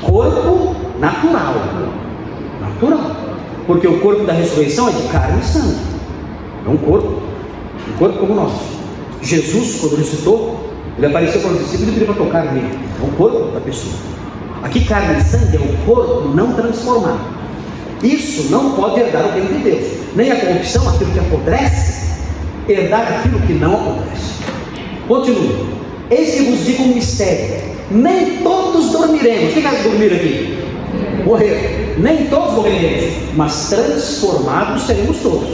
Corpo 0.01 0.75
natural. 0.99 1.55
Natural. 2.61 3.15
Porque 3.65 3.87
o 3.87 3.99
corpo 3.99 4.23
da 4.23 4.33
ressurreição 4.33 4.89
é 4.89 4.91
de 4.91 5.07
carne 5.09 5.39
e 5.41 5.45
sangue. 5.45 5.77
É 6.65 6.69
um 6.69 6.77
corpo. 6.77 7.21
Um 7.89 7.97
corpo 7.97 8.19
como 8.19 8.33
o 8.33 8.35
nosso. 8.35 8.77
Jesus, 9.21 9.79
quando 9.79 9.97
ressuscitou, 9.97 10.69
ele 10.97 11.07
apareceu 11.07 11.41
para 11.41 11.51
os 11.51 11.59
discípulos 11.59 11.89
e 11.89 11.91
pediu 11.99 12.13
para 12.13 12.23
tocar 12.23 12.53
nele. 12.53 12.77
É 13.01 13.05
um 13.05 13.11
corpo 13.11 13.51
da 13.51 13.59
pessoa. 13.59 13.93
Aqui, 14.63 14.85
carne 14.85 15.19
e 15.19 15.23
sangue 15.23 15.57
é 15.57 15.59
um 15.59 15.85
corpo 15.85 16.29
não 16.29 16.53
transformado. 16.53 17.19
Isso 18.03 18.51
não 18.51 18.71
pode 18.71 18.99
herdar 18.99 19.25
o 19.25 19.31
reino 19.31 19.57
de 19.57 19.63
Deus. 19.63 19.91
Nem 20.15 20.31
a 20.31 20.35
corrupção, 20.39 20.87
aquilo 20.89 21.11
que 21.11 21.19
apodrece, 21.19 22.21
herdar 22.67 23.01
aquilo 23.01 23.39
que 23.41 23.53
não 23.53 23.73
apodrece. 23.73 24.43
Continua. 25.07 25.67
Eis 26.09 26.35
que 26.35 26.43
vos 26.43 26.65
digo 26.65 26.83
um 26.83 26.95
mistério: 26.95 27.76
nem 27.91 28.37
todos 28.37 28.91
dormiremos. 28.91 29.53
Quem 29.53 29.63
vai 29.63 29.75
dormir 29.83 30.13
aqui? 30.13 30.57
Morrer. 31.25 31.95
Nem 31.97 32.27
todos 32.27 32.53
morreremos, 32.53 33.33
mas 33.35 33.69
transformados 33.69 34.83
seremos 34.83 35.17
todos, 35.17 35.49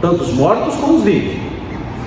tanto 0.00 0.22
os 0.22 0.32
mortos 0.32 0.74
como 0.76 0.94
os 0.94 1.04
vivos. 1.04 1.36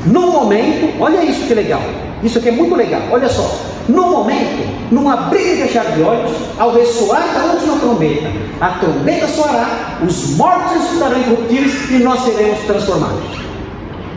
No 0.07 0.31
momento, 0.31 0.93
olha 0.99 1.23
isso 1.23 1.47
que 1.47 1.53
legal. 1.53 1.81
Isso 2.23 2.39
aqui 2.39 2.49
é 2.49 2.51
muito 2.51 2.75
legal. 2.75 3.01
Olha 3.11 3.29
só. 3.29 3.75
No 3.87 4.09
momento, 4.09 4.67
num 4.91 5.07
abrir 5.07 5.53
e 5.53 5.67
fechar 5.67 5.85
de 5.91 6.01
olhos, 6.01 6.31
ao 6.57 6.73
ressoar 6.73 7.23
da 7.35 7.53
última 7.53 7.77
trombeta, 7.77 8.31
a 8.59 8.69
trombeta 8.69 9.27
soará, 9.27 9.99
os 10.03 10.35
mortos 10.35 10.71
ressuscitarão 10.73 11.19
incorruptíveis 11.19 11.91
e 11.91 11.99
nós 11.99 12.23
seremos 12.23 12.59
transformados. 12.61 13.23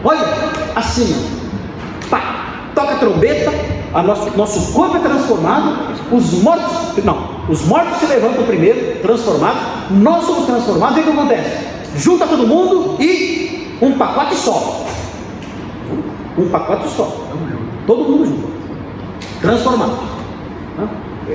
Olha, 0.02 0.24
assim, 0.74 1.14
pá, 2.08 2.70
toca 2.74 2.94
a 2.94 2.98
trombeta, 2.98 3.52
a 3.94 4.02
nosso, 4.02 4.36
nosso 4.36 4.72
corpo 4.72 4.96
é 4.96 5.00
transformado, 5.00 5.94
os 6.12 6.42
mortos, 6.42 7.04
não, 7.04 7.28
os 7.48 7.64
mortos 7.66 7.98
se 7.98 8.06
levantam 8.06 8.44
primeiro, 8.44 9.00
transformados, 9.00 9.60
nós 9.90 10.24
somos 10.24 10.46
transformados, 10.46 10.98
e 10.98 11.00
o 11.00 11.04
que 11.04 11.10
acontece? 11.10 11.66
Junta 11.96 12.26
todo 12.26 12.46
mundo 12.46 13.02
e 13.02 13.76
um 13.80 13.92
pacote 13.92 14.34
só. 14.34 14.84
Um 16.36 16.48
pacote 16.48 16.88
só. 16.90 17.26
Todo 17.86 18.04
mundo 18.04 18.26
junto. 18.26 18.48
Transformado. 19.40 19.98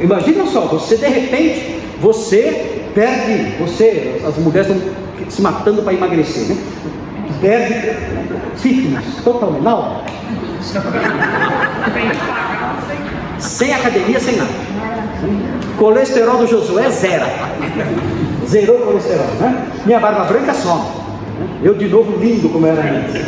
Imagina 0.02 0.46
só, 0.46 0.62
você 0.62 0.98
de 0.98 1.08
repente, 1.08 1.80
você 2.00 2.86
perde, 2.94 3.56
você, 3.58 4.22
as 4.26 4.38
mulheres 4.38 4.70
estão 4.70 5.30
se 5.30 5.42
matando 5.42 5.82
para 5.82 5.94
emagrecer, 5.94 6.48
né? 6.50 6.58
Perde 7.42 8.58
fitness 8.58 9.06
totalmente, 9.24 9.64
não. 9.64 10.02
Sem 13.40 13.74
academia, 13.74 14.20
sem 14.20 14.38
nada. 14.38 14.50
Colesterol 15.78 16.38
do 16.38 16.48
Josué 16.48 16.90
zero. 16.90 17.26
Zerou 18.48 18.78
o 18.78 18.86
colesterol, 18.86 19.26
né? 19.40 19.68
Minha 19.86 20.00
barba 20.00 20.24
branca 20.26 20.54
some. 20.54 20.84
Eu 21.62 21.76
de 21.76 21.88
novo 21.88 22.18
lindo 22.18 22.50
como 22.50 22.66
era 22.66 22.82
antes. 22.82 23.22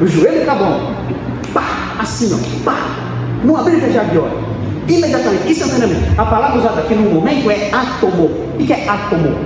O 0.00 0.06
joelho 0.06 0.40
fica 0.40 0.54
bom. 0.54 0.94
Pá, 1.52 1.62
assim 2.00 2.32
ó, 2.34 2.64
pá. 2.64 2.76
Não 3.44 3.56
abrir 3.56 3.78
e 3.78 3.80
fechar 3.80 4.04
de 4.06 4.18
olho. 4.18 4.44
Imediatamente, 4.88 5.50
instantaneamente. 5.50 6.18
A 6.18 6.24
palavra 6.24 6.58
usada 6.58 6.80
aqui 6.80 6.94
no 6.94 7.10
momento 7.10 7.50
é 7.50 7.70
átomo. 7.72 8.24
O 8.58 8.58
que 8.58 8.72
é 8.72 8.88
átomo? 8.88 9.38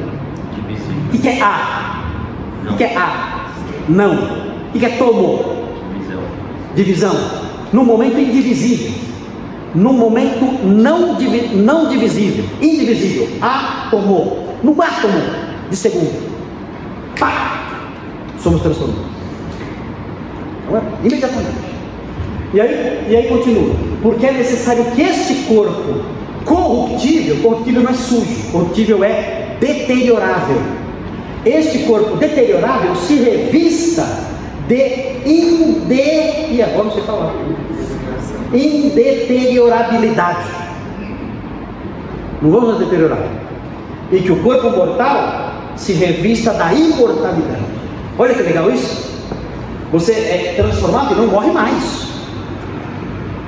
O 1.13 1.19
que 1.19 1.29
é 1.29 1.41
A? 1.43 2.03
O 2.71 2.77
que 2.77 2.85
é 2.85 2.97
A? 2.97 3.47
Não. 3.89 4.15
O 4.75 4.79
que 4.79 4.87
é 4.87 4.91
tomo? 4.91 5.58
Divisão. 6.79 7.13
No 7.73 7.85
momento 7.85 8.21
indivisível. 8.21 8.93
No 9.75 9.93
momento 9.93 10.65
não, 10.65 11.17
divi 11.17 11.57
não 11.57 11.89
divisível. 11.89 12.45
Indivisível. 12.63 13.29
Átomo. 13.43 14.47
No 14.63 14.81
átomo 14.81 15.21
de 15.69 15.75
segundo. 15.75 16.13
Pá! 17.19 17.81
Somos 18.39 18.63
transformados. 18.63 19.07
Imediatamente. 21.03 21.59
E 22.55 22.61
aí, 22.61 23.07
e 23.11 23.17
aí 23.17 23.29
continua. 23.29 23.75
Porque 24.01 24.27
é 24.27 24.33
necessário 24.35 24.85
que 24.93 25.03
este 25.03 25.35
corpo 25.49 26.05
corruptível, 26.45 27.39
corruptível 27.39 27.83
não 27.83 27.91
é 27.91 27.95
sujo, 27.95 28.53
corruptível 28.53 29.03
é 29.03 29.57
deteriorável. 29.59 30.63
Este 31.45 31.81
corpo 31.81 32.17
deteriorável 32.19 32.95
se 32.95 33.17
revista 33.17 34.29
de 34.69 35.29
inde... 35.29 36.55
E 36.55 36.63
agora 36.63 36.85
não 36.85 36.93
sei 36.93 37.03
falar. 37.03 37.35
Indeteriorabilidade. 38.53 40.47
Não 42.41 42.51
vamos 42.51 42.79
deteriorar. 42.79 43.27
E 44.13 44.21
que 44.21 44.31
o 44.31 44.43
corpo 44.43 44.71
mortal 44.71 45.53
se 45.77 45.93
revista 45.93 46.53
da 46.53 46.73
imortalidade. 46.73 47.65
Olha 48.19 48.35
que 48.35 48.43
legal 48.43 48.71
isso. 48.71 49.09
Você 49.93 50.13
é 50.13 50.55
transformado 50.57 51.15
e 51.15 51.17
não 51.17 51.27
morre 51.29 51.51
mais. 51.51 52.09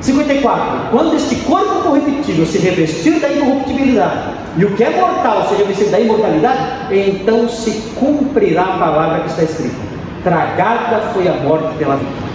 54. 0.00 0.90
Quando 0.90 1.14
este 1.14 1.36
corpo 1.36 1.82
corruptível 1.82 2.46
se 2.46 2.58
revestir 2.58 3.20
da 3.20 3.30
incorruptibilidade, 3.30 4.34
e 4.56 4.64
o 4.64 4.74
que 4.74 4.82
é 4.82 4.90
mortal 4.90 5.48
se 5.48 5.54
revestir 5.56 5.88
da 5.88 6.00
imortalidade, 6.00 6.58
então 6.90 7.48
se 7.48 7.70
cumprirá 7.98 8.62
a 8.62 8.78
palavra 8.78 9.20
que 9.20 9.28
está 9.28 9.42
escrita: 9.42 9.76
Tragada 10.22 11.00
foi 11.12 11.28
a 11.28 11.34
morte 11.34 11.74
pela 11.78 11.96
vitória. 11.96 12.30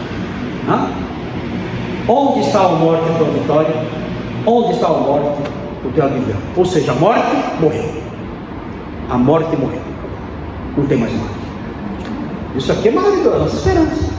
Hã? 0.68 0.90
Onde 2.08 2.40
está 2.42 2.62
a 2.62 2.70
morte 2.70 3.04
pela 3.18 3.32
vitória? 3.32 3.76
Onde 4.46 4.74
está 4.74 4.88
a 4.88 4.94
morte? 4.94 5.42
O 5.84 5.92
teu 5.92 6.10
viver. 6.10 6.36
Ou 6.56 6.66
seja, 6.66 6.92
a 6.92 6.96
morte 6.96 7.36
morreu. 7.60 7.94
A 9.10 9.18
morte 9.18 9.56
morreu. 9.56 9.82
Não 10.76 10.86
tem 10.88 10.98
mais 10.98 11.14
morte. 11.14 11.36
Isso 12.56 12.72
aqui 12.72 12.88
é 12.88 12.92
maravilhoso, 12.92 13.40
nossa 13.40 13.56
esperança. 13.56 14.14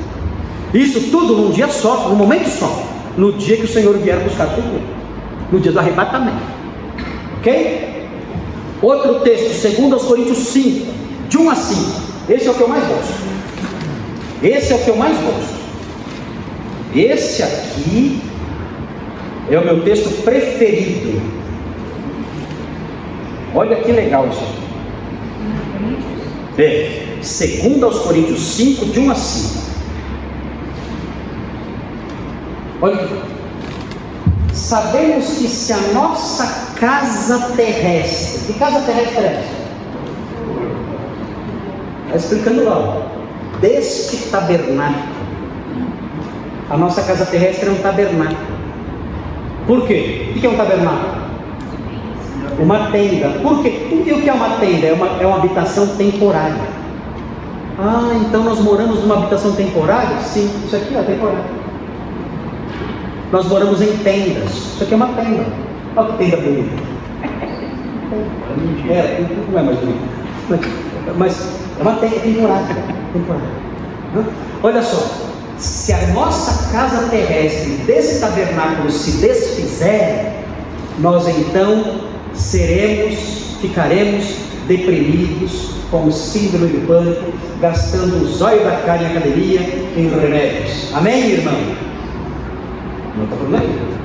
Isso 0.73 1.11
tudo 1.11 1.35
num 1.35 1.51
dia 1.51 1.69
só, 1.69 2.09
num 2.09 2.17
momento 2.17 2.49
só 2.49 2.87
no 3.17 3.33
dia 3.33 3.57
que 3.57 3.64
o 3.64 3.69
Senhor 3.69 3.97
vier 3.99 4.19
buscar 4.21 4.47
o 4.47 4.51
corpo, 4.51 4.81
no 5.51 5.59
dia 5.59 5.73
do 5.73 5.79
arrebatamento. 5.79 6.37
Ok? 7.39 8.09
Outro 8.83 9.21
texto, 9.21 9.79
2 9.89 10.03
Coríntios 10.05 10.39
5, 10.39 10.87
de 11.29 11.39
1 11.39 11.51
a 11.51 11.55
5. 11.55 11.81
Esse 12.29 12.47
é 12.47 12.51
o 12.51 12.55
que 12.55 12.61
eu 12.61 12.69
mais 12.69 12.87
gosto. 12.87 13.36
Esse 14.43 14.72
é 14.72 14.76
o 14.76 14.84
que 14.84 14.89
eu 14.89 14.97
mais 14.97 15.16
gosto. 15.18 15.57
Esse 16.95 17.43
aqui 17.43 18.20
é 19.51 19.59
o 19.59 19.64
meu 19.64 19.82
texto 19.82 20.11
preferido. 20.22 21.20
Olha 23.55 23.76
que 23.76 23.93
legal 23.93 24.28
isso 24.28 24.41
aqui. 24.41 24.66
É, 26.59 27.07
2 27.16 27.99
Coríntios 27.99 28.41
5, 28.41 28.87
de 28.87 29.01
1 29.01 29.11
a 29.11 29.14
5. 29.14 29.66
Olha 32.82 33.26
Sabemos 34.53 35.39
que 35.39 35.49
se 35.49 35.72
a 35.72 35.78
nossa 35.93 36.72
casa 36.74 37.53
terrestre, 37.55 38.53
que 38.53 38.59
casa 38.59 38.80
terrestre 38.80 39.18
é 39.18 39.26
essa? 39.26 39.57
Está 42.07 42.16
explicando 42.16 42.64
lá, 42.64 43.07
deste 43.61 44.29
tabernáculo. 44.31 45.17
A 46.69 46.77
nossa 46.77 47.03
casa 47.03 47.25
terrestre 47.27 47.69
é 47.69 47.73
um 47.73 47.77
tabernáculo. 47.77 48.57
Por 49.67 49.87
quê? 49.87 50.33
O 50.35 50.41
que 50.41 50.47
é 50.47 50.51
um 50.51 50.57
tabernáculo? 50.57 51.27
Uma 52.59 52.91
tenda. 52.91 53.29
Por 53.41 53.63
quê? 53.63 53.89
E 53.91 54.13
o 54.13 54.23
que 54.23 54.29
é 54.29 54.33
uma 54.33 54.57
tenda? 54.57 54.87
É 54.87 54.93
uma, 54.93 55.07
é 55.21 55.27
uma 55.27 55.37
habitação 55.37 55.87
temporária. 55.97 56.77
Ah, 57.79 58.11
então 58.15 58.43
nós 58.43 58.59
moramos 58.61 59.01
numa 59.01 59.17
habitação 59.17 59.53
temporária? 59.53 60.19
Sim, 60.21 60.51
isso 60.65 60.75
aqui 60.75 60.97
é 60.97 61.03
temporário. 61.03 61.45
Nós 63.31 63.47
moramos 63.47 63.83
em 63.83 63.97
tendas. 63.99 64.51
Isso 64.51 64.83
aqui 64.83 64.95
é 64.95 64.97
uma 64.97 65.09
tenda. 65.09 65.45
Olha 65.97 66.13
que 66.13 66.19
tenda 66.19 66.37
bonita. 66.39 66.83
É, 68.89 69.25
não 69.53 69.59
é 69.59 69.63
mais 69.63 69.79
bonita. 69.79 69.99
Mas 71.17 71.61
é 71.79 71.83
uma 71.83 71.95
tenda 71.97 72.21
temporária. 72.21 73.06
Temporária. 73.19 73.67
Olha 74.62 74.83
só. 74.83 75.27
Se 75.59 75.93
a 75.93 76.09
nossa 76.09 76.71
casa 76.71 77.09
terrestre 77.09 77.71
desse 77.87 78.21
tabernáculo 78.21 78.91
se 78.91 79.12
desfizer, 79.12 80.45
nós 80.99 81.27
então 81.29 82.01
seremos, 82.35 83.57
ficaremos 83.61 84.37
deprimidos, 84.69 85.71
com 85.91 86.11
síndrome 86.11 86.69
do 86.69 86.87
pânico, 86.87 87.33
gastando 87.61 88.23
o 88.23 88.27
zóio 88.27 88.64
da 88.64 88.77
carne 88.79 89.05
em 89.05 89.17
academia 89.17 89.61
em 89.97 90.09
remédios. 90.09 90.91
Amém, 90.93 91.31
irmão? 91.31 91.55
Não 93.17 93.25
está 93.25 93.37
falando 93.37 93.62
aí. 93.62 93.97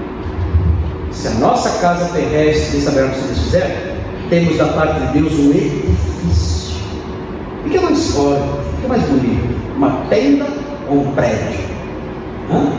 Se 1.12 1.28
a 1.28 1.32
nossa 1.32 1.82
casa 1.82 2.14
terrestre 2.14 2.78
desse 2.78 2.86
tabernáculo 2.86 3.24
se 3.24 3.34
desfizer, 3.34 3.95
temos 4.30 4.57
da 4.57 4.68
parte 4.68 4.99
de 4.99 5.20
Deus 5.20 5.34
um 5.34 5.49
edifício. 5.49 6.76
O 7.66 7.70
que 7.70 7.78
é 7.78 7.82
mais 7.82 8.12
forte? 8.12 8.61
O 8.82 8.84
que 8.84 8.86
é 8.86 8.89
mais 8.89 9.03
bonito? 9.03 9.75
Uma 9.77 9.91
tenda 10.09 10.47
ou 10.89 11.01
um 11.01 11.11
prédio? 11.13 11.59
Hã? 12.51 12.73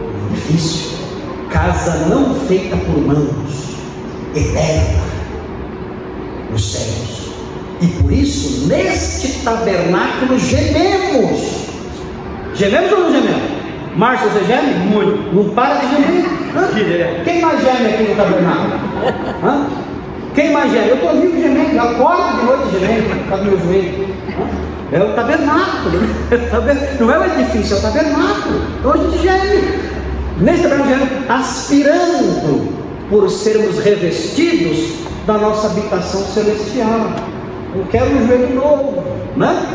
Um 0.00 0.32
edifício. 0.32 0.90
Casa 1.50 2.06
não 2.06 2.32
feita 2.46 2.76
por 2.76 2.98
mãos, 3.04 3.74
eterna, 4.36 5.02
nos 6.52 6.72
céus. 6.72 7.32
E 7.80 7.86
por 7.88 8.12
isso, 8.12 8.68
neste 8.68 9.42
tabernáculo, 9.42 10.38
gememos. 10.38 11.66
Gememos 12.54 12.92
ou 12.92 13.00
não 13.00 13.12
gememos? 13.12 13.50
Márcio, 13.96 14.28
você 14.30 14.44
geme? 14.44 14.74
Muito. 14.84 15.34
Não 15.34 15.52
para 15.52 15.80
de 15.80 15.88
gemer. 15.90 17.24
Quem 17.24 17.40
mais 17.40 17.60
geme 17.60 17.86
aqui 17.86 18.02
no 18.04 18.14
tabernáculo? 18.16 18.74
Hã? 19.42 19.66
Quem 20.34 20.52
mais 20.52 20.70
geme? 20.70 20.90
Eu 20.90 20.94
estou 20.94 21.20
vivo 21.20 21.40
gemendo, 21.40 21.80
acordo 21.80 22.38
de 22.38 22.44
noite 22.44 22.70
gemendo, 22.70 23.08
por 23.08 23.28
causa 23.28 23.44
do 23.44 23.50
meu 23.50 23.58
joelho. 23.58 24.09
É 24.92 25.02
o 25.02 25.14
tabernáculo. 25.14 26.00
Não 27.00 27.12
é 27.12 27.18
o 27.18 27.24
edifício, 27.24 27.76
é 27.76 27.78
o 27.78 27.82
tabernáculo. 27.82 28.60
Então 28.78 28.92
a 28.92 28.96
gente 28.96 29.18
geme. 29.18 29.90
Nesse 30.40 30.62
tabernáculo, 30.62 31.08
aspirando 31.28 32.72
por 33.08 33.30
sermos 33.30 33.78
revestidos 33.78 35.00
da 35.26 35.34
nossa 35.34 35.68
habitação 35.68 36.22
celestial. 36.24 37.12
Eu 37.74 37.84
quero 37.90 38.06
um 38.16 38.26
joelho 38.26 38.54
novo, 38.54 39.04
né? 39.36 39.66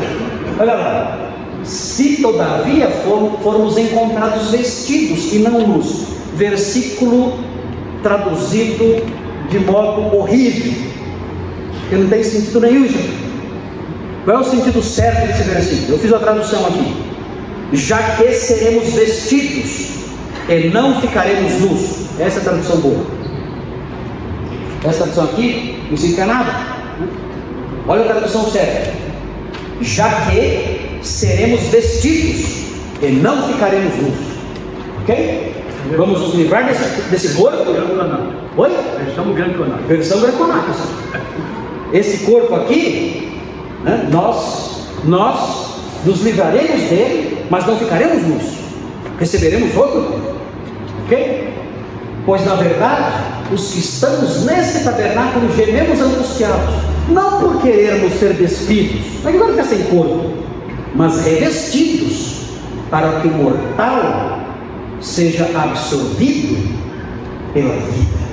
Olha 0.58 0.74
lá. 0.74 1.18
Se 1.64 2.22
todavia 2.22 2.88
formos 3.42 3.76
encontrados 3.76 4.50
vestidos 4.50 5.32
e 5.32 5.38
não 5.38 5.66
nus. 5.66 6.06
Versículo 6.34 7.38
traduzido 8.02 9.02
de 9.48 9.58
modo 9.60 10.16
horrível, 10.16 10.72
que 11.88 11.96
não 11.96 12.08
tem 12.08 12.22
sentido 12.22 12.60
nenhum 12.60 12.84
isso. 12.84 13.25
Qual 14.26 14.38
é 14.38 14.40
o 14.40 14.44
sentido 14.44 14.82
certo 14.82 15.28
desse 15.28 15.44
versículo? 15.44 15.92
Eu 15.92 15.98
fiz 16.00 16.12
a 16.12 16.18
tradução 16.18 16.66
aqui. 16.66 16.96
Já 17.72 18.16
que 18.16 18.32
seremos 18.32 18.92
vestidos 18.92 19.86
e 20.48 20.68
não 20.68 21.00
ficaremos 21.00 21.60
nus. 21.60 22.18
Essa 22.18 22.38
é 22.38 22.40
a 22.40 22.44
tradução 22.44 22.78
boa. 22.78 23.06
Essa 24.84 25.04
tradução 25.04 25.24
aqui 25.26 25.80
não 25.88 25.96
significa 25.96 26.26
nada. 26.26 26.52
Olha 27.86 28.02
a 28.02 28.06
tradução 28.06 28.50
certa. 28.50 28.92
Já 29.80 30.08
que 30.22 30.98
seremos 31.02 31.60
vestidos 31.68 32.64
e 33.00 33.06
não 33.22 33.46
ficaremos 33.46 33.94
nus. 33.94 34.18
Ok? 35.02 35.54
Vamos 35.96 36.20
nos 36.20 36.34
livrar 36.34 36.66
desse, 36.66 37.00
desse 37.02 37.34
corpo? 37.36 37.58
Oi? 38.56 38.70
Versão 39.04 39.32
greco-nata. 39.34 39.82
Versão 39.86 40.20
greco-nata. 40.20 40.72
Esse 41.92 42.24
corpo 42.26 42.56
aqui, 42.56 43.35
né, 43.86 44.08
nós, 44.10 44.88
nós 45.04 45.76
nos 46.04 46.20
livraremos 46.22 46.82
dele, 46.90 47.46
mas 47.48 47.64
não 47.66 47.78
ficaremos 47.78 48.22
nus. 48.26 48.56
Receberemos 49.18 49.74
outro. 49.76 50.20
Ok? 51.04 51.54
Pois 52.26 52.44
na 52.44 52.56
verdade, 52.56 53.22
os 53.52 53.72
que 53.72 53.78
estamos 53.78 54.44
nesse 54.44 54.82
tabernáculo 54.82 55.48
gememos 55.54 56.00
angustiados, 56.00 56.74
não 57.08 57.38
por 57.38 57.62
querermos 57.62 58.14
ser 58.14 58.32
despidos, 58.34 59.22
não 59.22 59.30
é 59.30 59.50
ficar 59.52 59.64
sem 59.64 59.84
corpo, 59.84 60.32
mas 60.96 61.24
revestidos, 61.24 62.48
para 62.90 63.20
que 63.20 63.28
o 63.28 63.30
mortal 63.30 64.40
seja 65.00 65.48
absorvido 65.54 66.76
pela 67.54 67.74
vida. 67.74 68.26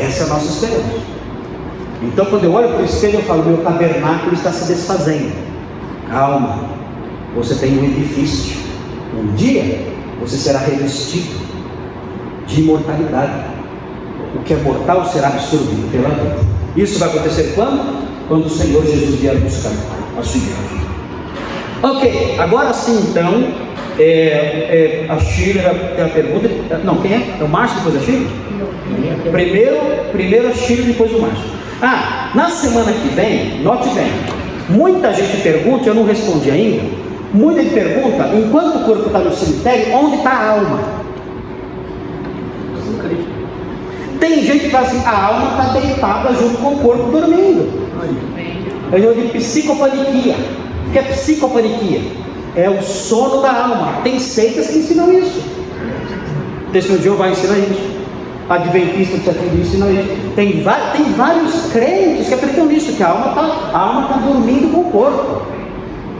Essa 0.00 0.22
é 0.22 0.26
a 0.26 0.28
nossa 0.28 0.46
esperança. 0.46 1.09
Então, 2.02 2.24
quando 2.26 2.44
eu 2.44 2.52
olho 2.52 2.68
para 2.68 2.82
o 2.82 2.84
espelho, 2.84 3.18
eu 3.18 3.22
falo: 3.22 3.44
meu 3.44 3.58
tabernáculo 3.58 4.32
está 4.32 4.50
se 4.50 4.66
desfazendo. 4.72 5.32
Calma, 6.08 6.70
você 7.34 7.54
tem 7.54 7.78
um 7.78 7.84
edifício. 7.84 8.56
Um 9.14 9.34
dia 9.34 9.86
você 10.20 10.36
será 10.36 10.60
revestido 10.60 11.40
de 12.46 12.62
imortalidade. 12.62 13.44
O 14.34 14.40
que 14.40 14.54
é 14.54 14.56
mortal 14.56 15.04
será 15.06 15.28
absorvido 15.28 15.90
pela 15.90 16.08
vida. 16.10 16.38
Isso 16.76 16.98
vai 16.98 17.08
acontecer 17.08 17.52
quando? 17.54 18.08
Quando 18.28 18.46
o 18.46 18.50
Senhor 18.50 18.84
Jesus 18.84 19.16
vier 19.16 19.36
buscar 19.36 19.72
a 20.18 20.22
sua 20.22 20.40
igreja. 20.40 20.80
Ok, 21.82 22.36
agora 22.38 22.72
sim 22.72 23.08
então 23.08 23.44
é, 23.98 24.04
é, 24.04 25.06
a 25.08 25.18
Shirley 25.18 25.64
tem 25.96 26.04
a 26.04 26.08
pergunta. 26.08 26.48
Não, 26.84 26.96
quem 26.96 27.12
é? 27.12 27.36
É 27.40 27.44
o 27.44 27.48
Márcio 27.48 27.78
depois 27.78 27.94
da 27.96 28.00
Shirley? 28.02 28.28
Primeiro, 29.30 29.76
primeiro 30.12 30.48
a 30.48 30.52
Shirley, 30.52 30.86
depois 30.86 31.12
o 31.12 31.20
Márcio. 31.20 31.59
Ah, 31.82 32.30
na 32.34 32.50
semana 32.50 32.92
que 32.92 33.08
vem, 33.08 33.62
note 33.62 33.88
bem, 33.90 34.12
muita 34.68 35.12
gente 35.14 35.40
pergunta, 35.42 35.88
eu 35.88 35.94
não 35.94 36.04
respondi 36.04 36.50
ainda. 36.50 36.82
Muita 37.32 37.62
gente 37.62 37.72
pergunta, 37.72 38.28
enquanto 38.34 38.76
o 38.76 38.84
corpo 38.84 39.06
está 39.06 39.18
no 39.20 39.34
cemitério, 39.34 39.94
onde 39.94 40.16
está 40.16 40.30
a 40.30 40.50
alma? 40.50 40.80
Tem 44.18 44.44
gente 44.44 44.64
que 44.64 44.70
fala 44.70 44.86
assim, 44.86 45.02
a 45.04 45.26
alma 45.26 45.50
está 45.50 45.78
deitada 45.80 46.34
junto 46.34 46.58
com 46.58 46.74
o 46.74 46.78
corpo 46.80 47.10
dormindo. 47.10 47.90
Eu 48.92 49.14
digo 49.14 49.28
psicopaniquia. 49.30 50.34
O 50.88 50.92
que 50.92 50.98
é 50.98 51.02
psicopaniquia? 51.02 52.02
É 52.56 52.68
o 52.68 52.82
sono 52.82 53.40
da 53.40 53.52
alma. 53.52 54.00
Tem 54.02 54.18
seitas 54.18 54.66
que 54.66 54.78
ensinam 54.78 55.12
isso. 55.12 55.40
Testemunho 56.72 56.98
de 56.98 57.04
Jeová 57.04 57.30
ensina 57.30 57.56
isso. 57.56 57.99
Adventista 58.50 59.16
do 59.16 59.24
sétimo 59.24 59.48
dia 59.50 59.62
isso. 59.62 60.32
Tem, 60.34 60.50
tem 60.52 61.12
vários 61.12 61.70
crentes 61.72 62.26
que 62.26 62.34
acreditam 62.34 62.66
nisso, 62.66 62.92
que 62.94 63.02
a 63.02 63.10
alma 63.10 63.28
está 63.28 63.42
tá 64.08 64.20
dormindo 64.26 64.72
com 64.72 64.80
o 64.80 64.90
corpo. 64.90 65.42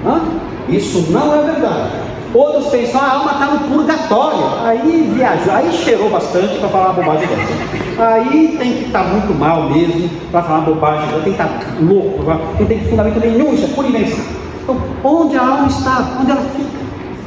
Hã? 0.07 0.21
Isso 0.69 1.11
não 1.11 1.35
é 1.35 1.43
verdade. 1.43 1.91
Outros 2.33 2.69
pensam, 2.69 3.01
a 3.01 3.15
alma 3.15 3.33
está 3.33 3.47
no 3.47 3.59
purgatório. 3.69 4.65
Aí 4.65 5.11
viajou, 5.13 5.53
aí 5.53 5.73
cheirou 5.73 6.09
bastante 6.09 6.57
para 6.61 6.69
falar 6.69 6.91
uma 6.91 7.03
bobagem 7.03 7.27
dessa. 7.27 8.05
Aí 8.05 8.57
tem 8.57 8.73
que 8.75 8.85
estar 8.87 9.03
tá 9.03 9.09
muito 9.09 9.37
mal 9.37 9.69
mesmo 9.69 10.09
para 10.31 10.43
falar 10.43 10.59
uma 10.61 10.67
bobagem, 10.73 11.09
tem 11.09 11.23
que 11.23 11.31
estar 11.31 11.49
tá 11.49 11.67
louco, 11.81 12.23
não 12.59 12.67
tem 12.67 12.79
fundamento 12.85 13.19
nenhum, 13.19 13.53
isso 13.53 13.65
é 13.65 13.69
pura 13.75 13.89
invenção. 13.89 14.25
Então, 14.63 14.81
onde 15.03 15.37
a 15.37 15.43
alma 15.43 15.67
está? 15.67 16.19
Onde 16.21 16.31
ela 16.31 16.43
fica? 16.57 16.79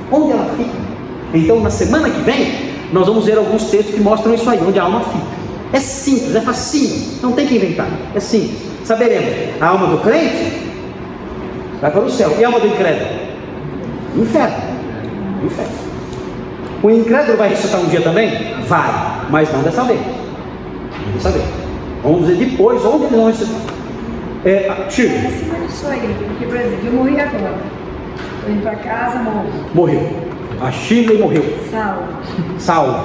Onde 0.09 0.31
ela 0.31 0.49
fica? 0.55 0.77
Então, 1.33 1.59
na 1.59 1.69
semana 1.69 2.09
que 2.09 2.21
vem, 2.21 2.72
nós 2.93 3.07
vamos 3.07 3.25
ver 3.25 3.37
alguns 3.39 3.65
textos 3.71 3.95
que 3.95 3.99
mostram 3.99 4.35
isso 4.35 4.47
aí, 4.47 4.59
onde 4.65 4.79
a 4.79 4.83
alma 4.83 5.01
fica. 5.01 5.25
É 5.73 5.79
simples, 5.79 6.35
é 6.35 6.41
facinho, 6.41 7.19
não 7.23 7.31
tem 7.31 7.47
que 7.47 7.55
inventar, 7.55 7.87
é 8.13 8.19
simples. 8.19 8.59
Saberemos, 8.85 9.59
a 9.59 9.67
alma 9.67 9.87
do 9.87 9.97
crente 9.97 10.71
vai 11.81 11.89
para 11.89 12.01
o 12.01 12.09
céu, 12.09 12.35
e 12.39 12.43
a 12.43 12.47
alma 12.47 12.59
do 12.59 12.67
incrédulo? 12.67 13.09
Inferno. 14.15 14.55
Inferno. 15.43 15.73
O 16.83 16.91
incrédulo 16.91 17.37
vai 17.37 17.49
ressuscitar 17.49 17.81
um 17.81 17.85
dia 17.85 18.01
também? 18.01 18.29
Vai, 18.67 18.91
mas 19.31 19.51
não 19.51 19.63
dessa 19.63 19.83
vez. 19.85 19.99
Não 19.99 21.13
dessa 21.15 21.31
vez. 21.31 21.45
Vamos 22.03 22.27
ver 22.27 22.35
depois 22.35 22.85
onde 22.85 23.05
ele 23.05 23.15
não 23.15 23.25
ressuscitar. 23.25 23.61
É, 24.45 24.85
Chico. 24.89 25.15
Disso 25.65 25.87
aí, 25.87 26.15
porque, 26.27 26.45
por 26.45 26.57
exemplo, 26.57 26.85
eu 26.85 26.93
morri 26.93 27.19
agora. 27.19 27.55
Estou 28.37 28.51
indo 28.51 28.61
para 28.61 28.75
casa, 28.75 29.19
morro. 29.19 29.45
Morreu. 29.73 30.32
A 30.63 30.71
Shirley 30.71 31.17
morreu. 31.19 31.43
Salva. 31.69 32.07
Salva. 32.57 33.03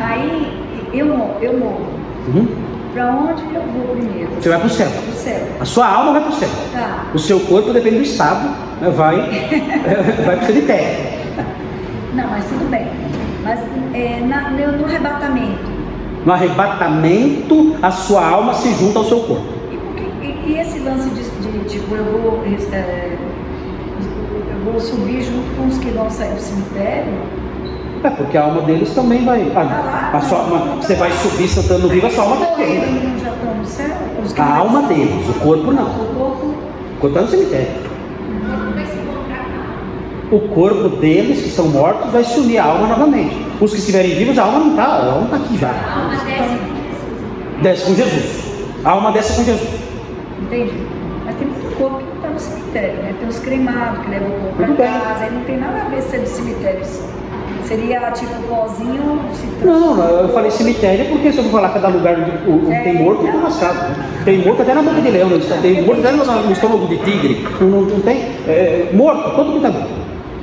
Aí 0.00 0.52
eu, 0.92 1.06
eu 1.40 1.58
morro. 1.58 1.86
Uhum. 2.28 2.46
Para 2.92 3.10
onde 3.10 3.42
eu 3.54 3.62
vou 3.62 3.96
primeiro? 3.96 4.30
Você 4.40 4.48
vai 4.50 4.58
para 4.58 4.66
o 4.66 4.70
céu. 4.70 4.88
Céu. 5.14 5.46
A 5.60 5.64
sua 5.64 5.88
alma 5.88 6.12
vai 6.12 6.20
para 6.22 6.30
o 6.30 6.34
céu. 6.34 6.48
Tá. 6.72 7.06
O 7.14 7.18
seu 7.18 7.40
corpo 7.40 7.72
depende 7.72 7.96
do 7.96 8.02
estado, 8.02 8.48
né, 8.80 8.90
vai, 8.90 9.16
vai 10.26 10.36
para 10.36 10.42
o 10.42 10.46
cemitério. 10.46 11.16
Não, 12.14 12.28
mas 12.28 12.44
tudo 12.44 12.70
bem. 12.70 12.86
Mas 13.42 13.60
é, 13.94 14.20
na, 14.20 14.50
no, 14.50 14.78
no 14.78 14.84
arrebatamento. 14.84 15.70
No 16.24 16.32
arrebatamento, 16.32 17.76
a 17.80 17.90
sua 17.90 18.26
alma 18.26 18.52
se 18.54 18.74
junta 18.74 18.98
ao 18.98 19.04
seu 19.06 19.20
corpo. 19.20 19.46
E, 20.22 20.50
e 20.52 20.58
esse 20.58 20.80
lance 20.80 21.08
de, 21.10 21.22
de, 21.22 21.64
tipo, 21.68 21.94
eu 21.94 22.04
vou, 22.04 22.42
é, 22.72 23.16
vou 24.72 24.80
subir 24.80 25.22
junto 25.22 25.56
com 25.56 25.66
os 25.66 25.78
que 25.78 25.90
vão 25.90 26.10
sair 26.10 26.34
do 26.34 26.40
cemitério? 26.40 27.12
É, 28.04 28.10
porque 28.10 28.36
a 28.36 28.44
alma 28.44 28.62
deles 28.62 28.94
também 28.94 29.24
vai. 29.24 29.42
A, 29.54 29.60
ah, 29.60 30.16
a 30.16 30.20
sua, 30.20 30.38
uma, 30.38 30.76
você 30.76 30.94
vai 30.94 31.10
subir 31.10 31.48
sentando 31.48 31.88
vivo, 31.88 32.06
a 32.06 32.10
sua 32.10 32.24
alma 32.24 32.36
está 32.36 32.56
ainda. 32.56 32.86
já 33.18 33.30
estão 33.30 33.54
no 33.54 33.66
céu? 33.66 33.96
A 34.38 34.56
alma 34.58 34.82
deles, 34.82 35.28
o 35.28 35.34
corpo 35.40 35.72
não. 35.72 35.84
O 35.84 36.14
corpo. 36.14 36.46
O 36.46 37.00
corpo 37.00 37.08
está 37.08 37.20
no 37.22 37.28
cemitério. 37.28 37.86
O 40.30 40.40
corpo 40.40 40.88
deles, 40.96 41.40
que 41.40 41.48
estão 41.48 41.68
mortos, 41.68 42.10
vai 42.10 42.24
se 42.24 42.38
unir 42.40 42.58
à 42.58 42.64
alma 42.64 42.88
novamente. 42.88 43.36
Os 43.60 43.72
que 43.72 43.78
estiverem 43.78 44.14
vivos, 44.16 44.36
a 44.38 44.42
alma 44.42 44.58
não 44.58 44.70
está, 44.70 44.84
a 44.84 45.12
alma 45.12 45.24
está 45.24 45.36
aqui 45.36 45.56
já. 45.56 45.70
A 45.70 46.00
alma 46.00 46.24
desce. 46.24 46.58
Desce 47.62 47.84
com 47.84 47.94
Jesus. 47.94 48.46
A 48.84 48.90
alma 48.90 49.12
desce 49.12 49.36
com 49.36 49.44
Jesus. 49.44 49.70
Entende? 50.42 50.95
Corpo 51.78 52.00
não 52.00 52.14
está 52.14 52.28
no 52.28 52.38
cemitério, 52.38 53.02
né? 53.02 53.14
Tem 53.18 53.28
os 53.28 53.38
cremados 53.38 54.04
que 54.04 54.10
levam 54.10 54.28
o 54.28 54.40
corpo 54.40 54.56
para 54.56 54.88
casa, 54.88 55.24
aí 55.24 55.30
não 55.32 55.44
tem 55.44 55.58
nada 55.58 55.82
a 55.82 55.88
ver 55.88 56.02
ser 56.02 56.20
do 56.20 56.26
cemitério. 56.26 56.84
Seria 57.66 58.12
tipo 58.12 58.32
pozinho 58.48 59.20
Não, 59.64 60.20
eu 60.20 60.28
falei 60.28 60.50
cemitério 60.52 61.06
porque 61.06 61.32
se 61.32 61.38
eu 61.38 61.44
falar 61.44 61.70
cada 61.70 61.88
lugar 61.88 62.16
onde 62.16 62.72
é, 62.72 62.80
tem 62.80 62.94
morto, 62.94 63.22
tem 63.22 63.42
lascado. 63.42 64.24
Tem 64.24 64.38
morto 64.38 64.62
até 64.62 64.72
na 64.72 64.82
boca 64.82 65.00
de 65.00 65.10
leão, 65.10 65.28
tem 65.60 65.82
morto 65.82 66.00
até 66.00 66.12
no, 66.12 66.52
estômago 66.52 66.86
de 66.86 66.96
tigre. 66.98 67.44
Não, 67.60 67.68
não, 67.68 67.80
não 67.82 68.00
tem. 68.00 68.18
É, 68.46 68.90
morto, 68.92 69.34
todo 69.34 69.46
mundo 69.46 69.66
está 69.66 69.70
morto. 69.70 69.88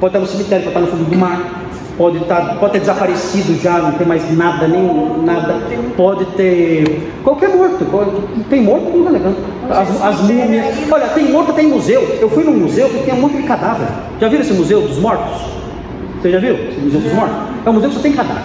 Pode 0.02 0.10
estar 0.10 0.20
no 0.20 0.28
cemitério, 0.28 0.66
pode 0.66 0.78
estar 0.78 0.80
no 0.82 0.88
fundo 0.88 1.10
do 1.10 1.18
mar 1.18 1.63
pode, 1.98 2.18
estar, 2.18 2.56
pode 2.60 2.74
ter 2.74 2.80
desaparecido 2.80 3.56
já, 3.62 3.80
não 3.80 3.94
tem 3.94 4.08
mais 4.08 4.36
nada, 4.36 4.68
nem 4.68 4.84
nada, 5.24 5.62
pode 5.96 6.26
ter 6.38 7.12
qualquer 7.24 7.50
morto, 7.50 7.86
tem 8.50 8.62
morto, 8.62 8.98
não 8.98 9.06
tá 9.06 9.10
legal. 9.12 9.34
As, 9.70 10.02
as 10.02 10.22
múmias, 10.22 10.66
olha, 10.92 11.08
tem 11.10 11.32
morto 11.32 11.52
até 11.52 11.64
em 11.64 11.68
museu. 11.68 12.02
Eu 12.20 12.30
fui 12.30 12.44
num 12.44 12.58
museu 12.58 12.90
que 12.90 13.04
tem 13.04 13.14
um 13.14 13.22
monte 13.22 13.38
de 13.38 13.44
cadáver. 13.44 13.88
Já 14.20 14.28
viram 14.28 14.44
esse 14.44 14.54
museu 14.54 14.82
dos 14.82 14.98
mortos? 14.98 15.42
Você 16.22 16.32
já 16.32 16.40
viu 16.40 16.56
esse 16.56 16.80
museu 16.80 17.00
dos 17.00 17.14
mortos? 17.14 17.38
É 17.66 17.70
um 17.70 17.74
museu 17.74 17.90
que 17.90 17.96
só 17.96 18.02
tem 18.02 18.14
cadáver. 18.14 18.44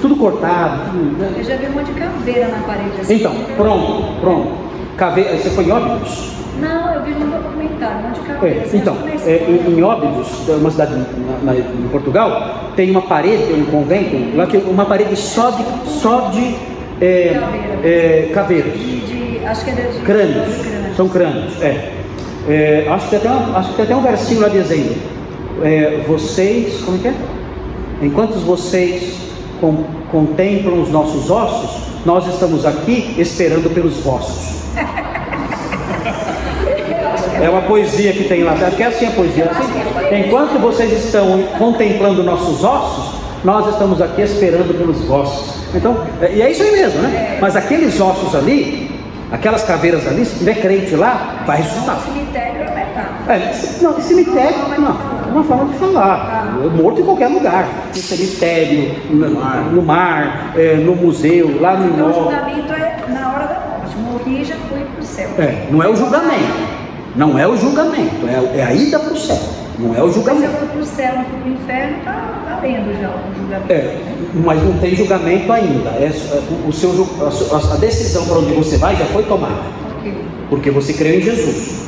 Tudo 0.00 0.16
cortado. 0.16 0.90
Tudo, 0.90 1.18
né? 1.18 1.32
Eu 1.36 1.44
já 1.44 1.56
vi 1.56 1.66
um 1.66 1.72
monte 1.72 1.92
de 1.92 2.00
caveira 2.00 2.48
na 2.48 2.58
parede 2.58 3.00
assim. 3.00 3.14
Então, 3.16 3.34
pronto, 3.56 4.20
pronto. 4.20 4.52
Caveira, 4.96 5.36
você 5.36 5.50
foi 5.50 5.64
em 5.64 5.70
óbitos? 5.70 6.39
Não, 6.60 6.94
eu 6.94 7.02
vi 7.02 7.12
no 7.12 7.30
documentário, 7.30 8.02
não 8.02 8.12
de 8.12 8.20
cabeça. 8.20 8.76
É, 8.76 8.78
então, 8.78 8.96
é, 9.26 9.36
em, 9.48 9.78
em 9.78 9.82
Óbidos, 9.82 10.48
uma 10.48 10.70
cidade 10.70 10.94
na, 10.94 11.52
na, 11.52 11.58
em 11.58 11.88
Portugal, 11.90 12.72
tem 12.76 12.90
uma 12.90 13.02
parede, 13.02 13.52
um 13.52 13.66
convento, 13.66 14.36
lá 14.36 14.46
que 14.46 14.56
uma 14.56 14.84
parede 14.84 15.16
só 15.16 15.50
de, 15.50 15.64
só 15.88 16.30
de 16.30 16.54
é, 17.00 17.40
é, 17.82 18.30
caveiras. 18.32 18.74
De, 18.74 19.00
de, 19.00 19.46
acho 19.46 19.64
que 19.64 19.70
é 19.70 19.74
de 19.74 19.98
crânios. 20.00 20.56
crânios. 20.58 20.96
São 20.96 21.08
crânios, 21.08 21.62
é. 21.62 21.92
É, 22.48 22.86
acho, 22.88 23.08
que 23.08 23.10
tem 23.10 23.18
até 23.18 23.30
uma, 23.30 23.58
acho 23.58 23.68
que 23.70 23.76
tem 23.76 23.84
até 23.84 23.96
um 23.96 24.02
versinho 24.02 24.40
lá 24.40 24.48
dizendo: 24.48 24.96
é, 25.62 26.04
Vocês, 26.06 26.80
como 26.82 26.96
é 26.96 27.00
que 27.00 27.08
é? 27.08 27.14
Enquanto 28.02 28.34
vocês 28.40 29.18
contemplam 30.10 30.80
os 30.80 30.90
nossos 30.90 31.30
ossos, 31.30 31.90
nós 32.06 32.26
estamos 32.26 32.64
aqui 32.64 33.14
esperando 33.18 33.72
pelos 33.72 33.98
vossos. 33.98 34.60
É 37.42 37.48
uma 37.48 37.62
poesia 37.62 38.12
que 38.12 38.24
tem 38.24 38.42
lá. 38.42 38.52
Acho 38.52 38.76
que 38.76 38.82
é 38.82 38.86
assim 38.86 39.06
a 39.06 39.10
poesia. 39.10 39.50
Assim, 39.50 40.24
enquanto 40.26 40.58
vocês 40.60 40.92
estão 41.04 41.42
contemplando 41.58 42.22
nossos 42.22 42.62
ossos, 42.62 43.20
nós 43.42 43.66
estamos 43.68 44.00
aqui 44.02 44.22
esperando 44.22 44.76
pelos 44.76 45.00
vossos. 45.04 45.60
Então, 45.74 45.96
é, 46.20 46.32
e 46.32 46.42
é 46.42 46.50
isso 46.50 46.62
aí 46.62 46.72
mesmo, 46.72 47.00
né? 47.00 47.38
Mas 47.40 47.56
aqueles 47.56 47.98
ossos 48.00 48.34
ali, 48.34 48.90
aquelas 49.30 49.62
caveiras 49.62 50.06
ali, 50.06 50.24
se 50.24 50.38
tiver 50.38 50.60
crente 50.60 50.94
lá, 50.94 51.42
vai 51.46 51.58
ressuscitar. 51.58 51.98
Cemitério 52.00 52.60
é 52.60 52.74
metáfora. 52.74 53.36
É, 53.36 53.82
não, 53.82 54.00
cemitério, 54.00 54.58
não, 54.58 54.74
é 54.74 54.78
uma 55.30 55.44
forma 55.44 55.72
de 55.72 55.78
falar. 55.78 56.58
Morto 56.74 57.00
em 57.00 57.04
qualquer 57.04 57.28
lugar. 57.28 57.66
No 57.88 57.94
cemitério, 57.94 58.96
no 59.10 59.30
mar, 59.30 59.62
no, 59.72 59.82
mar, 59.82 60.52
é, 60.56 60.74
no 60.74 60.94
museu, 60.94 61.58
lá 61.60 61.76
no 61.76 61.94
Então 61.94 62.10
o 62.10 62.12
julgamento 62.12 62.72
é 62.72 63.04
na 63.08 63.32
hora 63.32 63.46
da 63.46 63.60
morte. 63.60 63.96
Morri 63.96 64.42
e 64.42 64.44
já 64.44 64.56
fui 64.68 64.80
pro 64.80 65.04
céu. 65.04 65.30
É, 65.38 65.66
não 65.70 65.82
é 65.82 65.88
o 65.88 65.96
julgamento. 65.96 66.79
Não 67.16 67.38
é 67.38 67.46
o 67.46 67.56
julgamento, 67.56 68.26
é, 68.26 68.58
é 68.58 68.62
a 68.62 68.72
ida 68.72 68.98
para 68.98 69.12
o 69.12 69.18
céu. 69.18 69.38
Não 69.78 69.94
é 69.94 70.02
o 70.02 70.06
Mas 70.06 70.08
eu 70.08 70.12
julgamento. 70.12 70.56
fui 70.58 70.68
pro 70.68 70.84
céu, 70.84 71.14
não 71.16 71.24
fui 71.24 71.38
pro 71.40 71.52
inferno, 71.52 71.96
tá 72.04 72.58
valendo 72.60 73.00
já 73.00 73.08
o 73.08 73.34
julgamento. 73.34 73.72
É, 73.72 73.96
mas 74.34 74.62
não 74.62 74.72
tem 74.78 74.94
julgamento 74.94 75.52
ainda. 75.52 75.90
É, 75.90 76.12
o 76.64 76.68
o 76.68 76.72
seu, 76.72 76.90
a, 76.92 77.76
decisão 77.76 78.26
para 78.26 78.38
onde 78.38 78.52
você 78.52 78.76
vai 78.76 78.94
já 78.94 79.06
foi 79.06 79.22
tomada. 79.24 79.62
Porque 80.48 80.70
você 80.70 80.92
creu 80.92 81.18
em 81.18 81.22
Jesus. 81.22 81.80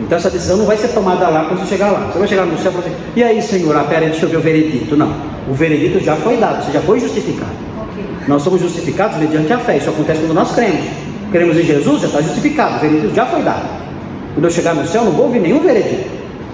Então 0.00 0.16
essa 0.16 0.30
decisão 0.30 0.58
não 0.58 0.66
vai 0.66 0.76
ser 0.76 0.88
tomada 0.88 1.28
lá 1.28 1.46
quando 1.46 1.60
você 1.60 1.66
chegar 1.66 1.90
lá. 1.90 2.10
Você 2.12 2.18
vai 2.18 2.28
chegar 2.28 2.44
no 2.46 2.58
céu 2.58 2.70
e 2.70 2.74
falar 2.74 2.86
assim, 2.86 2.96
e 3.16 3.22
aí 3.22 3.42
Senhor, 3.42 3.76
ah, 3.76 3.84
pera 3.84 4.06
deixa 4.06 4.26
eu 4.26 4.28
ver 4.28 4.36
o 4.36 4.40
veredito. 4.40 4.96
Não. 4.96 5.12
O 5.48 5.54
veredito 5.54 5.98
já 6.00 6.14
foi 6.16 6.36
dado, 6.36 6.64
você 6.64 6.72
já 6.72 6.80
foi 6.82 7.00
justificado. 7.00 7.50
Ok. 7.80 8.04
Nós 8.28 8.42
somos 8.42 8.60
justificados 8.60 9.16
mediante 9.16 9.52
a 9.52 9.58
fé. 9.58 9.78
Isso 9.78 9.88
acontece 9.88 10.20
quando 10.20 10.34
nós 10.34 10.52
cremos. 10.54 10.84
Cremos 11.32 11.56
em 11.56 11.62
Jesus, 11.62 12.02
já 12.02 12.06
está 12.06 12.20
justificado. 12.20 12.76
O 12.76 12.80
veredito 12.80 13.14
já 13.14 13.26
foi 13.26 13.42
dado. 13.42 13.87
Quando 14.34 14.44
eu 14.44 14.50
chegar 14.50 14.74
no 14.74 14.86
céu, 14.86 15.04
não 15.04 15.12
vou 15.12 15.26
ouvir 15.26 15.40
nenhum 15.40 15.60
veredito. 15.60 16.08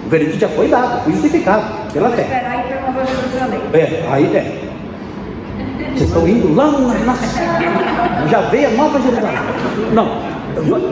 O 0.07 0.09
veredito 0.09 0.39
já 0.39 0.49
foi 0.49 0.69
dado, 0.69 1.03
fui 1.05 1.13
justificado 1.13 1.65
pela 1.93 2.11
fé. 2.11 2.23
esperar 2.23 2.51
aí 2.51 2.63
para 2.69 2.81
Nova 2.81 3.05
Jerusalém. 3.07 3.61
É, 3.73 4.09
aí 4.11 4.37
é. 4.37 4.61
Vocês 5.95 6.09
estão 6.09 6.27
indo 6.27 6.55
lá 6.55 6.67
na 6.73 6.79
nossa. 6.79 7.25
Já 8.29 8.41
veio 8.43 8.69
a 8.69 8.71
nova 8.73 9.01
Jerusalém. 9.01 9.39
Não. 9.93 10.35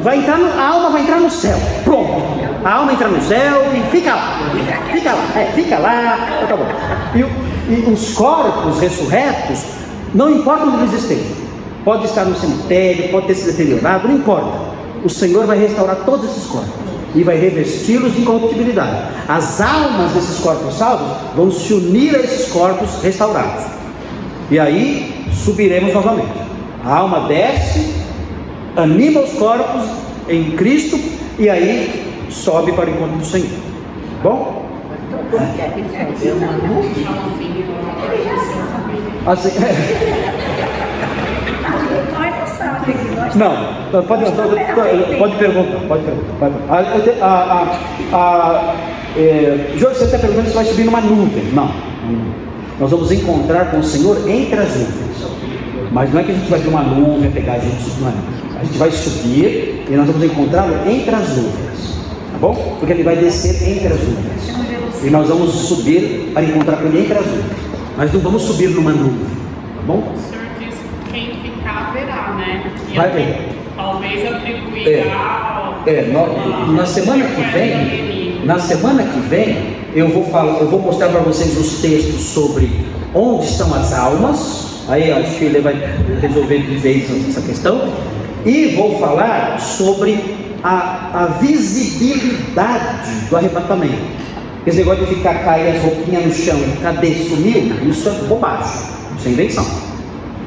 Vai- 0.03 0.18
entrar 0.18 0.39
no, 0.39 0.47
a 0.61 0.68
alma 0.68 0.91
vai 0.91 1.03
entrar 1.03 1.18
no 1.18 1.30
céu. 1.30 1.57
Pronto. 1.83 2.22
A 2.64 2.74
alma 2.74 2.93
entra 2.93 3.09
no 3.09 3.20
céu 3.22 3.62
e 3.74 3.80
fica 3.91 4.14
lá. 4.14 4.39
Fica 4.93 5.12
lá. 5.12 5.24
É, 5.37 5.45
fica 5.55 5.78
lá. 5.78 6.45
Tá 6.49 6.57
bom. 6.57 6.66
E, 7.14 7.72
e 7.72 7.91
os 7.93 8.12
corpos 8.14 8.78
ressurretos, 8.80 9.64
não 10.14 10.30
importa 10.30 10.64
onde 10.66 10.85
eles 10.85 10.93
estejam. 11.03 11.43
Pode 11.85 12.05
estar 12.05 12.24
no 12.24 12.37
cemitério, 12.37 13.11
pode 13.11 13.26
ter 13.26 13.35
se 13.35 13.51
deteriorado, 13.51 14.07
não 14.07 14.16
importa. 14.16 14.72
O 15.05 15.09
Senhor 15.09 15.46
vai 15.46 15.59
restaurar 15.59 15.96
todos 16.05 16.30
esses 16.30 16.46
corpos 16.46 16.70
e 17.14 17.22
vai 17.22 17.36
revesti-los 17.36 18.14
de 18.14 18.22
incorruptibilidade. 18.22 19.09
As 19.28 19.61
almas 19.61 20.12
desses 20.12 20.38
corpos 20.38 20.74
salvos 20.74 21.09
vão 21.34 21.50
se 21.50 21.74
unir 21.74 22.14
a 22.14 22.20
esses 22.20 22.50
corpos 22.50 23.03
restaurados. 23.03 23.64
E 24.50 24.59
aí 24.59 25.26
subiremos 25.32 25.92
novamente. 25.92 26.32
A 26.84 26.96
alma 26.96 27.28
desce, 27.28 27.94
anima 28.76 29.20
os 29.20 29.32
corpos 29.32 29.84
em 30.28 30.53
Cristo 30.53 30.98
e 31.38 31.48
aí 31.48 32.26
sobe 32.30 32.72
para 32.72 32.90
o 32.90 32.94
encontro 32.94 33.18
do 33.18 33.24
Senhor. 33.24 33.48
Bom? 34.22 34.62
Assim, 39.24 39.50
Nós 42.12 42.38
não 42.38 42.46
sabe 42.57 42.92
que 42.92 43.14
nós 43.14 43.22
não, 43.35 44.03
pode, 44.03 44.24
pode, 44.33 45.16
pode 45.18 45.37
perguntar, 45.37 45.78
pode 45.89 46.05
perguntar. 46.05 46.51
A, 46.68 47.26
a, 47.26 48.16
a, 48.16 48.74
é, 49.16 49.72
Jorge, 49.76 49.99
você 49.99 50.05
está 50.05 50.18
perguntando 50.18 50.49
se 50.49 50.55
vai 50.55 50.64
subir 50.64 50.85
numa 50.85 51.01
nuvem. 51.01 51.45
Não. 51.53 51.70
Nós 52.80 52.91
vamos 52.91 53.12
encontrar 53.12 53.70
com 53.70 53.78
o 53.78 53.83
Senhor 53.83 54.28
entre 54.28 54.59
as 54.59 54.76
nuvens. 54.76 55.12
Mas 55.93 56.12
não 56.12 56.20
é 56.20 56.24
que 56.24 56.33
a 56.33 56.35
gente 56.35 56.51
vai 56.51 56.59
ver 56.59 56.68
uma 56.68 56.83
nuvem, 56.83 57.30
pegar 57.30 57.55
a 57.55 57.59
gente, 57.59 58.01
não 58.01 58.09
é. 58.09 58.12
A 58.61 58.64
gente 58.64 58.78
vai 58.78 58.91
subir 58.91 59.85
e 59.89 59.95
nós 59.95 60.07
vamos 60.07 60.24
encontrá-lo 60.24 60.74
entre 60.89 61.14
as 61.14 61.37
nuvens. 61.37 61.97
Tá 62.33 62.39
bom? 62.41 62.76
Porque 62.78 62.93
ele 62.93 63.03
vai 63.03 63.16
descer 63.16 63.68
entre 63.68 63.89
as 63.89 64.01
nuvens. 64.01 65.05
E 65.05 65.11
nós 65.11 65.28
vamos 65.28 65.51
subir 65.53 66.30
para 66.33 66.45
encontrar 66.45 66.76
com 66.76 66.87
ele 66.87 67.01
entre 67.01 67.18
as 67.18 67.26
nuvens. 67.26 67.57
Mas 67.97 68.12
não 68.12 68.20
vamos 68.20 68.43
subir 68.43 68.70
numa 68.70 68.91
nuvem. 68.91 69.26
Tá 69.76 69.83
bom? 69.87 70.14
Vai 72.95 73.11
ver. 73.11 73.49
Talvez 73.76 74.26
atribuirá. 74.32 75.78
É, 75.86 76.03
no- 76.03 76.72
na 76.72 76.86
semana 76.86 77.24
que 77.24 77.43
vem, 77.43 78.40
na 78.45 78.59
semana 78.59 79.03
que 79.03 79.18
vem, 79.20 79.76
eu 79.95 80.09
vou 80.09 80.24
falar, 80.26 80.59
eu 80.61 80.68
vou 80.68 80.80
mostrar 80.80 81.09
para 81.09 81.20
vocês 81.20 81.57
os 81.59 81.80
textos 81.80 82.20
sobre 82.20 82.70
onde 83.14 83.47
estão 83.47 83.74
as 83.74 83.93
almas. 83.93 84.84
Aí 84.88 85.11
a 85.12 85.24
Sheila 85.24 85.61
vai 85.61 85.74
resolver 86.20 86.59
de 86.59 86.76
vez 86.76 87.28
essa 87.28 87.40
questão. 87.40 87.93
E 88.45 88.74
vou 88.76 88.99
falar 88.99 89.59
sobre 89.61 90.18
a, 90.62 91.11
a 91.14 91.26
visibilidade 91.40 93.11
do 93.28 93.36
arrebatamento. 93.36 94.22
Esse 94.66 94.78
negócio 94.78 95.07
de 95.07 95.14
ficar 95.16 95.34
cair 95.45 95.76
as 95.76 95.82
roupinhas 95.82 96.24
no 96.26 96.32
chão, 96.32 96.59
cadê? 96.82 97.14
Sumiu? 97.14 97.72
Isso 97.88 98.09
é 98.09 98.12
bobagem, 98.28 98.70
isso 99.18 99.28
é 99.28 99.30
invenção. 99.30 99.66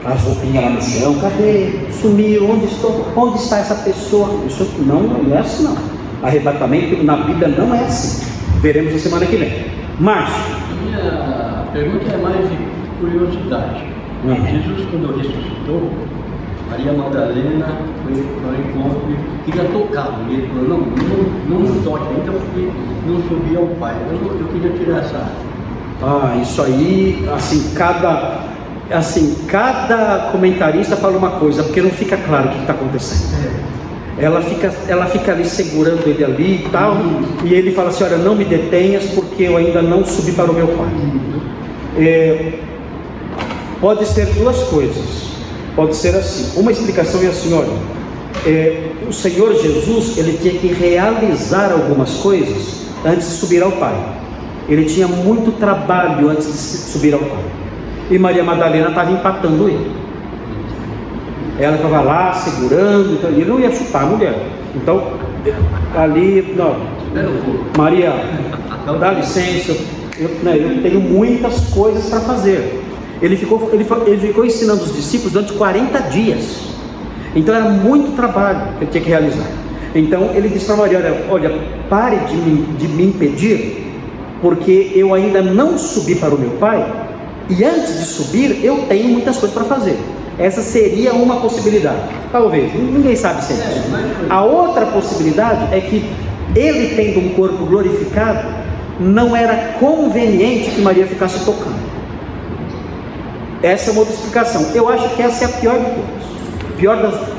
As 0.05 0.21
roupinhas 0.21 0.63
lá 0.63 0.69
no 0.69 0.81
chão, 0.81 1.15
cadê? 1.19 1.79
Sumiu, 1.91 2.51
onde, 2.51 2.65
estou, 2.65 3.05
onde 3.15 3.39
está 3.39 3.57
essa 3.57 3.75
pessoa? 3.75 4.29
Isso 4.47 4.69
não, 4.85 5.01
não 5.01 5.35
é 5.35 5.39
assim 5.39 5.63
não. 5.63 5.75
Arrebatamento 6.21 7.03
na 7.03 7.17
Bíblia 7.17 7.47
não 7.47 7.73
é 7.73 7.79
assim. 7.85 8.23
Veremos 8.61 8.93
na 8.93 8.99
semana 8.99 9.25
que 9.25 9.35
vem. 9.35 9.65
Márcio, 9.99 10.35
Minha 10.83 11.65
pergunta 11.73 12.11
é 12.11 12.17
mais 12.17 12.49
de 12.49 12.57
curiosidade. 12.99 13.83
Hum. 14.23 14.35
Jesus, 14.45 14.87
quando 14.91 15.17
ressuscitou, 15.17 15.89
Maria 16.69 16.93
Madalena 16.93 17.67
foi 18.03 18.23
para 18.41 18.51
o 18.51 18.55
encontro 18.55 19.01
e 19.09 19.43
queria 19.45 19.63
tocar. 19.69 20.19
E 20.29 20.33
ele 20.33 20.47
falou, 20.47 20.67
não, 20.67 20.77
não, 20.77 21.59
não 21.59 21.73
me 21.73 21.81
toque 21.83 22.07
ainda 22.09 22.31
porque 22.31 22.69
não 23.07 23.21
subi 23.27 23.55
ao 23.55 23.67
Pai. 23.79 23.95
Eu, 24.09 24.39
eu 24.39 24.47
queria 24.47 24.71
tirar 24.71 24.99
essa. 24.99 25.27
ah, 26.03 26.37
isso 26.41 26.61
aí, 26.61 27.27
assim, 27.33 27.73
cada, 27.73 28.54
assim, 28.91 29.35
cada 29.47 30.29
comentarista 30.31 30.95
fala 30.95 31.17
uma 31.17 31.31
coisa, 31.31 31.63
porque 31.63 31.81
não 31.81 31.89
fica 31.89 32.17
claro 32.17 32.49
o 32.49 32.51
que 32.51 32.59
está 32.59 32.73
acontecendo. 32.73 33.65
Ela 34.17 34.41
fica, 34.41 34.73
ela 34.87 35.05
fica 35.07 35.33
ali 35.33 35.45
segurando 35.45 36.07
ele 36.07 36.23
ali 36.23 36.65
e 36.65 36.69
tal, 36.71 36.97
e 37.43 37.53
ele 37.53 37.71
fala 37.71 37.89
assim: 37.89 38.03
Olha, 38.05 38.17
não 38.17 38.35
me 38.35 38.45
detenhas, 38.45 39.05
porque 39.07 39.43
eu 39.43 39.57
ainda 39.57 39.81
não 39.81 40.05
subi 40.05 40.31
para 40.31 40.49
o 40.49 40.53
meu 40.53 40.67
pai. 40.67 40.87
É, 41.97 42.53
pode 43.81 44.05
ser 44.05 44.25
duas 44.27 44.57
coisas. 44.63 45.25
Pode 45.75 45.95
ser 45.95 46.15
assim. 46.15 46.57
Uma 46.57 46.71
explicação 46.71 47.21
é 47.21 47.27
assim: 47.27 47.53
olha, 47.53 47.73
é, 48.45 48.91
o 49.07 49.11
Senhor 49.11 49.53
Jesus 49.61 50.17
ele 50.17 50.37
tinha 50.37 50.53
que 50.53 50.67
realizar 50.67 51.71
algumas 51.71 52.11
coisas 52.15 52.85
antes 53.03 53.29
de 53.29 53.35
subir 53.35 53.61
ao 53.61 53.73
Pai. 53.73 53.95
Ele 54.69 54.85
tinha 54.85 55.07
muito 55.07 55.51
trabalho 55.59 56.29
antes 56.29 56.47
de 56.47 56.53
subir 56.57 57.13
ao 57.13 57.19
Pai. 57.19 57.43
E 58.09 58.19
Maria 58.19 58.43
Madalena 58.43 58.89
estava 58.89 59.11
empatando 59.11 59.67
ele. 59.67 59.91
Ela 61.59 61.75
estava 61.75 62.01
lá 62.01 62.33
segurando, 62.33 63.13
então, 63.13 63.29
ele 63.29 63.45
não 63.45 63.59
ia 63.59 63.71
chutar 63.71 64.03
a 64.03 64.05
mulher. 64.05 64.35
Então, 64.75 65.13
ali, 65.95 66.53
não. 66.55 66.75
Maria, 67.77 68.13
dá 68.99 69.11
licença, 69.11 69.75
eu, 70.19 70.29
né, 70.43 70.57
eu 70.57 70.81
tenho 70.81 70.99
muitas 70.99 71.69
coisas 71.69 72.09
para 72.09 72.19
fazer. 72.21 72.83
Ele 73.21 73.37
ficou, 73.37 73.69
ele, 73.71 73.85
ele 74.07 74.27
ficou 74.27 74.45
ensinando 74.45 74.83
os 74.83 74.93
discípulos 74.93 75.33
durante 75.33 75.53
40 75.53 75.99
dias. 76.09 76.75
Então 77.35 77.55
era 77.55 77.69
muito 77.69 78.15
trabalho 78.15 78.73
que 78.77 78.83
ele 78.83 78.91
tinha 78.91 79.03
que 79.03 79.09
realizar. 79.09 79.47
Então 79.93 80.31
ele 80.33 80.49
disse 80.49 80.65
para 80.65 80.75
Maria: 80.75 80.99
olha, 80.99 81.25
olha, 81.29 81.59
pare 81.89 82.17
de 82.17 82.35
me, 82.35 82.63
de 82.77 82.87
me 82.87 83.05
impedir, 83.05 83.93
porque 84.41 84.91
eu 84.95 85.13
ainda 85.13 85.41
não 85.41 85.77
subi 85.77 86.15
para 86.15 86.33
o 86.33 86.37
meu 86.37 86.51
pai, 86.51 86.85
e 87.49 87.63
antes 87.63 87.99
de 87.99 88.05
subir 88.05 88.63
eu 88.63 88.85
tenho 88.87 89.09
muitas 89.09 89.37
coisas 89.37 89.55
para 89.55 89.65
fazer. 89.65 89.97
Essa 90.37 90.61
seria 90.61 91.13
uma 91.13 91.37
possibilidade. 91.37 91.99
Talvez, 92.31 92.73
ninguém 92.73 93.15
sabe 93.15 93.43
se 93.43 93.53
isso. 93.53 93.63
A 94.29 94.43
outra 94.43 94.85
possibilidade 94.87 95.73
é 95.73 95.79
que 95.79 96.09
ele 96.55 96.95
tendo 96.95 97.25
um 97.25 97.29
corpo 97.29 97.65
glorificado, 97.65 98.45
não 98.99 99.35
era 99.35 99.75
conveniente 99.79 100.71
que 100.71 100.81
Maria 100.81 101.07
ficasse 101.07 101.43
tocando. 101.45 101.85
Essa 103.63 103.89
é 103.89 103.93
uma 103.93 103.99
outra 103.99 104.13
explicação. 104.13 104.71
Eu 104.73 104.89
acho 104.89 105.15
que 105.15 105.21
essa 105.21 105.45
é 105.45 105.47
a 105.47 105.51
pior 105.51 105.79
de 105.79 105.85
todas. 105.85 106.25
Pior 106.77 107.01
das 107.01 107.11
duas. 107.15 107.35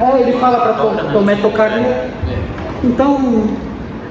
É, 0.00 0.20
ele 0.20 0.38
fala 0.38 0.58
para 0.60 1.12
Tomé 1.12 1.36
tocar. 1.36 1.70
Então, 2.82 3.48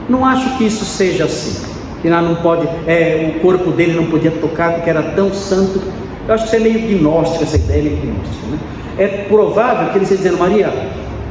não 0.10 0.26
acho 0.26 0.58
que 0.58 0.66
isso 0.66 0.86
seja 0.86 1.26
assim. 1.26 1.73
Que 2.04 2.10
não 2.10 2.36
pode, 2.36 2.68
é, 2.86 3.34
o 3.36 3.40
corpo 3.40 3.72
dele 3.72 3.94
não 3.94 4.06
podia 4.06 4.30
tocar 4.30 4.74
porque 4.74 4.90
era 4.90 5.02
tão 5.02 5.34
santo. 5.34 5.82
Eu 6.28 6.36
acho 6.36 6.44
que 6.44 6.56
isso 6.56 6.68
é 6.68 6.70
meio 6.70 7.00
gnóstico, 7.00 7.44
essa 7.44 7.56
ideia 7.56 7.80
é 7.80 7.84
meio 7.84 7.98
gnóstica. 7.98 8.48
Né? 8.52 8.60
É 8.98 9.08
provável 9.08 9.90
que 9.90 9.98
ele 9.98 10.04
esteja 10.04 10.22
dizendo, 10.22 10.38
Maria, 10.38 10.72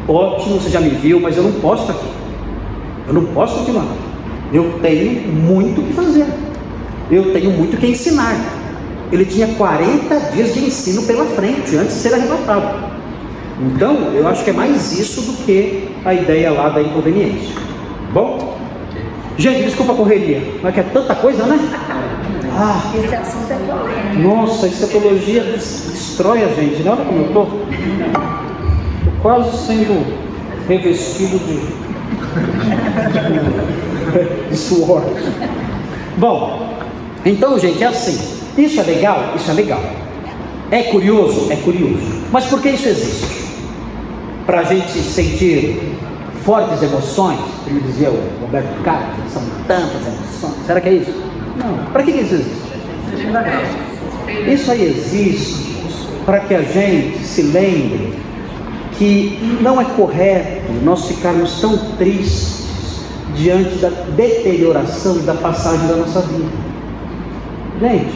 ótimo, 0.08 0.58
você 0.58 0.70
já 0.70 0.80
me 0.80 0.88
viu, 0.88 1.20
mas 1.20 1.36
eu 1.36 1.42
não 1.42 1.52
posso 1.52 1.82
estar 1.82 1.92
aqui. 1.92 2.08
Eu 3.06 3.14
não 3.14 3.24
posso 3.26 3.58
continuar. 3.58 3.86
Eu 4.52 4.78
tenho 4.80 5.28
muito 5.30 5.80
o 5.80 5.84
que 5.84 5.92
fazer. 5.92 6.26
Eu 7.10 7.32
tenho 7.32 7.50
muito 7.50 7.74
o 7.74 7.76
que 7.76 7.86
ensinar. 7.86 8.34
Ele 9.12 9.26
tinha 9.26 9.46
40 9.46 10.18
dias 10.32 10.54
de 10.54 10.64
ensino 10.64 11.02
pela 11.02 11.26
frente 11.26 11.76
antes 11.76 11.96
de 11.96 12.00
ser 12.00 12.14
arrebatado. 12.14 12.92
Então, 13.60 13.94
eu 14.14 14.26
acho 14.26 14.42
que 14.42 14.50
é 14.50 14.52
mais 14.52 14.98
isso 14.98 15.20
do 15.20 15.44
que 15.44 15.88
a 16.04 16.14
ideia 16.14 16.50
lá 16.50 16.70
da 16.70 16.80
inconveniência. 16.80 17.54
Bom? 18.12 18.51
Gente, 19.36 19.64
desculpa 19.64 19.92
a 19.92 19.96
correria, 19.96 20.42
mas 20.62 20.74
que 20.74 20.80
é 20.80 20.82
tanta 20.82 21.14
coisa, 21.14 21.44
né? 21.44 21.58
Ah, 22.54 22.92
Esse 22.94 23.14
assunto 23.14 23.50
é 23.50 23.56
polêmico. 23.56 24.36
Nossa, 24.36 24.66
a 24.66 24.68
escatologia 24.68 25.42
destrói 25.42 26.44
a 26.44 26.48
gente, 26.48 26.82
né? 26.82 26.90
Olha 26.90 27.04
como 27.04 27.18
eu 27.20 27.26
estou. 27.26 27.48
quase 29.22 29.66
sendo 29.66 30.04
revestido 30.68 31.38
de, 31.38 31.60
de 34.50 34.56
suor. 34.56 35.02
Bom, 36.18 36.76
então, 37.24 37.58
gente, 37.58 37.82
é 37.82 37.86
assim. 37.86 38.18
Isso 38.58 38.80
é 38.80 38.82
legal? 38.82 39.32
Isso 39.34 39.50
é 39.50 39.54
legal. 39.54 39.82
É 40.70 40.82
curioso? 40.84 41.50
É 41.50 41.56
curioso. 41.56 42.22
Mas 42.30 42.44
por 42.46 42.60
que 42.60 42.68
isso 42.68 42.88
existe? 42.88 43.42
para 44.46 44.60
a 44.60 44.64
gente 44.64 44.98
sentir 44.98 45.80
fortes 46.44 46.82
emoções, 46.82 47.40
como 47.64 47.80
dizia 47.80 48.10
o 48.10 48.40
Roberto 48.40 48.82
Carlos, 48.82 49.32
são 49.32 49.42
tantas 49.66 50.06
emoções. 50.06 50.66
Será 50.66 50.80
que 50.80 50.88
é 50.88 50.92
isso? 50.94 51.12
Não. 51.56 51.92
Para 51.92 52.02
que 52.02 52.10
isso 52.10 52.34
existe? 52.34 52.62
Isso 54.48 54.70
aí 54.70 54.82
existe 54.84 55.72
para 56.24 56.40
que 56.40 56.54
a 56.54 56.62
gente 56.62 57.18
se 57.24 57.42
lembre 57.42 58.14
que 58.98 59.58
não 59.60 59.80
é 59.80 59.84
correto 59.84 60.72
nós 60.84 61.06
ficarmos 61.06 61.60
tão 61.60 61.76
tristes 61.96 63.02
diante 63.34 63.76
da 63.76 63.88
deterioração 63.88 65.16
e 65.16 65.20
da 65.20 65.34
passagem 65.34 65.86
da 65.88 65.96
nossa 65.96 66.20
vida. 66.20 66.50
Gente, 67.80 68.14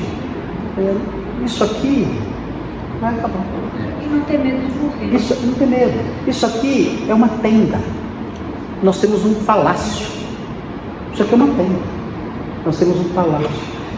é, 0.79 1.45
isso 1.45 1.65
aqui 1.65 2.07
vai 3.01 3.15
acabar. 3.15 3.45
E 4.03 4.07
não 4.07 4.21
ter 4.23 4.39
medo 4.39 4.59
de 4.59 4.79
morrer. 4.79 5.17
Isso, 5.17 5.37
não 5.45 5.55
ter 5.55 5.67
medo. 5.67 5.99
Isso 6.27 6.47
aqui 6.47 7.05
é 7.09 7.15
uma 7.15 7.29
tenda. 7.29 7.79
Nós 8.83 8.99
temos 9.01 9.25
um 9.25 9.35
palácio. 9.35 10.07
Isso 11.13 11.23
aqui 11.23 11.33
é 11.33 11.37
uma 11.37 11.47
tenda. 11.47 11.79
Nós 12.65 12.79
temos 12.79 12.99
um 12.99 13.09
palácio. 13.11 13.49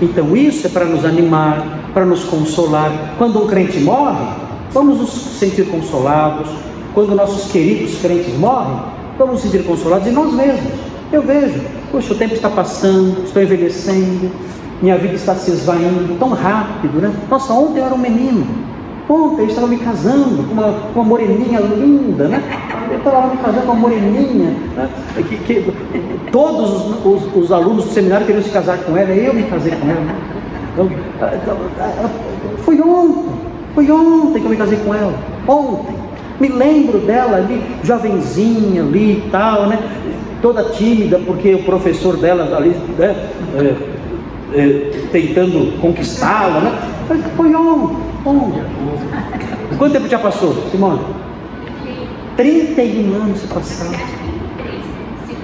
Então 0.01 0.37
isso 0.37 0.67
é 0.67 0.71
para 0.71 0.85
nos 0.85 1.05
animar, 1.05 1.91
para 1.93 2.07
nos 2.07 2.25
consolar. 2.25 3.15
Quando 3.19 3.43
um 3.43 3.47
crente 3.47 3.81
morre, 3.81 4.25
vamos 4.73 4.99
nos 4.99 5.11
sentir 5.11 5.69
consolados. 5.69 6.49
Quando 6.95 7.15
nossos 7.15 7.51
queridos 7.51 7.99
crentes 8.01 8.37
morrem, 8.39 8.81
vamos 9.19 9.35
nos 9.35 9.43
sentir 9.43 9.65
consolados 9.65 10.07
em 10.07 10.13
nós 10.13 10.33
mesmos. 10.33 10.73
Eu 11.11 11.23
vejo, 11.23 11.61
poxa, 11.91 12.13
o 12.13 12.17
tempo 12.17 12.35
está 12.35 12.51
passando, 12.51 13.25
estou 13.25 13.43
envelhecendo, 13.43 14.31
minha 14.81 14.97
vida 14.99 15.15
está 15.15 15.35
se 15.35 15.51
esvaindo 15.51 16.19
tão 16.19 16.31
rápido, 16.31 17.01
né? 17.01 17.13
Nossa, 17.29 17.53
ontem 17.53 17.81
eu 17.81 17.87
era 17.87 17.95
um 17.95 17.99
menino, 17.99 18.47
Ontem 19.09 19.43
eu 19.43 19.49
estava 19.49 19.67
me 19.67 19.79
casando 19.79 20.43
com 20.47 20.53
uma, 20.53 20.73
com 20.93 21.01
uma 21.01 21.05
moreninha 21.05 21.61
linda, 21.61 22.29
né? 22.29 22.43
Eu 22.91 22.99
estava 22.99 23.29
me 23.29 23.39
casando 23.39 23.63
com 23.63 23.73
uma 23.73 23.81
moreninha, 23.81 24.51
né? 24.77 24.89
que, 25.17 25.37
que, 25.39 25.73
todos 26.31 26.71
os, 26.71 27.07
os, 27.07 27.37
os, 27.37 27.53
alunos 27.53 27.87
do 27.87 27.91
seminário 27.91 28.27
queriam 28.27 28.45
se 28.45 28.51
casar 28.51 28.77
com 28.79 28.95
ela, 28.95 29.11
eu 29.11 29.33
me 29.33 29.45
casei 29.45 29.73
com 29.73 29.89
ela. 29.89 30.01
Né? 30.01 30.15
Então, 31.43 31.57
foi 32.59 32.81
ontem, 32.83 33.33
foi 33.75 33.91
ontem 33.91 34.41
que 34.41 34.47
eu 34.47 34.51
me 34.51 34.57
casei 34.57 34.79
com 34.79 34.95
ela, 34.95 35.15
ontem. 35.47 35.97
Me 36.39 36.49
lembro 36.49 36.99
dela 36.99 37.39
ali, 37.39 37.63
jovenzinha 37.83 38.83
ali 38.83 39.25
e 39.27 39.29
tal, 39.31 39.67
né? 39.69 39.79
Toda 40.43 40.65
tímida, 40.65 41.19
porque 41.27 41.55
o 41.55 41.65
professor 41.65 42.17
dela 42.17 42.57
ali, 42.57 42.77
né? 42.97 43.29
É, 43.57 43.98
é, 44.55 45.09
tentando 45.13 45.79
conquistá-la, 45.81 46.61
né? 46.61 46.79
Mas 47.09 47.21
foi 47.37 47.55
ontem. 47.55 48.09
Quanto 49.77 49.93
tempo 49.93 50.09
já 50.09 50.19
passou, 50.19 50.69
Simone? 50.71 51.01
31 52.37 53.15
anos 53.15 53.41
se 53.41 53.47
passaram. 53.47 53.99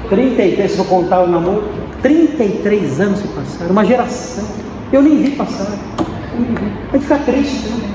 33, 0.09 0.71
se 0.71 0.79
eu 0.79 0.85
contar 0.85 1.23
o 1.23 1.27
namoro, 1.27 1.65
33 2.03 3.01
anos 3.01 3.19
se 3.21 3.29
passaram, 3.29 3.71
uma 3.71 3.85
geração. 3.85 4.45
Eu 4.93 5.03
nem 5.03 5.23
vi 5.23 5.31
passar. 5.31 5.77
Vai 6.91 7.01
ficar 7.01 7.19
triste. 7.25 7.69
Né? 7.69 7.91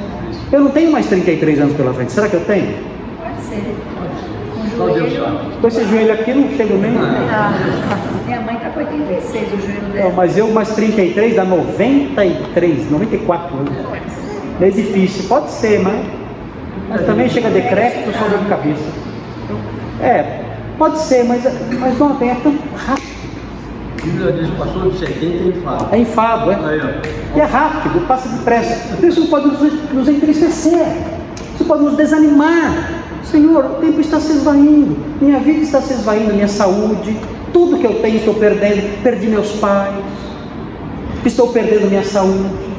Eu 0.52 0.62
não 0.62 0.72
tenho 0.72 0.92
mais 0.92 1.06
33 1.08 1.60
anos 1.60 1.76
pela 1.76 1.94
frente. 1.94 2.12
Será 2.12 2.28
que 2.28 2.36
eu 2.36 2.46
tenho? 2.46 2.74
Pode 3.20 3.42
ser. 3.42 3.76
Com 5.62 5.68
esse 5.68 5.84
joelho 5.86 6.14
aqui 6.14 6.34
não 6.34 6.50
chego 6.56 6.78
nem. 6.78 6.92
Ah, 6.98 7.52
minha 8.26 8.42
mãe 8.42 8.56
está 8.56 8.70
com 8.70 8.80
86, 8.80 9.54
o 9.54 9.58
joelho 9.62 9.82
dela. 9.94 10.10
Não, 10.10 10.16
mas 10.16 10.38
eu 10.38 10.52
mais 10.52 10.70
33 10.70 11.36
dá 11.36 11.44
93, 11.44 12.92
94 12.92 13.58
anos. 13.58 13.74
É 14.62 14.70
difícil, 14.70 15.28
pode 15.28 15.52
ser, 15.52 15.82
mas, 15.82 16.06
mas 16.90 17.06
também 17.06 17.30
chega 17.30 17.50
decrépito 17.50 18.18
só 18.18 18.28
dor 18.28 18.40
de 18.40 18.46
cabeça. 18.46 18.84
É, 20.02 20.42
pode 20.78 21.00
ser, 21.00 21.24
mas, 21.26 21.44
mas 21.80 21.98
não 21.98 22.18
é 22.22 22.36
tão 22.36 22.58
rápido. 22.76 23.20
Bíblia 24.04 24.32
diz, 24.32 24.50
passou 24.52 24.90
de 24.90 24.98
70 24.98 25.26
é 25.26 25.48
enfado. 25.48 25.88
É 25.92 25.98
enfado, 25.98 26.52
é. 26.52 26.58
E 27.36 27.40
é 27.40 27.44
rápido, 27.44 28.08
passa 28.08 28.30
depressa. 28.30 29.06
Isso 29.06 29.28
pode 29.28 29.48
nos, 29.48 29.92
nos 29.92 30.08
entristecer, 30.08 30.88
isso 31.56 31.66
pode 31.66 31.84
nos 31.84 31.98
desanimar. 31.98 32.99
Senhor, 33.32 33.66
o 33.66 33.70
tempo 33.82 34.02
está 34.02 34.20
se 34.20 34.32
esvaindo, 34.32 34.98
minha 35.22 35.40
vida 35.40 35.62
está 35.62 35.82
se 35.82 35.94
esvaindo, 35.94 36.34
minha 36.34 36.48
saúde, 36.48 37.18
tudo 37.54 37.78
que 37.78 37.86
eu 37.86 38.02
tenho 38.02 38.18
estou 38.18 38.34
perdendo. 38.34 39.02
Perdi 39.04 39.28
meus 39.28 39.52
pais, 39.54 39.96
estou 41.26 41.50
perdendo 41.50 41.88
minha 41.90 42.04
saúde 42.04 42.70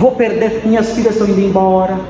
vou 0.00 0.12
perder, 0.12 0.62
minhas 0.64 0.92
filhas 0.92 1.12
estão 1.12 1.28
indo 1.28 1.40
embora, 1.42 2.00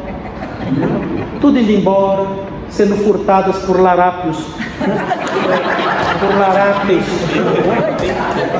tudo 1.40 1.58
indo 1.58 1.72
embora, 1.72 2.24
sendo 2.68 2.96
furtadas 2.98 3.58
por 3.64 3.80
larápios, 3.80 4.36
por 6.20 6.38
larápios 6.38 7.04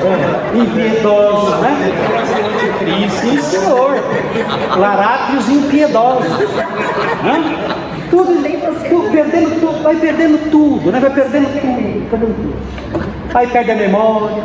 é, 0.03 0.57
impiedosos, 0.57 1.61
né? 1.61 1.93
Sim, 3.21 3.41
senhor, 3.41 4.03
larápios 4.77 5.47
impiedosos, 5.47 6.49
né? 7.23 7.57
Tudo, 8.11 8.43
tudo, 8.89 9.09
perdendo 9.11 9.59
tudo, 9.59 9.83
vai 9.83 9.95
perdendo 9.95 10.51
tudo, 10.51 10.91
né? 10.91 10.99
Vai 10.99 11.13
perdendo 11.13 11.45
tudo, 11.45 12.09
perdendo 12.09 12.35
tudo. 12.35 12.53
Aí 13.33 13.47
perde 13.47 13.71
a 13.71 13.75
memória, 13.75 14.43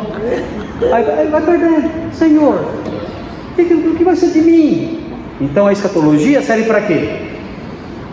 aí, 0.93 1.27
vai 1.27 1.41
perdendo. 1.41 2.13
Senhor, 2.13 2.65
o 3.57 3.95
que 3.95 4.03
vai 4.03 4.15
ser 4.15 4.31
de 4.31 4.41
mim? 4.41 4.99
Então 5.41 5.67
a 5.67 5.73
escatologia 5.73 6.41
serve 6.41 6.63
para 6.63 6.81
quê? 6.81 7.19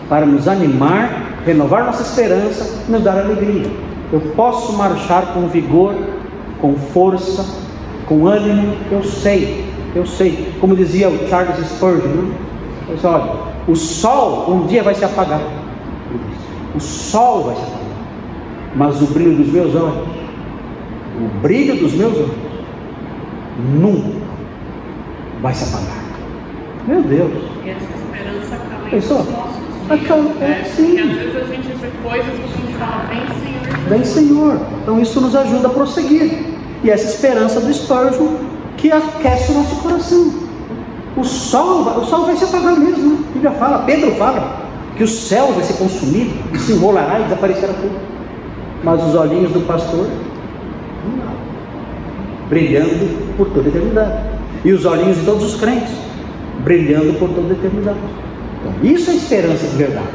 Para 0.09 0.25
nos 0.25 0.47
animar, 0.47 1.39
renovar 1.45 1.85
nossa 1.85 2.03
esperança, 2.03 2.83
nos 2.89 3.01
dar 3.01 3.17
alegria. 3.17 3.71
Eu 4.11 4.19
posso 4.35 4.73
marchar 4.73 5.33
com 5.33 5.47
vigor, 5.47 5.95
com 6.59 6.75
força, 6.75 7.45
com 8.07 8.27
ânimo, 8.27 8.75
eu 8.91 9.03
sei, 9.03 9.65
eu 9.95 10.05
sei. 10.05 10.53
Como 10.59 10.75
dizia 10.75 11.09
o 11.09 11.27
Charles 11.29 11.57
Spurgeon, 11.67 12.31
né? 12.87 12.95
Disse, 12.95 13.07
olha, 13.07 13.33
o 13.67 13.75
sol 13.75 14.51
um 14.51 14.67
dia 14.67 14.83
vai 14.83 14.95
se 14.95 15.03
apagar. 15.05 15.41
O 16.75 16.79
sol 16.79 17.43
vai 17.45 17.55
se 17.55 17.61
apagar. 17.61 17.85
Mas 18.75 19.01
o 19.01 19.07
brilho 19.07 19.37
dos 19.37 19.47
meus 19.47 19.75
olhos, 19.75 20.07
o 21.17 21.41
brilho 21.41 21.77
dos 21.77 21.93
meus 21.93 22.15
olhos, 22.15 22.31
nunca 23.73 24.25
vai 25.41 25.53
se 25.53 25.63
apagar. 25.63 26.03
Meu 26.87 27.01
Deus. 27.01 27.31
E 27.63 27.69
essa 27.69 27.83
esperança 27.83 28.55
acaba 28.55 28.89
Pensou? 28.89 29.17
nos 29.19 29.31
nossos 29.31 29.55
dias, 29.87 30.39
né? 30.39 30.61
é, 30.61 30.63
sim. 30.65 30.85
Porque 30.85 31.01
às 31.01 31.17
vezes 31.17 31.35
a 31.35 31.45
gente 31.45 31.67
vê 31.67 31.91
coisas 32.03 32.33
que 32.33 32.43
a 32.43 32.47
gente 32.47 32.73
fala, 32.77 33.05
vem 33.09 33.23
Senhor. 33.39 33.89
Vem 33.89 34.03
Senhor. 34.03 34.59
Então 34.81 34.99
isso 34.99 35.21
nos 35.21 35.35
ajuda 35.35 35.67
a 35.67 35.71
prosseguir. 35.71 36.55
E 36.83 36.89
essa 36.89 37.05
esperança 37.05 37.59
do 37.59 37.73
Spurgeon 37.73 38.35
que 38.77 38.91
aquece 38.91 39.51
o 39.51 39.55
nosso 39.55 39.75
coração. 39.77 40.44
O 41.17 41.23
sol, 41.23 41.81
o 41.99 42.05
sol 42.05 42.25
vai 42.25 42.35
se 42.35 42.43
apagar 42.43 42.77
mesmo. 42.77 43.11
Né? 43.11 43.17
A 43.29 43.33
Bíblia 43.33 43.51
fala, 43.51 43.79
Pedro 43.79 44.11
fala, 44.15 44.65
que 44.97 45.03
o 45.03 45.07
céu 45.07 45.51
vai 45.53 45.63
ser 45.63 45.73
consumido 45.73 46.31
e 46.53 46.59
se 46.59 46.73
enrolará 46.73 47.19
e 47.19 47.23
desaparecerá 47.23 47.73
tudo. 47.73 47.95
Mas 48.83 49.03
os 49.03 49.15
olhinhos 49.15 49.51
do 49.51 49.61
pastor, 49.61 50.07
brilhando 52.49 53.35
por 53.37 53.49
toda 53.49 53.67
a 53.67 53.69
eternidade. 53.69 54.35
E 54.63 54.71
os 54.73 54.85
olhinhos 54.85 55.17
de 55.17 55.25
todos 55.25 55.43
os 55.43 55.59
crentes, 55.59 55.93
brilhando 56.63 57.17
por 57.19 57.29
toda 57.29 57.53
a 57.53 57.57
eternidade. 57.57 57.99
Então, 58.59 58.73
isso 58.83 59.11
é 59.11 59.15
esperança 59.15 59.67
de 59.67 59.75
verdade. 59.75 60.07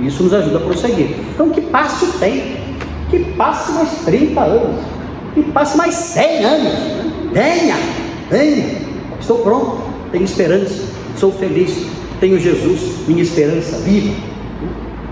Isso 0.00 0.22
nos 0.22 0.32
ajuda 0.32 0.58
a 0.58 0.60
prosseguir. 0.60 1.16
Então, 1.34 1.50
que 1.50 1.60
passe 1.60 2.04
o 2.04 2.12
tempo, 2.12 2.58
que 3.10 3.18
passe 3.34 3.72
mais 3.72 3.90
30 4.04 4.40
anos, 4.40 4.84
que 5.34 5.42
passe 5.52 5.76
mais 5.76 5.94
100 5.94 6.44
anos. 6.44 6.72
Venha, 7.32 7.76
venha. 8.30 8.88
Estou 9.20 9.38
pronto, 9.38 9.82
tenho 10.10 10.24
esperança, 10.24 10.82
sou 11.16 11.32
feliz, 11.32 11.86
tenho 12.20 12.38
Jesus, 12.38 13.06
minha 13.06 13.22
esperança 13.22 13.78
viva. 13.78 14.14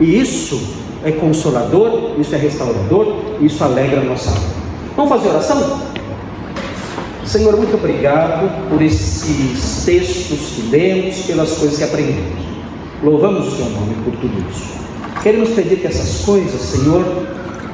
E 0.00 0.20
isso 0.20 0.76
é 1.04 1.12
consolador, 1.12 2.18
isso 2.18 2.34
é 2.34 2.38
restaurador, 2.38 3.16
isso 3.40 3.62
alegra 3.62 4.00
a 4.00 4.04
nossa 4.04 4.30
alma. 4.30 4.56
Vamos 4.96 5.10
fazer 5.10 5.28
oração? 5.28 5.80
Senhor, 7.24 7.56
muito 7.56 7.74
obrigado 7.74 8.68
por 8.70 8.80
esses 8.80 9.84
textos 9.84 10.38
que 10.54 10.62
lemos, 10.70 11.18
pelas 11.26 11.52
coisas 11.52 11.76
que 11.76 11.84
aprendemos. 11.84 12.44
Louvamos 13.02 13.48
o 13.48 13.56
Seu 13.56 13.66
nome 13.66 13.94
por 14.04 14.14
tudo 14.16 14.44
isso. 14.50 14.76
Queremos 15.22 15.50
pedir 15.50 15.80
que 15.80 15.86
essas 15.86 16.24
coisas, 16.24 16.60
Senhor, 16.60 17.04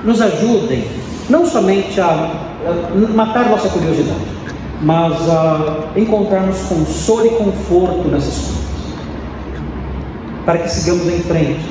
nos 0.04 0.20
ajudem 0.20 0.84
não 1.28 1.46
somente 1.46 2.00
a, 2.00 2.48
matar 3.14 3.50
nossa 3.50 3.68
curiosidade, 3.68 4.20
mas 4.82 5.28
a 5.28 5.90
encontrarmos 5.96 6.58
consolo 6.62 7.26
e 7.26 7.30
conforto 7.30 8.08
nessas 8.08 8.34
coisas, 8.34 8.62
para 10.44 10.58
que 10.58 10.70
sigamos 10.70 11.06
em 11.06 11.20
frente, 11.20 11.64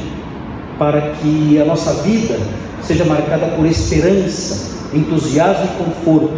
para 0.79 1.01
que 1.11 1.59
a 1.61 1.65
nossa 1.65 1.93
vida 2.03 2.39
seja 2.81 3.05
marcada 3.05 3.47
por 3.47 3.65
esperança, 3.65 4.87
entusiasmo 4.93 5.65
e 5.65 5.83
conforto. 5.83 6.33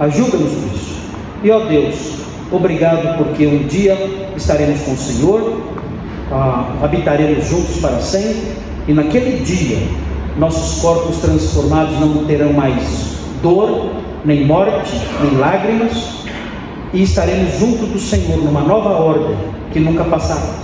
Ajuda-nos 0.00 0.52
nisso. 0.52 0.94
E 1.42 1.50
ó 1.50 1.60
Deus, 1.60 2.16
obrigado 2.50 3.16
porque 3.16 3.46
um 3.46 3.66
dia 3.66 3.96
estaremos 4.36 4.80
com 4.82 4.92
o 4.92 4.96
Senhor 4.96 5.74
ah, 6.30 6.74
habitaremos 6.82 7.46
juntos 7.46 7.76
para 7.80 8.00
sempre, 8.00 8.52
e 8.88 8.92
naquele 8.92 9.44
dia 9.44 9.78
nossos 10.38 10.80
corpos 10.80 11.18
transformados 11.18 11.98
não 12.00 12.24
terão 12.24 12.52
mais 12.52 13.18
dor, 13.42 13.90
nem 14.24 14.44
morte, 14.44 14.92
nem 15.22 15.36
lágrimas, 15.38 16.24
e 16.92 17.02
estaremos 17.02 17.58
junto 17.58 17.86
do 17.86 17.98
Senhor 17.98 18.38
numa 18.38 18.60
nova 18.60 18.90
ordem 18.90 19.36
que 19.72 19.80
nunca 19.80 20.04
passará. 20.04 20.54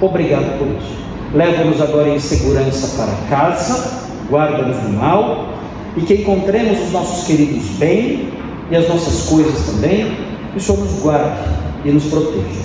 Obrigado 0.00 0.58
por 0.58 0.68
isso. 0.68 0.96
Leva-nos 1.32 1.80
agora 1.80 2.08
em 2.08 2.18
segurança 2.18 2.96
para 2.96 3.36
casa, 3.36 4.08
guarda-nos 4.28 4.76
do 4.78 4.90
mal, 4.90 5.48
e 5.96 6.00
que 6.02 6.14
encontremos 6.14 6.80
os 6.80 6.92
nossos 6.92 7.26
queridos 7.26 7.64
bem 7.78 8.28
e 8.70 8.76
as 8.76 8.88
nossas 8.88 9.28
coisas 9.28 9.66
também, 9.66 10.16
e 10.54 10.56
o 10.56 10.60
Senhor 10.60 10.86
guarde 11.02 11.50
e 11.84 11.90
nos 11.90 12.04
proteja, 12.04 12.62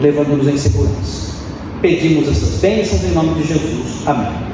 levando-nos 0.00 0.48
em 0.48 0.56
segurança. 0.56 1.34
Pedimos 1.80 2.28
essas 2.28 2.60
bênçãos 2.60 3.04
em 3.04 3.12
nome 3.12 3.34
de 3.34 3.48
Jesus. 3.48 4.06
Amém. 4.06 4.53